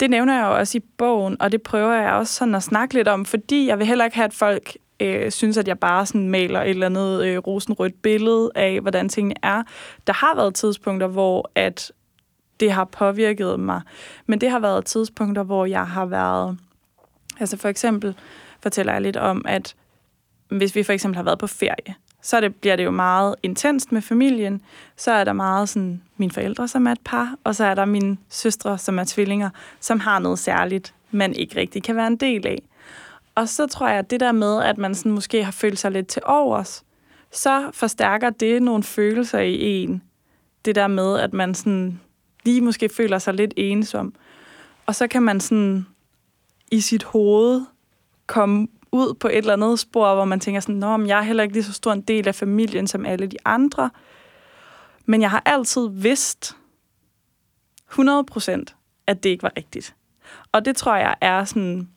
det 0.00 0.10
nævner 0.10 0.34
jeg 0.34 0.44
jo 0.44 0.58
også 0.58 0.78
i 0.78 0.80
bogen, 0.80 1.36
og 1.40 1.52
det 1.52 1.62
prøver 1.62 1.92
jeg 1.92 2.12
også 2.12 2.34
sådan 2.34 2.54
at 2.54 2.62
snakke 2.62 2.94
lidt 2.94 3.08
om, 3.08 3.24
fordi 3.24 3.66
jeg 3.66 3.78
vil 3.78 3.86
heller 3.86 4.04
ikke 4.04 4.16
have, 4.16 4.24
at 4.24 4.34
folk 4.34 4.76
øh, 5.00 5.30
synes, 5.30 5.56
at 5.56 5.68
jeg 5.68 5.78
bare 5.78 6.06
sådan 6.06 6.28
maler 6.28 6.62
et 6.62 6.70
eller 6.70 6.86
andet 6.86 7.26
øh, 7.26 7.38
rosenrødt 7.38 8.02
billede 8.02 8.50
af, 8.54 8.80
hvordan 8.80 9.08
tingene 9.08 9.34
er. 9.42 9.62
Der 10.06 10.12
har 10.12 10.34
været 10.36 10.54
tidspunkter, 10.54 11.06
hvor 11.06 11.50
at 11.54 11.92
det 12.60 12.72
har 12.72 12.84
påvirket 12.84 13.60
mig, 13.60 13.80
men 14.26 14.40
det 14.40 14.50
har 14.50 14.58
været 14.58 14.84
tidspunkter, 14.84 15.42
hvor 15.42 15.66
jeg 15.66 15.86
har 15.86 16.06
været... 16.06 16.58
Altså 17.40 17.56
for 17.56 17.68
eksempel 17.68 18.14
fortæller 18.60 18.92
jeg 18.92 19.02
lidt 19.02 19.16
om, 19.16 19.44
at 19.48 19.74
hvis 20.48 20.74
vi 20.74 20.82
for 20.82 20.92
eksempel 20.92 21.16
har 21.16 21.22
været 21.22 21.38
på 21.38 21.46
ferie, 21.46 21.94
så 22.22 22.40
det, 22.40 22.54
bliver 22.54 22.76
det 22.76 22.84
jo 22.84 22.90
meget 22.90 23.34
intenst 23.42 23.92
med 23.92 24.02
familien. 24.02 24.62
Så 24.96 25.12
er 25.12 25.24
der 25.24 25.32
meget 25.32 25.68
sådan 25.68 26.02
mine 26.16 26.32
forældre, 26.32 26.68
som 26.68 26.86
er 26.86 26.92
et 26.92 27.00
par, 27.04 27.34
og 27.44 27.54
så 27.54 27.64
er 27.64 27.74
der 27.74 27.84
mine 27.84 28.16
søstre, 28.28 28.78
som 28.78 28.98
er 28.98 29.04
tvillinger, 29.06 29.50
som 29.80 30.00
har 30.00 30.18
noget 30.18 30.38
særligt, 30.38 30.94
man 31.10 31.34
ikke 31.34 31.60
rigtig 31.60 31.82
kan 31.82 31.96
være 31.96 32.06
en 32.06 32.16
del 32.16 32.46
af. 32.46 32.62
Og 33.36 33.48
så 33.48 33.66
tror 33.66 33.88
jeg, 33.88 33.98
at 33.98 34.10
det 34.10 34.20
der 34.20 34.32
med, 34.32 34.62
at 34.62 34.78
man 34.78 34.94
sådan 34.94 35.12
måske 35.12 35.44
har 35.44 35.52
følt 35.52 35.78
sig 35.78 35.90
lidt 35.90 36.06
til 36.06 36.22
overs, 36.24 36.84
så 37.30 37.70
forstærker 37.72 38.30
det 38.30 38.62
nogle 38.62 38.82
følelser 38.82 39.38
i 39.38 39.82
en. 39.82 40.02
Det 40.64 40.74
der 40.74 40.86
med, 40.86 41.18
at 41.18 41.32
man 41.32 41.54
sådan 41.54 42.00
lige 42.44 42.60
måske 42.60 42.88
føler 42.88 43.18
sig 43.18 43.34
lidt 43.34 43.54
ensom. 43.56 44.14
Og 44.86 44.94
så 44.94 45.08
kan 45.08 45.22
man 45.22 45.40
sådan 45.40 45.86
i 46.70 46.80
sit 46.80 47.04
hoved 47.04 47.62
komme 48.26 48.68
ud 48.92 49.14
på 49.14 49.28
et 49.28 49.36
eller 49.36 49.52
andet 49.52 49.78
spor, 49.78 50.14
hvor 50.14 50.24
man 50.24 50.40
tænker 50.40 50.60
sådan, 50.60 50.74
Nå, 50.74 50.96
men 50.96 51.08
jeg 51.08 51.18
er 51.18 51.22
heller 51.22 51.42
ikke 51.42 51.54
lige 51.54 51.64
så 51.64 51.72
stor 51.72 51.92
en 51.92 52.00
del 52.00 52.28
af 52.28 52.34
familien 52.34 52.86
som 52.86 53.06
alle 53.06 53.26
de 53.26 53.36
andre. 53.44 53.90
Men 55.04 55.20
jeg 55.20 55.30
har 55.30 55.42
altid 55.44 55.88
vidst 55.90 56.56
100 57.88 58.24
procent, 58.24 58.76
at 59.06 59.22
det 59.22 59.30
ikke 59.30 59.42
var 59.42 59.52
rigtigt. 59.56 59.94
Og 60.52 60.64
det 60.64 60.76
tror 60.76 60.96
jeg 60.96 61.16
er 61.20 61.44
sådan, 61.44 61.88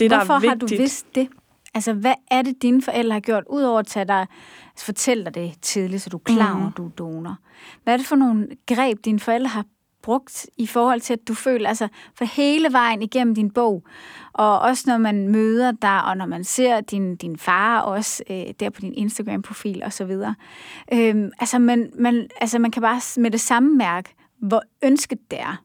det 0.00 0.10
Hvorfor 0.10 0.26
der 0.26 0.34
er 0.34 0.40
vigtigt. 0.40 0.70
har 0.70 0.76
du 0.76 0.82
vidst 0.82 1.14
det? 1.14 1.28
Altså, 1.74 1.92
hvad 1.92 2.14
er 2.30 2.42
det, 2.42 2.62
dine 2.62 2.82
forældre 2.82 3.12
har 3.12 3.20
gjort, 3.20 3.44
udover 3.50 3.78
at 3.78 3.86
tage 3.86 4.04
dig, 4.04 4.26
fortælle 4.78 5.24
dig 5.24 5.34
det 5.34 5.54
tidligt, 5.62 6.02
så 6.02 6.10
du 6.10 6.16
er 6.16 6.22
klar 6.24 6.56
over, 6.56 6.66
mm. 6.66 6.72
du 6.72 6.86
er 6.86 6.90
donor? 6.90 7.36
Hvad 7.84 7.94
er 7.94 7.96
det 7.96 8.06
for 8.06 8.16
nogle 8.16 8.48
greb, 8.66 9.04
dine 9.04 9.20
forældre 9.20 9.48
har 9.48 9.64
brugt 10.02 10.46
i 10.56 10.66
forhold 10.66 11.00
til, 11.00 11.12
at 11.12 11.28
du 11.28 11.34
føler, 11.34 11.68
altså 11.68 11.88
for 12.14 12.24
hele 12.24 12.72
vejen 12.72 13.02
igennem 13.02 13.34
din 13.34 13.50
bog, 13.50 13.84
og 14.32 14.60
også 14.60 14.84
når 14.86 14.98
man 14.98 15.28
møder 15.28 15.72
dig, 15.72 16.04
og 16.04 16.16
når 16.16 16.26
man 16.26 16.44
ser 16.44 16.80
din, 16.80 17.16
din 17.16 17.36
far 17.36 17.80
også 17.80 18.22
øh, 18.30 18.44
der 18.60 18.70
på 18.70 18.80
din 18.80 18.94
Instagram-profil 18.94 19.82
og 19.84 19.92
så 19.92 20.04
videre. 20.04 20.34
Øhm, 20.92 21.30
altså, 21.38 21.58
man, 21.58 21.92
man, 21.98 22.28
altså 22.40 22.58
man 22.58 22.70
kan 22.70 22.82
bare 22.82 23.20
med 23.20 23.30
det 23.30 23.40
samme 23.40 23.76
mærke, 23.76 24.14
hvor 24.38 24.62
ønsket 24.82 25.18
det 25.30 25.40
er. 25.40 25.62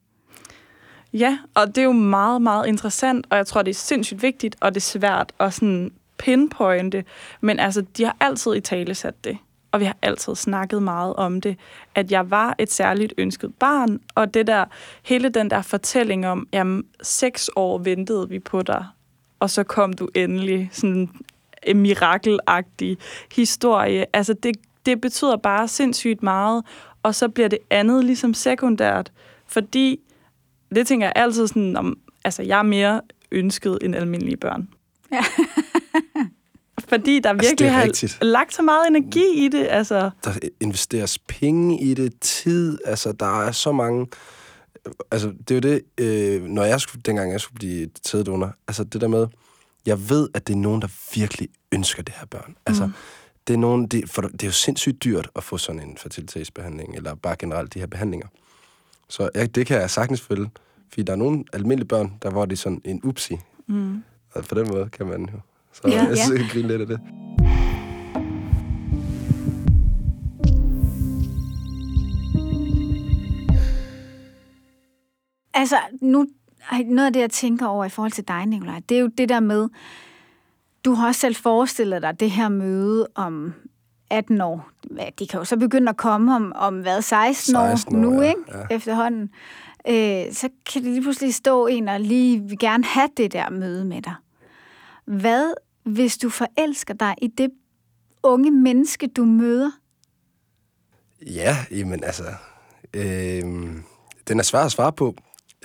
Ja, 1.19 1.37
og 1.53 1.67
det 1.67 1.77
er 1.77 1.83
jo 1.83 1.91
meget, 1.91 2.41
meget 2.41 2.67
interessant, 2.67 3.27
og 3.29 3.37
jeg 3.37 3.47
tror, 3.47 3.61
det 3.61 3.71
er 3.71 3.75
sindssygt 3.75 4.21
vigtigt, 4.21 4.55
og 4.61 4.75
det 4.75 4.79
er 4.79 4.81
svært 4.81 5.33
at 5.39 5.53
sådan 5.53 5.91
pinpointe, 6.17 7.03
men 7.41 7.59
altså, 7.59 7.81
de 7.97 8.03
har 8.03 8.17
altid 8.19 8.55
i 8.55 8.59
tale 8.59 8.95
sat 8.95 9.23
det 9.23 9.37
og 9.75 9.81
vi 9.81 9.85
har 9.85 9.97
altid 10.01 10.35
snakket 10.35 10.83
meget 10.83 11.15
om 11.15 11.41
det, 11.41 11.57
at 11.95 12.11
jeg 12.11 12.31
var 12.31 12.55
et 12.59 12.71
særligt 12.71 13.13
ønsket 13.17 13.55
barn, 13.55 13.99
og 14.15 14.33
det 14.33 14.47
der, 14.47 14.65
hele 15.03 15.29
den 15.29 15.49
der 15.49 15.61
fortælling 15.61 16.27
om, 16.27 16.47
jamen, 16.53 16.83
seks 17.01 17.49
år 17.55 17.77
ventede 17.77 18.29
vi 18.29 18.39
på 18.39 18.61
dig, 18.61 18.85
og 19.39 19.49
så 19.49 19.63
kom 19.63 19.93
du 19.93 20.09
endelig, 20.15 20.69
sådan 20.71 21.09
en 21.63 21.81
mirakelagtig 21.81 22.97
historie. 23.35 24.05
Altså, 24.13 24.33
det, 24.33 24.55
det 24.85 25.01
betyder 25.01 25.37
bare 25.37 25.67
sindssygt 25.67 26.23
meget, 26.23 26.63
og 27.03 27.15
så 27.15 27.29
bliver 27.29 27.49
det 27.49 27.59
andet 27.69 28.05
ligesom 28.05 28.33
sekundært, 28.33 29.11
fordi 29.47 29.99
det 30.75 30.87
tænker 30.87 31.07
jeg 31.07 31.13
altid 31.15 31.47
sådan 31.47 31.77
om, 31.77 31.97
altså, 32.25 32.43
jeg 32.43 32.59
er 32.59 32.63
mere 32.63 33.01
ønsket 33.31 33.77
end 33.81 33.95
almindelige 33.95 34.37
børn. 34.37 34.69
Ja. 35.11 35.23
fordi 36.89 37.19
der 37.19 37.29
altså, 37.29 37.49
virkelig 37.49 37.71
har 37.71 37.83
rigtigt. 37.83 38.17
lagt 38.21 38.53
så 38.53 38.61
meget 38.61 38.87
energi 38.87 39.45
i 39.45 39.47
det. 39.47 39.67
Altså. 39.69 40.09
Der 40.23 40.31
investeres 40.61 41.19
penge 41.19 41.81
i 41.81 41.93
det, 41.93 42.19
tid, 42.21 42.77
altså 42.85 43.11
der 43.11 43.41
er 43.41 43.51
så 43.51 43.71
mange... 43.71 44.07
Altså, 45.11 45.27
det 45.27 45.51
er 45.51 45.55
jo 45.55 45.75
det, 45.75 45.81
øh, 45.97 46.43
når 46.43 46.63
jeg 46.63 46.81
skulle, 46.81 47.01
dengang 47.01 47.31
jeg 47.31 47.41
skulle 47.41 47.59
blive 47.59 47.89
sæddonor, 48.05 48.55
altså 48.67 48.83
det 48.83 49.01
der 49.01 49.07
med, 49.07 49.27
jeg 49.85 50.09
ved, 50.09 50.29
at 50.33 50.47
det 50.47 50.53
er 50.53 50.57
nogen, 50.57 50.81
der 50.81 50.87
virkelig 51.15 51.49
ønsker 51.71 52.03
det 52.03 52.15
her 52.19 52.25
børn. 52.25 52.55
Altså, 52.65 52.85
mm. 52.85 52.93
det 53.47 53.53
er 53.53 53.57
nogen, 53.57 53.87
det, 53.87 54.09
for 54.09 54.21
det 54.21 54.43
er 54.43 54.47
jo 54.47 54.51
sindssygt 54.51 55.03
dyrt 55.03 55.29
at 55.35 55.43
få 55.43 55.57
sådan 55.57 55.81
en 55.81 55.97
fertilitetsbehandling, 55.97 56.95
eller 56.95 57.15
bare 57.15 57.35
generelt 57.39 57.73
de 57.73 57.79
her 57.79 57.87
behandlinger. 57.87 58.27
Så 59.09 59.29
ja, 59.35 59.45
det 59.45 59.67
kan 59.67 59.81
jeg 59.81 59.89
sagtens 59.89 60.21
følge, 60.21 60.49
fordi 60.89 61.03
der 61.03 61.13
er 61.13 61.17
nogle 61.17 61.43
almindelige 61.53 61.87
børn, 61.87 62.13
der 62.21 62.31
hvor 62.31 62.45
det 62.45 62.59
sådan 62.59 62.81
en 62.85 63.01
upsi. 63.03 63.37
Mm. 63.67 64.03
Og 64.33 64.43
på 64.43 64.55
den 64.55 64.67
måde 64.71 64.89
kan 64.89 65.05
man 65.05 65.21
jo 65.21 65.39
så 65.73 65.81
ja, 65.87 66.03
jeg 66.03 66.17
ja. 66.17 66.39
jeg 66.39 66.49
grine 66.49 66.67
lidt 66.67 66.81
af 66.81 66.87
det. 66.87 66.99
Altså, 75.53 75.77
nu, 76.01 76.27
noget 76.85 77.05
af 77.07 77.13
det, 77.13 77.19
jeg 77.19 77.31
tænker 77.31 77.65
over 77.67 77.85
i 77.85 77.89
forhold 77.89 78.11
til 78.11 78.27
dig, 78.27 78.45
Nicolaj, 78.45 78.81
det 78.89 78.97
er 78.97 79.01
jo 79.01 79.07
det 79.07 79.29
der 79.29 79.39
med, 79.39 79.69
du 80.85 80.93
har 80.93 81.07
også 81.07 81.21
selv 81.21 81.35
forestillet 81.35 82.01
dig 82.01 82.19
det 82.19 82.31
her 82.31 82.49
møde 82.49 83.07
om 83.15 83.53
18 84.09 84.41
år. 84.41 84.69
De 85.19 85.27
kan 85.27 85.39
jo 85.39 85.43
så 85.43 85.57
begynde 85.57 85.89
at 85.89 85.97
komme 85.97 86.35
om, 86.35 86.53
om 86.55 86.81
hvad, 86.81 87.01
16, 87.01 87.55
16 87.55 87.95
år, 87.95 87.99
år 87.99 88.03
nu, 88.03 88.21
ja, 88.21 88.29
ikke? 88.29 88.41
Ja. 88.53 88.75
Efterhånden. 88.75 89.29
Øh, 89.87 90.33
så 90.33 90.49
kan 90.71 90.83
det 90.83 90.91
lige 90.91 91.01
pludselig 91.01 91.35
stå 91.35 91.67
en 91.67 91.87
og 91.89 91.99
lige 91.99 92.41
vil 92.41 92.59
gerne 92.59 92.83
have 92.83 93.09
det 93.17 93.33
der 93.33 93.49
møde 93.49 93.85
med 93.85 94.01
dig. 94.01 94.15
Hvad 95.05 95.53
hvis 95.85 96.17
du 96.17 96.29
forelsker 96.29 96.93
dig 96.93 97.15
i 97.21 97.27
det 97.27 97.49
unge 98.23 98.51
menneske, 98.51 99.07
du 99.07 99.25
møder? 99.25 99.71
Ja, 101.25 101.57
jamen 101.71 102.03
altså, 102.03 102.23
øh, 102.93 103.43
den 104.27 104.39
er 104.39 104.43
svær 104.43 104.59
at 104.59 104.71
svare 104.71 104.93
på. 104.93 105.15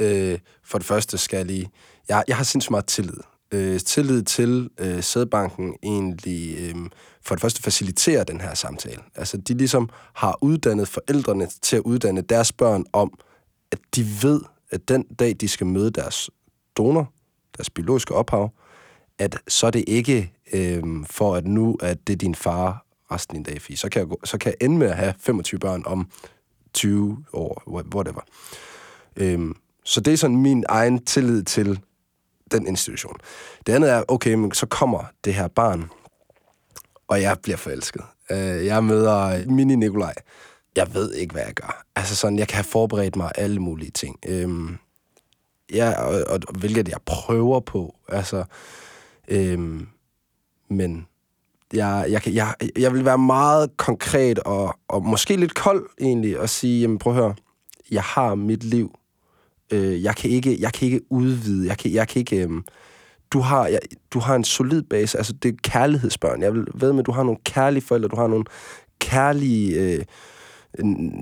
Øh, 0.00 0.38
for 0.64 0.78
det 0.78 0.86
første 0.86 1.18
skal 1.18 1.36
jeg 1.36 1.46
lige, 1.46 1.70
jeg, 2.08 2.24
jeg 2.28 2.36
har 2.36 2.44
sindssygt 2.44 2.70
meget 2.70 2.86
tillid. 2.86 3.18
Øh, 3.52 3.80
tillid 3.80 4.22
til 4.22 4.70
øh, 4.78 5.02
sædbanken 5.02 5.76
egentlig 5.82 6.56
øh, 6.58 6.76
for 7.22 7.34
det 7.34 7.42
første 7.42 7.62
faciliterer 7.62 8.24
den 8.24 8.40
her 8.40 8.54
samtale. 8.54 9.02
Altså, 9.14 9.36
de 9.36 9.54
ligesom 9.54 9.88
har 10.14 10.38
uddannet 10.40 10.88
forældrene 10.88 11.48
til 11.62 11.76
at 11.76 11.82
uddanne 11.82 12.20
deres 12.20 12.52
børn 12.52 12.84
om, 12.92 13.18
at 13.72 13.78
de 13.96 14.06
ved, 14.22 14.40
at 14.70 14.88
den 14.88 15.02
dag, 15.02 15.36
de 15.40 15.48
skal 15.48 15.66
møde 15.66 15.90
deres 15.90 16.30
donor, 16.76 17.12
deres 17.56 17.70
biologiske 17.70 18.14
ophav, 18.14 18.50
at 19.18 19.38
så 19.48 19.66
er 19.66 19.70
det 19.70 19.84
ikke 19.86 20.32
øh, 20.52 20.82
for, 21.06 21.34
at 21.34 21.46
nu 21.46 21.76
at 21.80 22.06
det 22.06 22.12
er 22.12 22.16
din 22.16 22.34
far 22.34 22.86
resten 23.12 23.36
af 23.36 23.44
dag, 23.44 23.78
så 23.78 23.88
kan, 23.88 24.00
jeg 24.00 24.08
gå, 24.08 24.20
så 24.24 24.38
kan 24.38 24.52
jeg 24.52 24.66
ende 24.66 24.78
med 24.78 24.86
at 24.86 24.96
have 24.96 25.14
25 25.18 25.60
børn 25.60 25.82
om 25.86 26.10
20 26.74 27.24
år, 27.32 27.62
whatever. 27.94 28.20
Øhm, 29.16 29.56
Så 29.84 30.00
det 30.00 30.12
er 30.12 30.16
sådan 30.16 30.36
min 30.36 30.64
egen 30.68 31.04
tillid 31.04 31.42
til 31.42 31.80
den 32.50 32.66
institution. 32.66 33.16
Det 33.66 33.72
andet 33.72 33.90
er, 33.90 34.02
okay, 34.08 34.34
men 34.34 34.52
så 34.52 34.66
kommer 34.66 35.04
det 35.24 35.34
her 35.34 35.48
barn, 35.48 35.90
og 37.10 37.22
jeg 37.22 37.36
bliver 37.42 37.56
forelsket. 37.56 38.02
Øh, 38.30 38.66
jeg 38.66 38.84
møder 38.84 39.46
mini 39.46 39.74
Nikolaj. 39.74 40.14
Jeg 40.76 40.94
ved 40.94 41.14
ikke, 41.14 41.32
hvad 41.32 41.42
jeg 41.42 41.54
gør. 41.54 41.84
Altså 41.96 42.16
sådan, 42.16 42.38
jeg 42.38 42.48
kan 42.48 42.56
have 42.56 42.64
forberedt 42.64 43.16
mig 43.16 43.32
alle 43.34 43.60
mulige 43.60 43.90
ting. 43.90 44.18
Øhm, 44.26 44.78
ja, 45.72 46.02
og, 46.02 46.24
og, 46.26 46.40
og 46.48 46.54
hvilket 46.58 46.88
jeg 46.88 46.98
prøver 47.06 47.60
på. 47.60 47.96
Altså, 48.08 48.44
øhm, 49.28 49.86
men 50.68 51.06
jeg, 51.72 52.06
jeg, 52.10 52.22
kan, 52.22 52.34
jeg, 52.34 52.54
jeg 52.76 52.92
vil 52.92 53.04
være 53.04 53.18
meget 53.18 53.76
konkret 53.76 54.38
og, 54.38 54.78
og 54.88 55.02
måske 55.02 55.36
lidt 55.36 55.54
kold 55.54 55.86
egentlig 56.00 56.40
og 56.40 56.48
sige, 56.48 56.80
jamen 56.80 56.98
prøv 56.98 57.12
at 57.12 57.22
høre, 57.22 57.34
jeg 57.90 58.02
har 58.02 58.34
mit 58.34 58.64
liv. 58.64 58.98
Øh, 59.72 60.02
jeg, 60.02 60.16
kan 60.16 60.30
ikke, 60.30 60.60
jeg 60.60 60.72
kan 60.72 60.86
ikke 60.86 61.12
udvide. 61.12 61.66
Jeg 61.66 61.78
kan, 61.78 61.92
jeg 61.92 62.08
kan 62.08 62.20
ikke... 62.20 62.46
Øh, 62.46 62.62
du 63.32 63.40
har, 63.40 63.66
jeg, 63.66 63.78
du 64.10 64.18
har 64.18 64.36
en 64.36 64.44
solid 64.44 64.82
base. 64.82 65.18
Altså, 65.18 65.32
det 65.32 65.48
er 65.48 65.56
kærlighedsbørn. 65.62 66.42
Jeg 66.42 66.54
vil 66.54 66.66
ved 66.74 66.92
med, 66.92 67.00
at 67.00 67.06
du 67.06 67.12
har 67.12 67.22
nogle 67.22 67.38
kærlige 67.44 67.82
forældre. 67.82 68.08
Du 68.08 68.16
har 68.16 68.26
nogle 68.26 68.44
kærlige, 68.98 69.80
øh, 69.80 70.04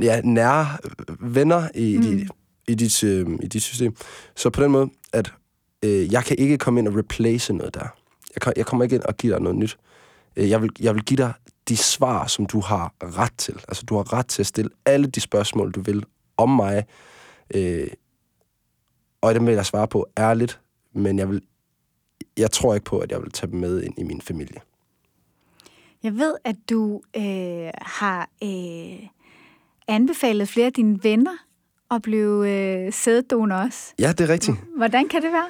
ja, 0.03 0.21
nære 0.25 0.67
venner 1.21 1.69
i, 1.75 1.97
mm. 1.97 2.03
i, 2.03 2.27
i, 2.69 2.75
dit, 2.75 3.05
øh, 3.05 3.27
i 3.43 3.47
dit 3.47 3.63
system. 3.63 3.97
Så 4.37 4.51
på 4.51 4.63
den 4.63 4.71
måde, 4.71 4.91
at 5.13 5.33
øh, 5.85 6.13
jeg 6.13 6.25
kan 6.25 6.37
ikke 6.39 6.59
komme 6.59 6.81
ind 6.81 6.89
og 6.89 6.97
replace 6.97 7.53
noget 7.53 7.75
der. 7.75 7.87
Jeg, 8.35 8.43
kan, 8.43 8.53
jeg 8.57 8.67
kommer 8.67 8.85
ikke 8.85 8.97
ind 8.97 9.03
og 9.03 9.17
give 9.17 9.33
dig 9.33 9.43
noget 9.43 9.59
nyt. 9.59 9.79
Øh, 10.37 10.51
jeg 10.51 10.63
vil, 10.63 10.71
jeg 10.81 10.95
vil 10.95 11.05
give 11.05 11.17
dig 11.17 11.33
de 11.69 11.77
svar, 11.77 12.27
som 12.27 12.47
du 12.47 12.61
har 12.61 12.95
ret 13.03 13.33
til. 13.39 13.55
Altså, 13.69 13.83
du 13.83 13.97
har 13.97 14.13
ret 14.13 14.27
til 14.27 14.43
at 14.43 14.47
stille 14.47 14.71
alle 14.87 15.07
de 15.07 15.21
spørgsmål, 15.21 15.73
du 15.73 15.81
vil 15.81 16.05
om 16.37 16.49
mig. 16.51 16.85
Øh, 17.55 17.89
og 19.21 19.35
det 19.35 19.47
vil 19.47 19.55
jeg 19.55 19.67
svare 19.67 19.89
på 19.89 20.07
ærligt, 20.19 20.61
men 20.95 21.19
jeg, 21.19 21.31
vil, 21.31 21.43
jeg 22.37 22.51
tror 22.51 22.75
ikke 22.75 22.85
på, 22.85 22.99
at 22.99 23.13
jeg 23.13 23.23
vil 23.23 23.33
tage 23.33 23.51
dem 23.51 23.61
med 23.61 23.83
ind 23.83 23.95
i 23.99 24.03
min 24.03 24.21
familie. 24.21 24.61
Jeg 26.03 26.15
ved, 26.15 26.35
at 26.45 26.57
du 26.71 27.01
øh, 27.17 27.71
har 27.83 28.31
øh, 28.43 29.09
anbefalet 29.89 30.49
flere 30.49 30.67
af 30.67 30.73
dine 30.73 30.99
venner 31.03 31.37
at 31.91 32.03
blive 32.03 32.51
øh, 32.51 32.93
sæddonor 32.93 33.57
også. 33.57 33.95
Ja, 33.99 34.13
det 34.13 34.21
er 34.21 34.29
rigtigt. 34.29 34.57
Hvordan 34.77 35.09
kan 35.09 35.23
det 35.23 35.31
være? 35.33 35.49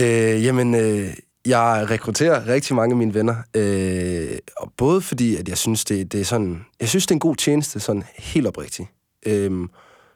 Øh, 0.00 0.44
jamen, 0.44 0.74
øh, 0.74 1.14
jeg 1.46 1.86
rekrutterer 1.90 2.46
rigtig 2.46 2.76
mange 2.76 2.92
af 2.92 2.96
mine 2.96 3.14
venner. 3.14 3.36
Øh, 3.56 4.38
og 4.56 4.72
både 4.76 5.00
fordi, 5.00 5.36
at 5.36 5.48
jeg 5.48 5.58
synes, 5.58 5.84
det, 5.84 6.12
det 6.12 6.20
er 6.20 6.24
sådan... 6.24 6.64
Jeg 6.80 6.88
synes, 6.88 7.06
det 7.06 7.10
er 7.10 7.16
en 7.16 7.20
god 7.20 7.36
tjeneste, 7.36 7.80
sådan 7.80 8.04
helt 8.16 8.46
oprigtigt. 8.46 8.88
Øh, 9.26 9.68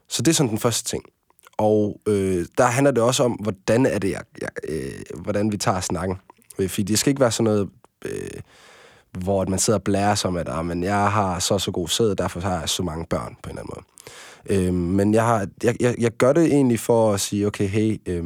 så 0.09 0.23
det 0.23 0.29
er 0.29 0.35
sådan 0.35 0.51
den 0.51 0.59
første 0.59 0.91
ting. 0.91 1.05
Og 1.59 2.01
øh, 2.09 2.47
der 2.59 2.65
handler 2.65 2.91
det 2.91 3.03
også 3.03 3.25
om, 3.25 3.33
hvordan 3.33 3.87
er 3.87 3.99
det, 3.99 4.11
jeg, 4.11 4.23
jeg, 4.41 4.49
øh, 4.69 5.23
hvordan 5.23 5.53
vi 5.53 5.57
tager 5.57 5.81
snakken. 5.81 6.17
Øh, 6.59 6.69
fordi 6.69 6.83
det 6.83 6.99
skal 6.99 7.11
ikke 7.11 7.21
være 7.21 7.33
sådan 7.33 7.45
noget, 7.45 7.69
øh, 8.05 8.41
hvor 9.11 9.45
man 9.47 9.59
sidder 9.59 9.79
og 9.79 9.83
blærer 9.83 10.15
sig 10.15 10.29
om, 10.29 10.37
at 10.37 10.49
ah, 10.49 10.67
men 10.67 10.83
jeg 10.83 11.13
har 11.13 11.39
så 11.39 11.59
så 11.59 11.71
god 11.71 11.89
sæd, 11.89 12.15
derfor 12.15 12.41
har 12.41 12.59
jeg 12.61 12.69
så 12.69 12.83
mange 12.83 13.07
børn 13.07 13.37
på 13.43 13.51
en 13.51 13.59
eller 13.59 13.63
anden 13.63 13.75
måde. 13.75 13.87
Øh, 14.67 14.75
men 14.75 15.15
jeg, 15.15 15.25
har, 15.25 15.47
jeg, 15.63 15.77
jeg, 15.81 15.95
jeg 15.99 16.11
gør 16.11 16.33
det 16.33 16.45
egentlig 16.45 16.81
for 16.81 17.13
at 17.13 17.21
sige, 17.21 17.47
okay, 17.47 17.69
hey, 17.69 18.01
øh, 18.07 18.25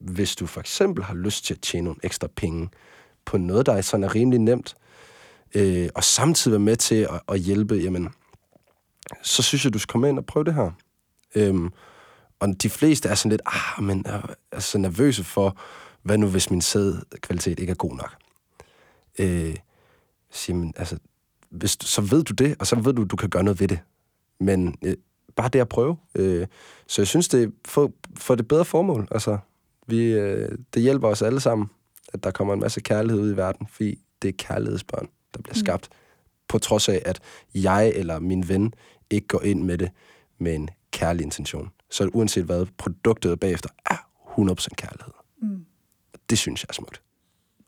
hvis 0.00 0.36
du 0.36 0.46
for 0.46 0.60
eksempel 0.60 1.04
har 1.04 1.14
lyst 1.14 1.44
til 1.44 1.54
at 1.54 1.60
tjene 1.60 1.84
nogle 1.84 2.00
ekstra 2.02 2.28
penge 2.36 2.68
på 3.24 3.38
noget, 3.38 3.66
der 3.66 3.72
er 3.72 3.80
sådan 3.80 4.04
er 4.04 4.14
rimelig 4.14 4.40
nemt, 4.40 4.74
øh, 5.54 5.88
og 5.94 6.04
samtidig 6.04 6.52
være 6.52 6.58
med 6.58 6.76
til 6.76 6.94
at, 6.94 7.20
at 7.28 7.38
hjælpe, 7.38 7.74
jamen, 7.74 8.08
så 9.22 9.42
synes 9.42 9.64
jeg, 9.64 9.74
du 9.74 9.78
skal 9.78 9.92
komme 9.92 10.08
ind 10.08 10.18
og 10.18 10.26
prøve 10.26 10.44
det 10.44 10.54
her. 10.54 10.70
Øh, 11.34 11.70
og 12.42 12.62
de 12.62 12.70
fleste 12.70 13.08
er 13.08 13.14
sådan 13.14 13.30
lidt, 13.30 13.42
ah, 13.46 13.84
men 13.84 14.02
er, 14.06 14.34
er 14.52 14.60
så 14.60 14.78
nervøse 14.78 15.24
for, 15.24 15.56
hvad 16.02 16.18
nu 16.18 16.28
hvis 16.28 16.50
min 16.50 16.60
sædkvalitet 16.60 17.60
ikke 17.60 17.70
er 17.70 17.74
god 17.74 17.96
nok? 17.96 18.14
Øh, 19.18 19.56
siger 20.30 20.56
man, 20.56 20.72
altså, 20.76 20.98
hvis, 21.50 21.78
så 21.80 22.00
ved 22.00 22.24
du 22.24 22.32
det, 22.32 22.56
og 22.58 22.66
så 22.66 22.76
ved 22.76 22.92
du, 22.92 23.04
du 23.04 23.16
kan 23.16 23.30
gøre 23.30 23.42
noget 23.42 23.60
ved 23.60 23.68
det. 23.68 23.78
Men 24.40 24.78
øh, 24.84 24.96
bare 25.36 25.48
det 25.48 25.58
at 25.58 25.68
prøve. 25.68 25.96
Øh, 26.14 26.46
så 26.86 27.02
jeg 27.02 27.06
synes, 27.06 27.28
det 27.28 27.42
er 27.42 27.48
for, 27.64 27.92
for 28.16 28.34
det 28.34 28.48
bedre 28.48 28.64
formål. 28.64 29.08
Altså, 29.10 29.38
vi, 29.86 30.04
øh, 30.04 30.58
det 30.74 30.82
hjælper 30.82 31.08
os 31.08 31.22
alle 31.22 31.40
sammen, 31.40 31.70
at 32.12 32.24
der 32.24 32.30
kommer 32.30 32.54
en 32.54 32.60
masse 32.60 32.80
kærlighed 32.80 33.22
ud 33.22 33.32
i 33.32 33.36
verden, 33.36 33.66
fordi 33.66 33.98
det 34.22 34.28
er 34.28 34.32
kærlighedsbørn, 34.38 35.08
der 35.34 35.42
bliver 35.42 35.54
mm. 35.54 35.64
skabt. 35.64 35.88
Mm. 35.90 35.96
På 36.48 36.58
trods 36.58 36.88
af, 36.88 37.02
at 37.04 37.20
jeg 37.54 37.88
eller 37.88 38.18
min 38.18 38.48
ven 38.48 38.74
ikke 39.10 39.26
går 39.26 39.42
ind 39.42 39.62
med 39.62 39.78
det 39.78 39.90
med 40.38 40.54
en 40.54 40.68
kærlig 40.90 41.24
intention. 41.24 41.70
Så 41.92 42.10
uanset 42.12 42.44
hvad, 42.44 42.66
produktet 42.78 43.40
bagefter 43.40 43.68
er 43.86 44.08
100% 44.38 44.68
kærlighed. 44.76 45.12
Mm. 45.42 45.64
Det 46.30 46.38
synes 46.38 46.62
jeg 46.62 46.66
er 46.68 46.72
smukt. 46.72 47.02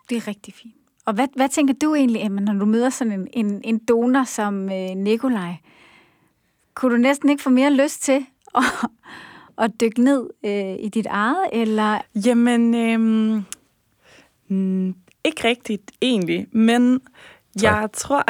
Det 0.08 0.16
er 0.16 0.28
rigtig 0.28 0.54
fint. 0.54 0.74
Og 1.04 1.14
hvad, 1.14 1.28
hvad 1.36 1.48
tænker 1.48 1.74
du 1.74 1.94
egentlig, 1.94 2.22
Emma, 2.24 2.40
når 2.40 2.52
du 2.52 2.64
møder 2.64 2.90
sådan 2.90 3.12
en, 3.12 3.28
en, 3.32 3.60
en 3.64 3.78
donor 3.78 4.24
som 4.24 4.72
øh, 4.72 4.90
Nikolaj? 4.96 5.54
Kunne 6.74 6.94
du 6.94 7.00
næsten 7.00 7.30
ikke 7.30 7.42
få 7.42 7.50
mere 7.50 7.72
lyst 7.72 8.02
til 8.02 8.14
at, 8.54 8.64
at 9.58 9.70
dykke 9.80 10.02
ned 10.02 10.30
øh, 10.44 10.76
i 10.84 10.88
dit 10.88 11.06
eget, 11.06 11.46
eller? 11.52 12.00
Jamen, 12.26 12.74
øh, 12.74 13.00
mm, 14.48 14.94
ikke 15.24 15.48
rigtigt 15.48 15.92
egentlig, 16.02 16.46
men 16.52 17.00
tak. 17.00 17.62
jeg 17.62 17.88
tror, 17.92 18.24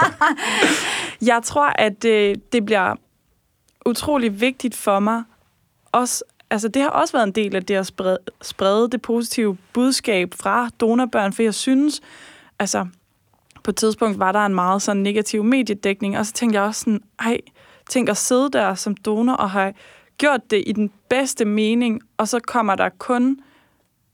jeg 1.30 1.42
tror, 1.44 1.72
at 1.78 2.04
øh, 2.04 2.34
det 2.52 2.64
bliver 2.64 2.96
utrolig 3.86 4.40
vigtigt 4.40 4.74
for 4.74 4.98
mig. 4.98 5.22
Også, 5.92 6.24
altså 6.50 6.68
det 6.68 6.82
har 6.82 6.88
også 6.90 7.12
været 7.12 7.26
en 7.26 7.32
del 7.32 7.56
af 7.56 7.64
det 7.64 7.74
at 7.74 7.86
sprede, 7.86 8.18
sprede 8.42 8.90
det 8.90 9.02
positive 9.02 9.56
budskab 9.72 10.34
fra 10.34 10.70
donorbørn, 10.80 11.32
for 11.32 11.42
jeg 11.42 11.54
synes, 11.54 12.00
altså 12.58 12.86
på 13.64 13.70
et 13.70 13.76
tidspunkt 13.76 14.18
var 14.18 14.32
der 14.32 14.46
en 14.46 14.54
meget 14.54 14.82
sådan 14.82 15.02
negativ 15.02 15.44
mediedækning, 15.44 16.18
og 16.18 16.26
så 16.26 16.32
tænkte 16.32 16.58
jeg 16.58 16.66
også 16.66 16.80
sådan, 16.80 17.02
ej, 17.18 17.38
tænk 17.88 18.08
at 18.08 18.16
sidde 18.16 18.50
der 18.50 18.74
som 18.74 18.94
donor 18.94 19.34
og 19.34 19.50
have 19.50 19.74
gjort 20.18 20.50
det 20.50 20.64
i 20.66 20.72
den 20.72 20.90
bedste 21.08 21.44
mening, 21.44 22.00
og 22.16 22.28
så 22.28 22.40
kommer 22.40 22.74
der 22.74 22.88
kun 22.88 23.40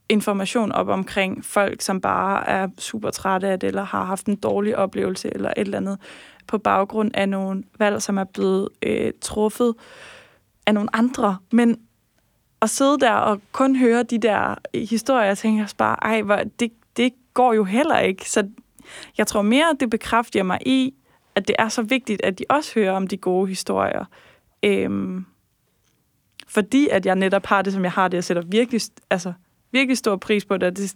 information 0.09 0.71
op 0.71 0.87
omkring 0.87 1.45
folk, 1.45 1.81
som 1.81 2.01
bare 2.01 2.47
er 2.47 2.67
super 2.77 3.09
trætte 3.09 3.47
af 3.47 3.59
det, 3.59 3.67
eller 3.67 3.83
har 3.83 4.03
haft 4.03 4.25
en 4.25 4.35
dårlig 4.35 4.77
oplevelse, 4.77 5.33
eller 5.33 5.49
et 5.49 5.61
eller 5.61 5.77
andet 5.77 5.99
på 6.47 6.57
baggrund 6.57 7.11
af 7.13 7.29
nogle 7.29 7.63
valg, 7.79 8.01
som 8.01 8.17
er 8.17 8.23
blevet 8.23 8.69
øh, 8.83 9.11
truffet 9.21 9.75
af 10.65 10.73
nogle 10.73 10.95
andre. 10.95 11.37
Men 11.51 11.79
at 12.61 12.69
sidde 12.69 12.99
der 12.99 13.11
og 13.11 13.41
kun 13.51 13.75
høre 13.75 14.03
de 14.03 14.17
der 14.17 14.55
historier, 14.73 15.25
jeg 15.25 15.37
tænker 15.37 15.61
jeg 15.61 15.69
bare, 15.77 15.97
ej, 16.01 16.21
hvor, 16.21 16.41
det, 16.59 16.71
det 16.97 17.13
går 17.33 17.53
jo 17.53 17.63
heller 17.63 17.99
ikke. 17.99 18.29
Så 18.29 18.49
jeg 19.17 19.27
tror 19.27 19.41
mere, 19.41 19.75
det 19.79 19.89
bekræfter 19.89 20.43
mig 20.43 20.59
i, 20.65 20.93
at 21.35 21.47
det 21.47 21.55
er 21.59 21.69
så 21.69 21.81
vigtigt, 21.81 22.21
at 22.23 22.39
de 22.39 22.43
også 22.49 22.71
hører 22.75 22.91
om 22.91 23.07
de 23.07 23.17
gode 23.17 23.47
historier. 23.47 24.05
Øhm, 24.63 25.25
fordi 26.47 26.87
at 26.91 27.05
jeg 27.05 27.15
netop 27.15 27.45
har 27.45 27.61
det, 27.61 27.73
som 27.73 27.83
jeg 27.83 27.91
har 27.91 28.07
det, 28.07 28.17
jeg 28.17 28.23
sætter 28.23 28.43
virkelig, 28.45 28.81
altså, 29.09 29.33
virkelig 29.71 29.97
stor 29.97 30.15
pris 30.15 30.45
på 30.45 30.57
det. 30.57 30.77
Det 30.77 30.95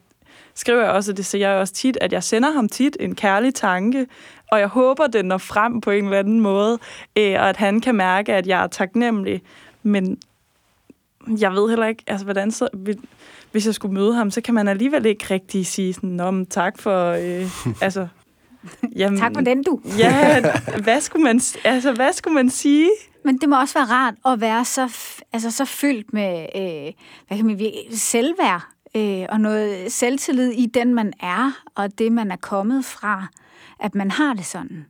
skriver 0.55 0.82
jeg 0.82 0.91
også, 0.91 1.11
og 1.11 1.17
det 1.17 1.26
siger 1.26 1.49
jeg 1.49 1.59
også 1.59 1.74
tit, 1.74 1.97
at 2.01 2.13
jeg 2.13 2.24
sender 2.24 2.51
ham 2.51 2.69
tit 2.69 2.97
en 2.99 3.15
kærlig 3.15 3.55
tanke, 3.55 4.07
og 4.51 4.59
jeg 4.59 4.67
håber, 4.67 5.07
den 5.07 5.26
når 5.26 5.38
frem 5.38 5.82
på 5.82 5.91
en 5.91 6.03
eller 6.03 6.19
anden 6.19 6.39
måde, 6.39 6.80
øh, 7.15 7.34
og 7.34 7.49
at 7.49 7.57
han 7.57 7.82
kan 7.82 7.95
mærke, 7.95 8.34
at 8.34 8.47
jeg 8.47 8.63
er 8.63 8.67
taknemmelig. 8.67 9.41
Men 9.84 10.17
jeg 11.28 11.51
ved 11.51 11.69
heller 11.69 11.88
ikke, 11.88 12.03
altså, 12.07 12.26
hvordan 12.26 12.51
så, 12.51 12.69
hvis 13.51 13.65
jeg 13.65 13.76
skulle 13.76 13.93
møde 13.93 14.13
ham, 14.13 14.32
så 14.32 14.41
kan 14.41 14.53
man 14.53 14.67
alligevel 14.67 15.05
ikke 15.05 15.26
rigtig 15.34 15.65
sige 15.65 15.93
sådan, 15.93 16.09
Nå, 16.09 16.45
tak 16.49 16.80
for, 16.80 17.11
øh, 17.11 17.49
altså, 17.86 18.07
jamen, 18.95 19.19
tak 19.19 19.32
for 19.34 19.41
den, 19.41 19.63
du. 19.63 19.82
ja, 19.97 20.41
hvad 20.84 21.01
skulle, 21.01 21.24
man, 21.24 21.41
altså, 21.63 21.91
hvad 21.91 22.13
skulle 22.13 22.34
man 22.34 22.49
sige? 22.49 22.89
Men 23.26 23.38
det 23.38 23.49
må 23.49 23.59
også 23.59 23.80
være 23.80 23.88
rart 23.88 24.13
at 24.26 24.41
være 24.41 24.65
så, 24.65 24.97
altså, 25.34 25.51
så 25.51 25.65
fyldt 25.65 26.13
med 26.13 26.45
øh, 26.55 26.93
hvad 27.28 27.38
kan 27.38 27.45
man, 27.45 27.59
selvværd 27.91 28.61
øh, 28.95 29.26
og 29.30 29.41
noget 29.41 29.91
selvtillid 29.91 30.51
i 30.51 30.65
den, 30.65 30.93
man 30.93 31.13
er, 31.19 31.51
og 31.76 31.97
det, 31.97 32.11
man 32.11 32.32
er 32.32 32.36
kommet 32.36 32.86
fra 32.86 33.28
at 33.82 33.95
man 33.95 34.11
har 34.11 34.34
det 34.34 34.45
sådan. 34.45 34.86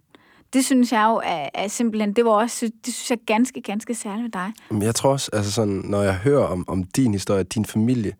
Det 0.53 0.65
synes 0.65 0.91
jeg 0.91 1.05
jo 1.09 1.21
er, 1.23 1.49
er 1.53 1.67
simpelthen, 1.67 2.13
det 2.13 2.25
var 2.25 2.31
også, 2.31 2.71
det 2.85 2.93
synes 2.93 3.09
jeg 3.09 3.17
er 3.17 3.33
ganske, 3.33 3.61
ganske 3.61 3.95
særligt 3.95 4.23
ved 4.23 4.31
dig. 4.31 4.53
Men 4.69 4.81
jeg 4.81 4.95
tror 4.95 5.11
også, 5.11 5.29
altså 5.33 5.51
sådan, 5.51 5.81
når 5.85 6.01
jeg 6.01 6.15
hører 6.15 6.45
om, 6.45 6.65
om 6.67 6.83
din 6.83 7.13
historie, 7.13 7.43
din 7.43 7.65
familie, 7.65 8.13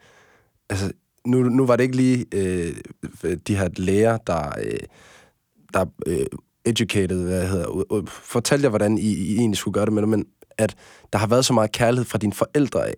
altså 0.70 0.92
nu, 1.26 1.44
nu 1.44 1.66
var 1.66 1.76
det 1.76 1.84
ikke 1.84 1.96
lige 1.96 2.26
øh, 2.32 2.76
de 3.48 3.56
her 3.56 3.70
læger, 3.78 4.18
der, 4.18 4.52
øh, 4.64 4.80
der 5.74 5.86
øh, 6.08 6.26
educated, 6.66 7.24
hvad 7.24 7.48
hedder, 7.48 8.04
fortalte 8.08 8.64
jer, 8.64 8.70
hvordan 8.70 8.98
I, 8.98 9.14
I 9.14 9.38
egentlig 9.38 9.58
skulle 9.58 9.74
gøre 9.74 9.86
det 9.86 9.94
med 9.94 10.02
det, 10.02 10.10
men 10.10 10.26
at 10.58 10.76
der 11.14 11.20
har 11.20 11.28
været 11.28 11.46
så 11.46 11.54
meget 11.54 11.72
kærlighed 11.72 12.06
fra 12.06 12.18
dine 12.18 12.34
forældre 12.34 12.88
af, 12.88 12.96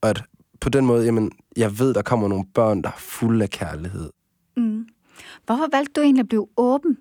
og 0.00 0.10
at 0.10 0.22
på 0.60 0.68
den 0.68 0.86
måde, 0.86 1.04
jamen, 1.04 1.32
jeg 1.56 1.78
ved, 1.78 1.94
der 1.94 2.02
kommer 2.02 2.28
nogle 2.28 2.44
børn, 2.54 2.82
der 2.82 2.88
er 2.88 2.98
fulde 2.98 3.42
af 3.42 3.50
kærlighed. 3.50 4.10
Mm. 4.56 4.86
Hvorfor 5.46 5.68
valgte 5.72 5.92
du 5.92 6.00
egentlig 6.00 6.22
at 6.22 6.28
blive 6.28 6.48
åben 6.56 6.98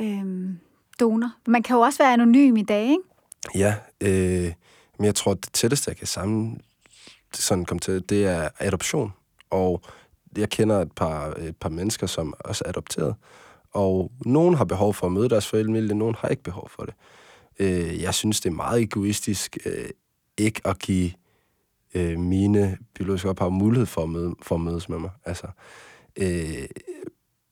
øhm, 0.00 0.58
donor? 1.00 1.32
Man 1.46 1.62
kan 1.62 1.76
jo 1.76 1.80
også 1.80 1.98
være 1.98 2.12
anonym 2.12 2.56
i 2.56 2.62
dag, 2.62 2.82
ikke? 2.82 3.02
Ja, 3.54 3.74
øh, 4.00 4.52
men 4.98 5.04
jeg 5.04 5.14
tror, 5.14 5.34
det 5.34 5.52
tætteste, 5.52 5.88
jeg 5.88 5.96
kan 5.96 6.06
sammen, 6.06 6.60
sådan 7.32 7.64
kom 7.64 7.78
til, 7.78 8.08
det 8.08 8.26
er 8.26 8.48
adoption. 8.58 9.12
Og 9.50 9.82
jeg 10.36 10.48
kender 10.48 10.80
et 10.80 10.92
par, 10.92 11.34
et 11.38 11.56
par 11.56 11.68
mennesker, 11.68 12.06
som 12.06 12.34
også 12.40 12.62
er 12.64 12.68
adopteret. 12.68 13.14
Og 13.72 14.12
nogen 14.26 14.54
har 14.54 14.64
behov 14.64 14.94
for 14.94 15.06
at 15.06 15.12
møde 15.12 15.28
deres 15.28 15.46
forældre, 15.46 15.94
nogen 15.94 16.14
har 16.18 16.28
ikke 16.28 16.42
behov 16.42 16.68
for 16.68 16.82
det. 16.82 16.94
Øh, 17.58 18.02
jeg 18.02 18.14
synes, 18.14 18.40
det 18.40 18.50
er 18.50 18.54
meget 18.54 18.82
egoistisk 18.82 19.58
øh, 19.66 19.88
ikke 20.36 20.60
at 20.64 20.78
give 20.78 21.10
øh, 21.94 22.18
mine 22.18 22.78
biologiske 22.94 23.28
ophav 23.28 23.50
mulighed 23.50 23.86
for 23.86 24.02
at, 24.02 24.08
møde, 24.08 24.34
for 24.42 24.54
at 24.54 24.60
mødes 24.60 24.88
med 24.88 24.98
mig. 24.98 25.10
Altså, 25.24 25.46
øh, 26.16 26.66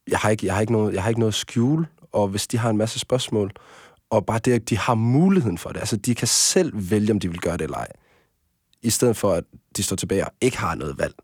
jeg, 0.09 0.19
har 0.19 0.31
ikke, 0.31 0.47
jeg, 0.47 0.55
har 0.55 0.61
ikke 0.61 0.73
noget, 0.73 0.95
jeg 0.95 1.03
har 1.03 1.09
ikke 1.09 1.21
noget 1.21 1.33
at 1.33 1.39
skjule, 1.39 1.87
og 2.13 2.29
hvis 2.29 2.47
de 2.47 2.59
har 2.59 2.71
en 2.71 2.77
masse 2.77 2.99
spørgsmål, 2.99 3.53
og 4.11 4.27
bare 4.27 4.39
det, 4.39 4.53
at 4.53 4.71
de 4.71 4.79
har 4.79 4.95
muligheden 4.95 5.59
for 5.59 5.71
det, 5.71 5.81
altså 5.81 5.97
de 5.97 6.15
kan 6.15 6.29
selv 6.29 6.91
vælge, 6.91 7.13
om 7.13 7.21
de 7.21 7.29
vil 7.29 7.41
gøre 7.41 7.57
det 7.57 7.65
eller 7.65 7.77
ej, 7.77 7.89
i 8.83 8.91
stedet 8.91 9.17
for, 9.17 9.33
at 9.33 9.45
de 9.77 9.83
står 9.83 9.97
tilbage 9.97 10.25
og 10.25 10.33
ikke 10.41 10.59
har 10.59 10.75
noget 10.75 10.99
valg. 10.99 11.15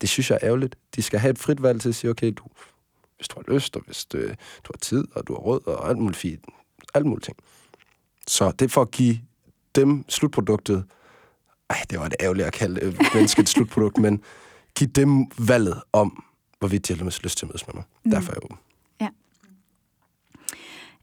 Det 0.00 0.08
synes 0.08 0.30
jeg 0.30 0.38
er 0.42 0.46
ærgerligt. 0.46 0.76
De 0.96 1.02
skal 1.02 1.18
have 1.18 1.30
et 1.30 1.38
frit 1.38 1.62
valg 1.62 1.80
til 1.80 1.88
at 1.88 1.94
sige, 1.94 2.10
okay, 2.10 2.32
du, 2.36 2.44
hvis 3.20 3.28
du 3.28 3.42
har 3.46 3.54
lyst, 3.54 3.76
og 3.76 3.82
hvis 3.86 4.04
du, 4.04 4.18
du 4.18 4.72
har 4.72 4.78
tid, 4.80 5.04
og 5.14 5.28
du 5.28 5.32
har 5.32 5.40
råd, 5.40 5.66
og 5.66 5.88
alt 5.88 5.98
muligt 5.98 6.16
fint, 6.16 6.44
alt 6.94 7.06
muligt 7.06 7.24
ting. 7.24 7.36
Så 8.26 8.50
det 8.50 8.64
er 8.64 8.68
for 8.68 8.82
at 8.82 8.90
give 8.90 9.18
dem 9.74 10.04
slutproduktet, 10.08 10.84
ej, 11.70 11.76
det 11.90 11.98
var 12.00 12.08
det 12.08 12.16
ærgerligt 12.20 12.46
at 12.46 12.52
kalde 12.52 12.80
øh, 12.80 12.94
mennesket 13.14 13.48
slutprodukt, 13.48 13.98
men 13.98 14.22
give 14.74 14.90
dem 14.90 15.30
valget 15.38 15.82
om, 15.92 16.24
hvorvidt 16.58 16.88
de 16.88 16.94
har 16.94 17.04
lyst 17.04 17.38
til 17.38 17.46
at 17.46 17.48
mødes 17.48 17.66
med 17.66 17.74
mig. 17.74 17.84
Mm. 18.04 18.10
Derfor 18.10 18.32
er 18.32 18.34
jeg 18.36 18.44
åben. 18.44 18.58
Ja. 19.00 19.08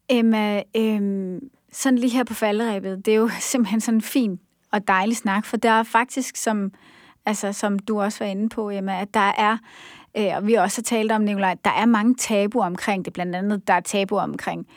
Emma, 0.09 0.63
øhm, 0.75 1.39
sådan 1.71 1.99
lige 1.99 2.11
her 2.11 2.23
på 2.23 2.33
falderæbet, 2.33 3.05
det 3.05 3.11
er 3.11 3.17
jo 3.17 3.29
simpelthen 3.51 3.81
sådan 3.81 3.97
en 3.97 4.01
fin 4.01 4.39
og 4.71 4.87
dejlig 4.87 5.17
snak, 5.17 5.45
for 5.45 5.57
der 5.57 5.71
er 5.71 5.83
faktisk, 5.83 6.35
som, 6.35 6.71
altså, 7.25 7.53
som 7.53 7.79
du 7.79 8.01
også 8.01 8.23
var 8.23 8.31
inde 8.31 8.49
på, 8.49 8.69
Emma, 8.69 9.01
at 9.01 9.13
der 9.13 9.33
er, 9.37 9.57
øh, 10.17 10.35
og 10.35 10.47
vi 10.47 10.53
også 10.53 10.77
har 10.77 10.83
talt 10.83 11.11
om, 11.11 11.21
Nicolaj, 11.21 11.55
der 11.65 11.71
er 11.71 11.85
mange 11.85 12.15
tabuer 12.15 12.65
omkring 12.65 13.05
det, 13.05 13.13
blandt 13.13 13.35
andet 13.35 13.67
der 13.67 13.73
er 13.73 13.79
tabuer 13.79 14.21
omkring 14.21 14.67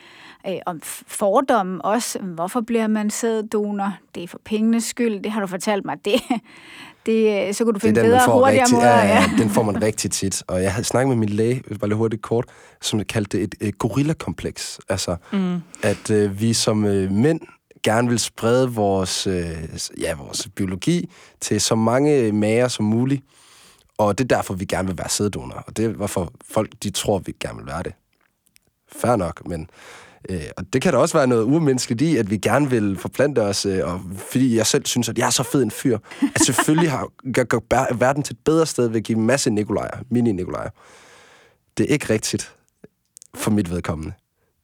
øh, 0.47 0.55
om 0.65 0.81
fordommen 1.07 1.81
også. 1.83 2.19
Hvorfor 2.19 2.61
bliver 2.61 2.87
man 2.87 3.09
sæddonor? 3.09 3.97
Det 4.15 4.23
er 4.23 4.27
for 4.27 4.39
pengenes 4.45 4.83
skyld, 4.83 5.23
det 5.23 5.31
har 5.31 5.41
du 5.41 5.47
fortalt 5.47 5.85
mig. 5.85 5.97
Det, 6.05 6.13
det, 7.05 7.55
så 7.55 7.63
kunne 7.63 7.73
du 7.73 7.79
finde 7.79 8.01
bedre 8.01 8.25
og 8.25 8.33
hurtigere 8.33 8.63
rigtig, 8.63 8.75
måder. 8.75 8.87
Ja, 8.87 9.05
ja, 9.05 9.23
den 9.37 9.49
får 9.49 9.63
man 9.63 9.81
rigtig 9.81 10.11
tit. 10.11 10.43
Og 10.47 10.63
jeg 10.63 10.73
havde 10.73 10.83
snakket 10.83 11.09
med 11.09 11.17
min 11.17 11.29
læge, 11.29 11.63
bare 11.79 11.89
lidt 11.89 11.97
hurtigt 11.97 12.21
kort, 12.21 12.45
som 12.81 13.03
kaldte 13.03 13.37
det 13.37 13.43
et, 13.43 13.55
et 13.67 13.77
gorilla-kompleks. 13.77 14.79
Altså, 14.89 15.15
mm. 15.31 15.61
at 15.83 16.11
øh, 16.11 16.41
vi 16.41 16.53
som 16.53 16.85
øh, 16.85 17.11
mænd 17.11 17.39
gerne 17.83 18.09
vil 18.09 18.19
sprede 18.19 18.71
vores, 18.71 19.27
øh, 19.27 19.43
ja, 19.99 20.15
vores 20.15 20.49
biologi 20.55 21.09
til 21.39 21.61
så 21.61 21.75
mange 21.75 22.31
mager 22.31 22.67
som 22.67 22.85
muligt. 22.85 23.23
Og 24.07 24.17
det 24.17 24.23
er 24.23 24.35
derfor, 24.35 24.53
vi 24.53 24.65
gerne 24.65 24.87
vil 24.87 24.97
være 24.97 25.09
sæddonor. 25.09 25.63
Og 25.67 25.77
det 25.77 25.85
er, 25.85 25.89
hvorfor 25.89 26.33
folk 26.51 26.73
de 26.83 26.89
tror, 26.89 27.19
vi 27.19 27.35
gerne 27.39 27.57
vil 27.57 27.67
være 27.67 27.83
det. 27.83 27.93
Færre 28.91 29.17
nok, 29.17 29.47
men 29.47 29.69
Øh, 30.29 30.43
og 30.57 30.73
det 30.73 30.81
kan 30.81 30.93
da 30.93 30.99
også 30.99 31.17
være 31.17 31.27
noget 31.27 31.43
umenneskeligt 31.43 32.01
i, 32.01 32.17
at 32.17 32.29
vi 32.29 32.37
gerne 32.37 32.69
vil 32.69 32.97
forplante 32.97 33.39
os, 33.39 33.65
øh, 33.65 33.93
og 33.93 34.01
fordi 34.31 34.55
jeg 34.55 34.67
selv 34.67 34.85
synes, 34.85 35.09
at 35.09 35.17
jeg 35.17 35.25
er 35.25 35.29
så 35.29 35.43
fed 35.43 35.63
en 35.63 35.71
fyr, 35.71 35.97
at 36.35 36.41
selvfølgelig 36.41 36.91
har 36.91 37.09
gør 37.49 37.93
verden 37.93 38.23
til 38.23 38.33
et 38.33 38.39
bedre 38.45 38.65
sted 38.65 38.87
ved 38.87 38.95
at 38.95 39.03
give 39.03 39.17
en 39.17 39.25
masse 39.25 39.49
Nikolajer, 39.49 39.97
mini-Nikolajer. 40.09 40.69
Det 41.77 41.83
er 41.83 41.93
ikke 41.93 42.13
rigtigt 42.13 42.55
for 43.35 43.51
mit 43.51 43.71
vedkommende. 43.71 44.13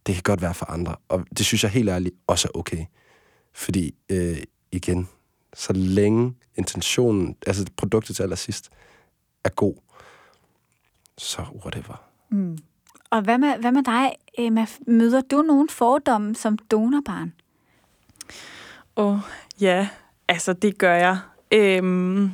Det 0.08 0.16
kan 0.16 0.24
godt 0.24 0.42
være 0.42 0.54
for 0.54 0.66
andre, 0.66 0.96
og 1.10 1.26
det 1.38 1.46
synes 1.46 1.64
jeg 1.64 1.72
helt 1.72 1.90
ærligt 1.90 2.16
også 2.28 2.48
er 2.54 2.58
okay. 2.60 2.86
Fordi, 3.54 3.96
øh, 4.10 4.38
igen, 4.72 5.10
så 5.54 5.74
længe 5.74 6.34
intentionen, 6.56 7.36
altså 7.48 7.66
produktet 7.78 8.16
til 8.16 8.24
allersidst, 8.24 8.70
er 9.48 9.54
god, 9.56 9.76
så 11.18 11.42
whatever. 11.64 12.04
Mm. 12.30 12.58
Og 13.10 13.22
hvad 13.22 13.38
med, 13.38 13.58
hvad 13.58 13.72
med 13.72 13.84
dig, 13.84 14.16
Emma? 14.38 14.66
Møder 14.88 15.22
du 15.22 15.42
nogen 15.42 15.70
fordomme 15.70 16.36
som 16.36 16.58
donorbarn? 16.58 17.34
Åh, 18.96 19.14
oh, 19.14 19.20
ja. 19.62 19.90
Altså, 20.28 20.54
det 20.54 20.78
gør 20.78 20.94
jeg. 20.94 21.20
Øhm, 21.52 22.32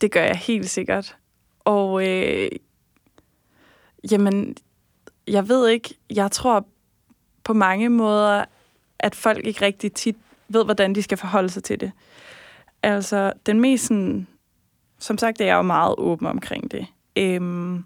det 0.00 0.12
gør 0.12 0.22
jeg 0.22 0.36
helt 0.36 0.70
sikkert. 0.70 1.16
Og 1.60 2.08
øh, 2.08 2.50
jamen, 4.10 4.56
jeg 5.26 5.48
ved 5.48 5.68
ikke, 5.68 5.94
jeg 6.10 6.30
tror 6.30 6.66
på 7.44 7.52
mange 7.52 7.88
måder, 7.88 8.44
at 8.98 9.14
folk 9.14 9.46
ikke 9.46 9.64
rigtig 9.64 9.92
tit 9.92 10.16
ved, 10.48 10.64
hvordan 10.64 10.94
de 10.94 11.02
skal 11.02 11.18
forholde 11.18 11.48
sig 11.48 11.64
til 11.64 11.80
det. 11.80 11.92
Altså, 12.82 13.32
den 13.46 13.60
mest 13.60 13.86
sådan, 13.86 14.26
som 15.00 15.18
sagt, 15.18 15.40
er 15.40 15.44
jeg 15.44 15.54
jo 15.54 15.62
meget 15.62 15.94
åben 15.98 16.26
omkring 16.26 16.70
det. 16.70 16.86
Øhm, 17.16 17.84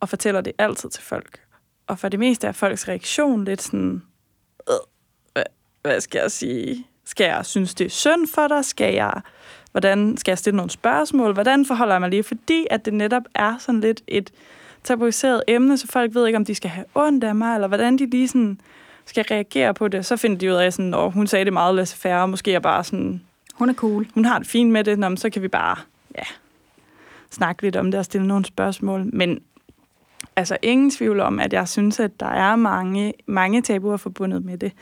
og 0.00 0.08
fortæller 0.08 0.40
det 0.40 0.52
altid 0.58 0.90
til 0.90 1.02
folk. 1.02 1.40
Og 1.86 1.98
for 1.98 2.08
det 2.08 2.20
meste 2.20 2.46
er 2.46 2.52
folks 2.52 2.88
reaktion 2.88 3.44
lidt 3.44 3.62
sådan, 3.62 4.02
øh, 4.70 4.74
hvad, 5.32 5.44
hvad 5.82 6.00
skal 6.00 6.18
jeg 6.18 6.30
sige? 6.30 6.86
Skal 7.04 7.24
jeg 7.24 7.46
synes, 7.46 7.74
det 7.74 7.84
er 7.84 7.90
synd 7.90 8.28
for 8.34 8.48
dig? 8.48 8.64
Skal 8.64 8.94
jeg, 8.94 9.20
hvordan 9.72 10.16
skal 10.16 10.32
jeg 10.32 10.38
stille 10.38 10.56
nogle 10.56 10.70
spørgsmål? 10.70 11.32
Hvordan 11.32 11.66
forholder 11.66 11.94
jeg 11.94 12.00
mig 12.00 12.10
lige? 12.10 12.22
Fordi 12.22 12.66
at 12.70 12.84
det 12.84 12.94
netop 12.94 13.22
er 13.34 13.58
sådan 13.58 13.80
lidt 13.80 14.02
et 14.06 14.30
tabuiseret 14.84 15.42
emne, 15.48 15.78
så 15.78 15.86
folk 15.86 16.14
ved 16.14 16.26
ikke, 16.26 16.36
om 16.36 16.44
de 16.44 16.54
skal 16.54 16.70
have 16.70 16.84
ondt 16.94 17.24
af 17.24 17.34
mig, 17.34 17.54
eller 17.54 17.68
hvordan 17.68 17.98
de 17.98 18.06
lige 18.06 18.28
sådan 18.28 18.60
skal 19.04 19.24
reagere 19.30 19.74
på 19.74 19.88
det. 19.88 20.06
Så 20.06 20.16
finder 20.16 20.38
de 20.38 20.50
ud 20.50 20.54
af, 20.54 20.72
sådan, 20.72 20.94
at 20.94 21.12
hun 21.12 21.26
sagde 21.26 21.44
det 21.44 21.52
meget 21.52 21.74
laissez 21.74 21.98
færre, 21.98 22.22
og 22.22 22.30
måske 22.30 22.54
er 22.54 22.60
bare 22.60 22.84
sådan... 22.84 23.22
Hun 23.54 23.68
er 23.68 23.74
cool. 23.74 24.06
Hun 24.14 24.24
har 24.24 24.38
det 24.38 24.48
fint 24.48 24.70
med 24.70 24.84
det, 24.84 24.98
Nå, 24.98 25.16
så 25.16 25.30
kan 25.30 25.42
vi 25.42 25.48
bare 25.48 25.76
ja, 26.18 26.34
snakke 27.30 27.62
lidt 27.62 27.76
om 27.76 27.90
det 27.90 27.98
og 27.98 28.04
stille 28.04 28.26
nogle 28.26 28.44
spørgsmål. 28.44 29.14
Men 29.14 29.40
altså 30.36 30.56
ingen 30.62 30.90
tvivl 30.90 31.20
om, 31.20 31.40
at 31.40 31.52
jeg 31.52 31.68
synes, 31.68 32.00
at 32.00 32.20
der 32.20 32.26
er 32.26 32.56
mange, 32.56 33.12
mange 33.26 33.62
tabuer 33.62 33.96
forbundet 33.96 34.44
med 34.44 34.58
det. 34.58 34.72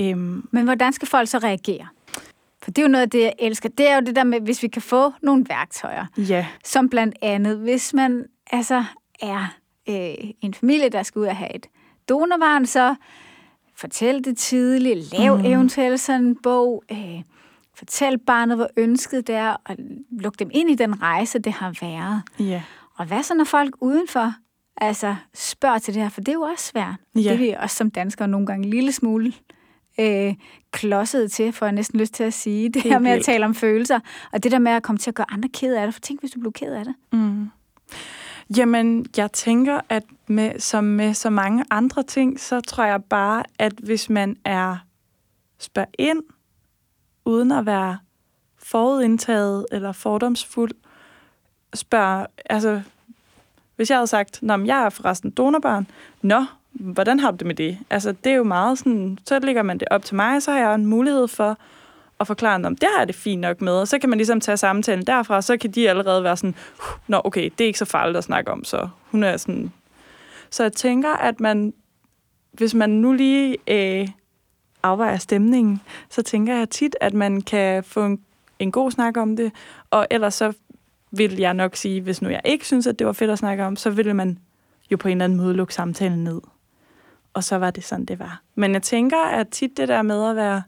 Øhm. 0.00 0.48
Men 0.50 0.64
hvordan 0.64 0.92
skal 0.92 1.08
folk 1.08 1.28
så 1.28 1.38
reagere? 1.38 1.86
For 2.62 2.70
det 2.70 2.82
er 2.82 2.86
jo 2.86 2.92
noget 2.92 3.02
af 3.02 3.10
det, 3.10 3.20
jeg 3.20 3.32
elsker. 3.38 3.68
Det 3.68 3.88
er 3.88 3.94
jo 3.94 4.00
det 4.00 4.16
der 4.16 4.24
med, 4.24 4.40
hvis 4.40 4.62
vi 4.62 4.68
kan 4.68 4.82
få 4.82 5.12
nogle 5.22 5.46
værktøjer. 5.48 6.06
Ja. 6.16 6.46
Som 6.64 6.88
blandt 6.88 7.14
andet, 7.22 7.56
hvis 7.58 7.94
man 7.94 8.24
altså 8.50 8.84
er 9.20 9.54
øh, 9.88 10.30
en 10.40 10.54
familie, 10.54 10.88
der 10.88 11.02
skal 11.02 11.20
ud 11.20 11.26
og 11.26 11.36
have 11.36 11.54
et 11.54 11.66
donorbarn, 12.08 12.66
så 12.66 12.94
fortæl 13.76 14.24
det 14.24 14.36
tidligt, 14.38 15.18
lav 15.18 15.38
mm. 15.38 15.44
eventuelt 15.44 16.00
sådan 16.00 16.24
en 16.24 16.36
bog, 16.42 16.84
øh, 16.92 17.22
fortæl 17.78 18.18
barnet, 18.18 18.56
hvor 18.56 18.68
ønsket 18.76 19.26
det 19.26 19.34
er, 19.34 19.56
og 19.64 19.76
luk 20.10 20.38
dem 20.38 20.50
ind 20.52 20.70
i 20.70 20.74
den 20.74 21.02
rejse, 21.02 21.38
det 21.38 21.52
har 21.52 21.74
været. 21.80 22.22
Ja. 22.48 22.62
Og 22.96 23.06
hvad 23.06 23.22
så, 23.22 23.34
når 23.34 23.44
folk 23.44 23.74
udenfor 23.80 24.34
altså 24.76 25.16
spørger 25.34 25.78
til 25.78 25.94
det 25.94 26.02
her, 26.02 26.08
for 26.08 26.20
det 26.20 26.28
er 26.28 26.32
jo 26.36 26.42
også 26.42 26.64
svært. 26.64 26.94
Ja. 27.14 27.20
Det 27.20 27.32
er 27.32 27.36
vi 27.36 27.54
også 27.58 27.76
som 27.76 27.90
danskere 27.90 28.28
nogle 28.28 28.46
gange 28.46 28.64
en 28.64 28.70
lille 28.70 28.92
smule 28.92 29.32
øh, 30.00 30.34
klodset 30.70 31.32
til, 31.32 31.52
for 31.52 31.66
jeg 31.66 31.72
næsten 31.72 32.00
lyst 32.00 32.14
til 32.14 32.24
at 32.24 32.34
sige. 32.34 32.68
Det 32.68 32.82
her 32.82 32.98
med 32.98 33.10
at 33.10 33.24
tale 33.24 33.44
om 33.44 33.54
følelser, 33.54 34.00
og 34.32 34.42
det 34.42 34.52
der 34.52 34.58
med 34.58 34.72
at 34.72 34.82
komme 34.82 34.98
til 34.98 35.10
at 35.10 35.14
gøre 35.14 35.26
andre 35.30 35.48
ked 35.48 35.74
af 35.74 35.86
det. 35.86 35.94
For 35.94 36.00
tænk, 36.00 36.20
hvis 36.20 36.30
du 36.30 36.40
blev 36.40 36.52
ked 36.52 36.72
af 36.72 36.84
det. 36.84 36.94
Mm. 37.12 37.50
Jamen, 38.56 39.06
jeg 39.16 39.32
tænker, 39.32 39.80
at 39.88 40.02
med, 40.26 40.60
som 40.60 40.84
med 40.84 41.14
så 41.14 41.30
mange 41.30 41.64
andre 41.70 42.02
ting, 42.02 42.40
så 42.40 42.60
tror 42.60 42.84
jeg 42.84 43.04
bare, 43.04 43.42
at 43.58 43.72
hvis 43.72 44.10
man 44.10 44.36
er 44.44 44.76
spørg 45.58 45.86
ind, 45.98 46.22
uden 47.28 47.52
at 47.52 47.66
være 47.66 47.98
forudindtaget 48.58 49.66
eller 49.72 49.92
fordomsfuld, 49.92 50.70
spørg, 51.74 52.26
altså 52.50 52.82
hvis 53.76 53.90
jeg 53.90 53.98
havde 53.98 54.06
sagt, 54.06 54.42
Nå, 54.42 54.56
jeg 54.64 54.84
er 54.84 54.88
forresten 54.88 55.30
donorbarn, 55.30 55.86
nå, 56.22 56.44
hvordan 56.72 57.20
har 57.20 57.30
du 57.30 57.36
det 57.36 57.46
med 57.46 57.54
det? 57.54 57.78
Altså, 57.90 58.12
det 58.12 58.32
er 58.32 58.36
jo 58.36 58.44
meget 58.44 58.78
sådan, 58.78 59.18
så 59.24 59.38
ligger 59.38 59.62
man 59.62 59.78
det 59.78 59.88
op 59.90 60.04
til 60.04 60.16
mig, 60.16 60.42
så 60.42 60.52
har 60.52 60.58
jeg 60.58 60.74
en 60.74 60.86
mulighed 60.86 61.28
for 61.28 61.58
at 62.20 62.26
forklare, 62.26 62.66
om 62.66 62.76
det 62.76 62.88
har 62.92 63.00
jeg 63.00 63.06
det 63.06 63.16
fint 63.16 63.40
nok 63.40 63.60
med, 63.60 63.72
og 63.72 63.88
så 63.88 63.98
kan 63.98 64.08
man 64.08 64.18
ligesom 64.18 64.40
tage 64.40 64.56
samtalen 64.56 65.06
derfra, 65.06 65.42
så 65.42 65.56
kan 65.56 65.70
de 65.70 65.88
allerede 65.88 66.24
være 66.24 66.36
sådan, 66.36 66.54
nå 67.06 67.20
okay, 67.24 67.50
det 67.58 67.64
er 67.64 67.66
ikke 67.66 67.78
så 67.78 67.84
farligt 67.84 68.18
at 68.18 68.24
snakke 68.24 68.50
om, 68.50 68.64
så 68.64 68.88
hun 69.10 69.22
er 69.22 69.36
sådan... 69.36 69.72
Så 70.50 70.62
jeg 70.62 70.72
tænker, 70.72 71.12
at 71.12 71.40
man, 71.40 71.74
hvis 72.52 72.74
man 72.74 72.90
nu 72.90 73.12
lige 73.12 73.56
øh, 73.66 74.08
afvejer 74.88 75.16
stemningen, 75.16 75.80
så 76.10 76.22
tænker 76.22 76.56
jeg 76.56 76.70
tit, 76.70 76.96
at 77.00 77.14
man 77.14 77.40
kan 77.40 77.84
få 77.84 78.04
en, 78.04 78.20
en 78.58 78.72
god 78.72 78.90
snak 78.90 79.16
om 79.16 79.36
det, 79.36 79.52
og 79.90 80.06
ellers 80.10 80.34
så 80.34 80.52
vil 81.10 81.36
jeg 81.36 81.54
nok 81.54 81.76
sige, 81.76 82.00
hvis 82.00 82.22
nu 82.22 82.28
jeg 82.28 82.40
ikke 82.44 82.66
synes, 82.66 82.86
at 82.86 82.98
det 82.98 83.06
var 83.06 83.12
fedt 83.12 83.30
at 83.30 83.38
snakke 83.38 83.64
om, 83.64 83.76
så 83.76 83.90
ville 83.90 84.14
man 84.14 84.38
jo 84.90 84.96
på 84.96 85.08
en 85.08 85.12
eller 85.12 85.24
anden 85.24 85.38
måde 85.38 85.54
lukke 85.54 85.74
samtalen 85.74 86.24
ned. 86.24 86.40
Og 87.34 87.44
så 87.44 87.56
var 87.56 87.70
det 87.70 87.84
sådan, 87.84 88.04
det 88.04 88.18
var. 88.18 88.42
Men 88.54 88.72
jeg 88.72 88.82
tænker, 88.82 89.24
at 89.24 89.48
tit 89.48 89.76
det 89.76 89.88
der 89.88 90.02
med 90.02 90.30
at 90.30 90.36
være, 90.36 90.62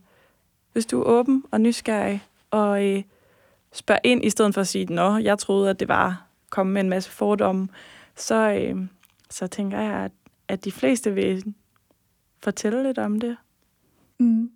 hvis 0.73 0.87
du 0.87 1.01
er 1.01 1.05
åben 1.05 1.45
og 1.51 1.61
nysgerrig, 1.61 2.25
og 2.51 2.87
øh, 2.87 3.03
spørger 3.73 4.01
ind, 4.05 4.25
i 4.25 4.31
stedet 4.31 4.55
for 4.55 4.61
at 4.61 4.69
sige, 4.69 4.95
nå, 4.95 5.17
jeg 5.17 5.39
troede, 5.39 5.71
at 5.71 5.81
det 5.81 5.89
var 5.89 6.27
komme 6.51 6.73
med 6.73 6.81
en 6.81 6.89
masse 6.89 7.11
fordomme, 7.11 7.69
så, 8.17 8.51
øh, 8.51 8.77
så 9.31 9.47
tænker 9.47 9.81
jeg, 9.81 9.93
at, 9.93 10.13
at 10.49 10.65
de 10.65 10.73
fleste 10.73 11.15
vil 11.15 11.55
fortælle 12.43 12.83
lidt 12.83 12.99
om 12.99 13.21
det. 13.21 13.37
Mm. 14.21 14.51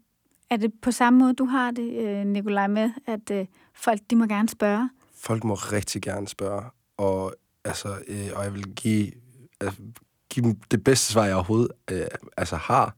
Er 0.50 0.56
det 0.56 0.72
på 0.82 0.90
samme 0.90 1.18
måde, 1.18 1.34
du 1.34 1.44
har 1.44 1.70
det, 1.70 1.92
øh, 1.92 2.26
Nikolaj, 2.26 2.66
med, 2.66 2.90
at 3.06 3.30
øh, 3.30 3.46
folk 3.74 4.00
de 4.10 4.16
må 4.16 4.26
gerne 4.26 4.48
spørge? 4.48 4.90
Folk 5.16 5.44
må 5.44 5.54
rigtig 5.54 6.02
gerne 6.02 6.28
spørge, 6.28 6.62
og, 6.96 7.34
altså, 7.64 7.88
øh, 8.08 8.30
og 8.34 8.44
jeg 8.44 8.54
vil 8.54 8.74
give, 8.74 9.12
altså, 9.60 9.80
give 10.30 10.46
dem 10.46 10.60
det 10.70 10.84
bedste 10.84 11.12
svar, 11.12 11.24
jeg 11.24 11.34
overhovedet 11.34 11.70
øh, 11.90 12.06
altså, 12.36 12.56
har. 12.56 12.96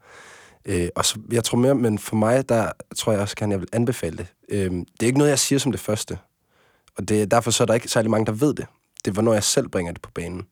Øh, 0.65 0.89
og 0.97 1.05
så, 1.05 1.21
jeg 1.33 1.45
tror 1.45 1.59
mere, 1.59 1.75
men 1.75 1.99
for 1.99 2.17
mig, 2.17 2.49
der 2.49 2.73
tror 2.97 3.13
jeg 3.13 3.21
også 3.21 3.37
gerne, 3.37 3.53
jeg 3.53 3.61
vil 3.61 3.69
anbefale 3.73 4.17
det. 4.17 4.27
Øh, 4.49 4.71
det 4.71 5.03
er 5.03 5.07
ikke 5.07 5.19
noget, 5.19 5.31
jeg 5.31 5.39
siger 5.39 5.59
som 5.59 5.73
det 5.73 5.81
første. 5.81 6.19
Og 6.97 7.09
det, 7.09 7.31
derfor 7.31 7.51
så 7.51 7.65
er 7.65 7.67
der 7.67 7.75
ikke 7.75 7.89
særlig 7.89 8.11
mange, 8.11 8.27
der 8.27 8.33
ved 8.33 8.55
det. 8.55 8.67
Det 9.05 9.11
er, 9.11 9.13
hvornår 9.13 9.33
jeg 9.33 9.45
selv 9.45 9.69
bringer 9.69 9.93
det 9.93 10.03
på 10.03 10.11
banen. 10.11 10.47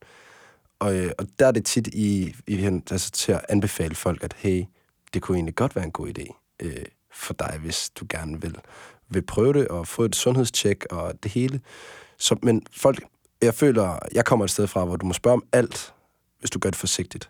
Og, 0.79 0.95
øh, 0.95 1.11
og 1.17 1.27
der 1.39 1.47
er 1.47 1.51
det 1.51 1.65
tit 1.65 1.87
i, 1.87 2.35
i 2.47 2.65
altså, 2.91 3.11
til 3.11 3.31
at 3.31 3.45
anbefale 3.49 3.95
folk, 3.95 4.23
at 4.23 4.33
hey, 4.37 4.63
det 5.15 5.21
kunne 5.21 5.37
egentlig 5.37 5.55
godt 5.55 5.75
være 5.75 5.85
en 5.85 5.91
god 5.91 6.07
idé 6.07 6.55
øh, 6.59 6.85
for 7.11 7.33
dig, 7.33 7.57
hvis 7.61 7.89
du 7.89 8.05
gerne 8.09 8.41
vil, 8.41 8.55
vil 9.09 9.21
prøve 9.21 9.53
det 9.53 9.67
og 9.67 9.87
få 9.87 10.03
et 10.03 10.15
sundhedstjek 10.15 10.85
og 10.91 11.23
det 11.23 11.31
hele. 11.31 11.61
Så, 12.17 12.37
men 12.43 12.61
folk, 12.71 13.05
jeg 13.41 13.53
føler, 13.53 13.99
jeg 14.13 14.25
kommer 14.25 14.45
et 14.45 14.51
sted 14.51 14.67
fra, 14.67 14.85
hvor 14.85 14.95
du 14.95 15.05
må 15.05 15.13
spørge 15.13 15.33
om 15.33 15.43
alt, 15.51 15.93
hvis 16.39 16.49
du 16.49 16.59
gør 16.59 16.69
det 16.69 16.79
forsigtigt. 16.79 17.29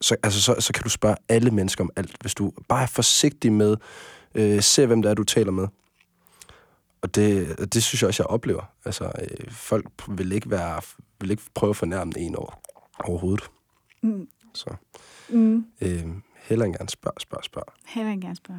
Så, 0.00 0.16
altså, 0.22 0.42
så, 0.42 0.56
så 0.58 0.72
kan 0.72 0.82
du 0.82 0.88
spørge 0.88 1.16
alle 1.28 1.50
mennesker 1.50 1.84
om 1.84 1.90
alt, 1.96 2.16
hvis 2.20 2.34
du 2.34 2.52
bare 2.68 2.82
er 2.82 2.86
forsigtig 2.86 3.52
med, 3.52 3.76
øh, 4.34 4.62
se 4.62 4.86
hvem 4.86 5.02
det 5.02 5.10
er, 5.10 5.14
du 5.14 5.24
taler 5.24 5.52
med. 5.52 5.68
Og 7.02 7.14
det, 7.14 7.58
det 7.74 7.82
synes 7.82 8.02
jeg 8.02 8.08
også, 8.08 8.22
jeg 8.22 8.30
oplever. 8.30 8.62
Altså, 8.84 9.04
øh, 9.04 9.50
folk 9.50 9.86
vil 10.08 10.32
ikke, 10.32 10.50
være, 10.50 10.80
vil 11.20 11.30
ikke 11.30 11.42
prøve 11.54 11.70
at 11.70 11.76
fornærme 11.76 12.12
en 12.16 12.36
over, 12.36 12.60
overhovedet. 13.04 13.50
Mm. 14.02 14.28
Så 14.54 14.74
mm. 15.28 15.66
øh, 15.80 16.06
heller 16.48 16.66
gerne 16.66 16.88
spørg, 16.88 17.14
spørg, 17.20 17.44
spørg. 17.44 17.64
Heller 17.86 18.12
gerne 18.12 18.36
spørg. 18.36 18.56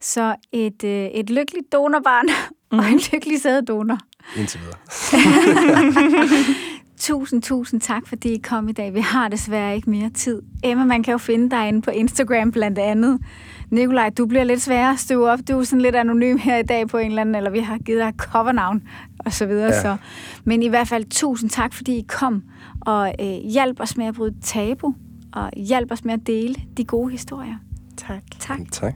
Så 0.00 0.36
et, 0.52 0.84
øh, 0.84 1.06
et 1.06 1.30
lykkeligt 1.30 1.72
donorbarn 1.72 2.26
mm. 2.72 2.78
og 2.78 2.84
en 2.84 3.00
lykkelig 3.12 3.40
sæddonor. 3.40 3.98
Indtil 4.36 4.60
videre. 4.60 4.78
tusind, 6.98 7.42
tusind 7.42 7.80
tak, 7.80 8.06
fordi 8.06 8.34
I 8.34 8.38
kom 8.38 8.68
i 8.68 8.72
dag. 8.72 8.94
Vi 8.94 9.00
har 9.00 9.28
desværre 9.28 9.74
ikke 9.74 9.90
mere 9.90 10.10
tid. 10.10 10.42
Emma, 10.64 10.84
man 10.84 11.02
kan 11.02 11.12
jo 11.12 11.18
finde 11.18 11.50
dig 11.50 11.68
inde 11.68 11.82
på 11.82 11.90
Instagram 11.90 12.52
blandt 12.52 12.78
andet. 12.78 13.20
Nikolaj, 13.70 14.10
du 14.10 14.26
bliver 14.26 14.44
lidt 14.44 14.62
sværere 14.62 14.92
at 14.92 14.98
støve 14.98 15.30
op. 15.30 15.38
Du 15.48 15.58
er 15.58 15.64
sådan 15.64 15.80
lidt 15.80 15.96
anonym 15.96 16.36
her 16.36 16.56
i 16.56 16.62
dag 16.62 16.88
på 16.88 16.98
en 16.98 17.06
eller 17.06 17.20
anden, 17.20 17.34
eller 17.34 17.50
vi 17.50 17.58
har 17.58 17.78
givet 17.78 18.00
dig 18.00 18.12
covernavn 18.16 18.82
og 19.18 19.32
så 19.32 19.46
videre. 19.46 19.72
Ja. 19.74 19.82
Så. 19.82 19.96
Men 20.44 20.62
i 20.62 20.68
hvert 20.68 20.88
fald 20.88 21.04
tusind 21.10 21.50
tak, 21.50 21.74
fordi 21.74 21.96
I 21.96 22.04
kom 22.08 22.42
og 22.80 23.14
øh, 23.20 23.26
hjalp 23.26 23.80
os 23.80 23.96
med 23.96 24.06
at 24.06 24.14
bryde 24.14 24.34
tabu, 24.42 24.94
og 25.34 25.50
hjalp 25.56 25.92
os 25.92 26.04
med 26.04 26.14
at 26.14 26.26
dele 26.26 26.54
de 26.76 26.84
gode 26.84 27.10
historier. 27.10 27.56
Tak. 27.96 28.22
Tak. 28.38 28.60
Tak. 28.72 28.94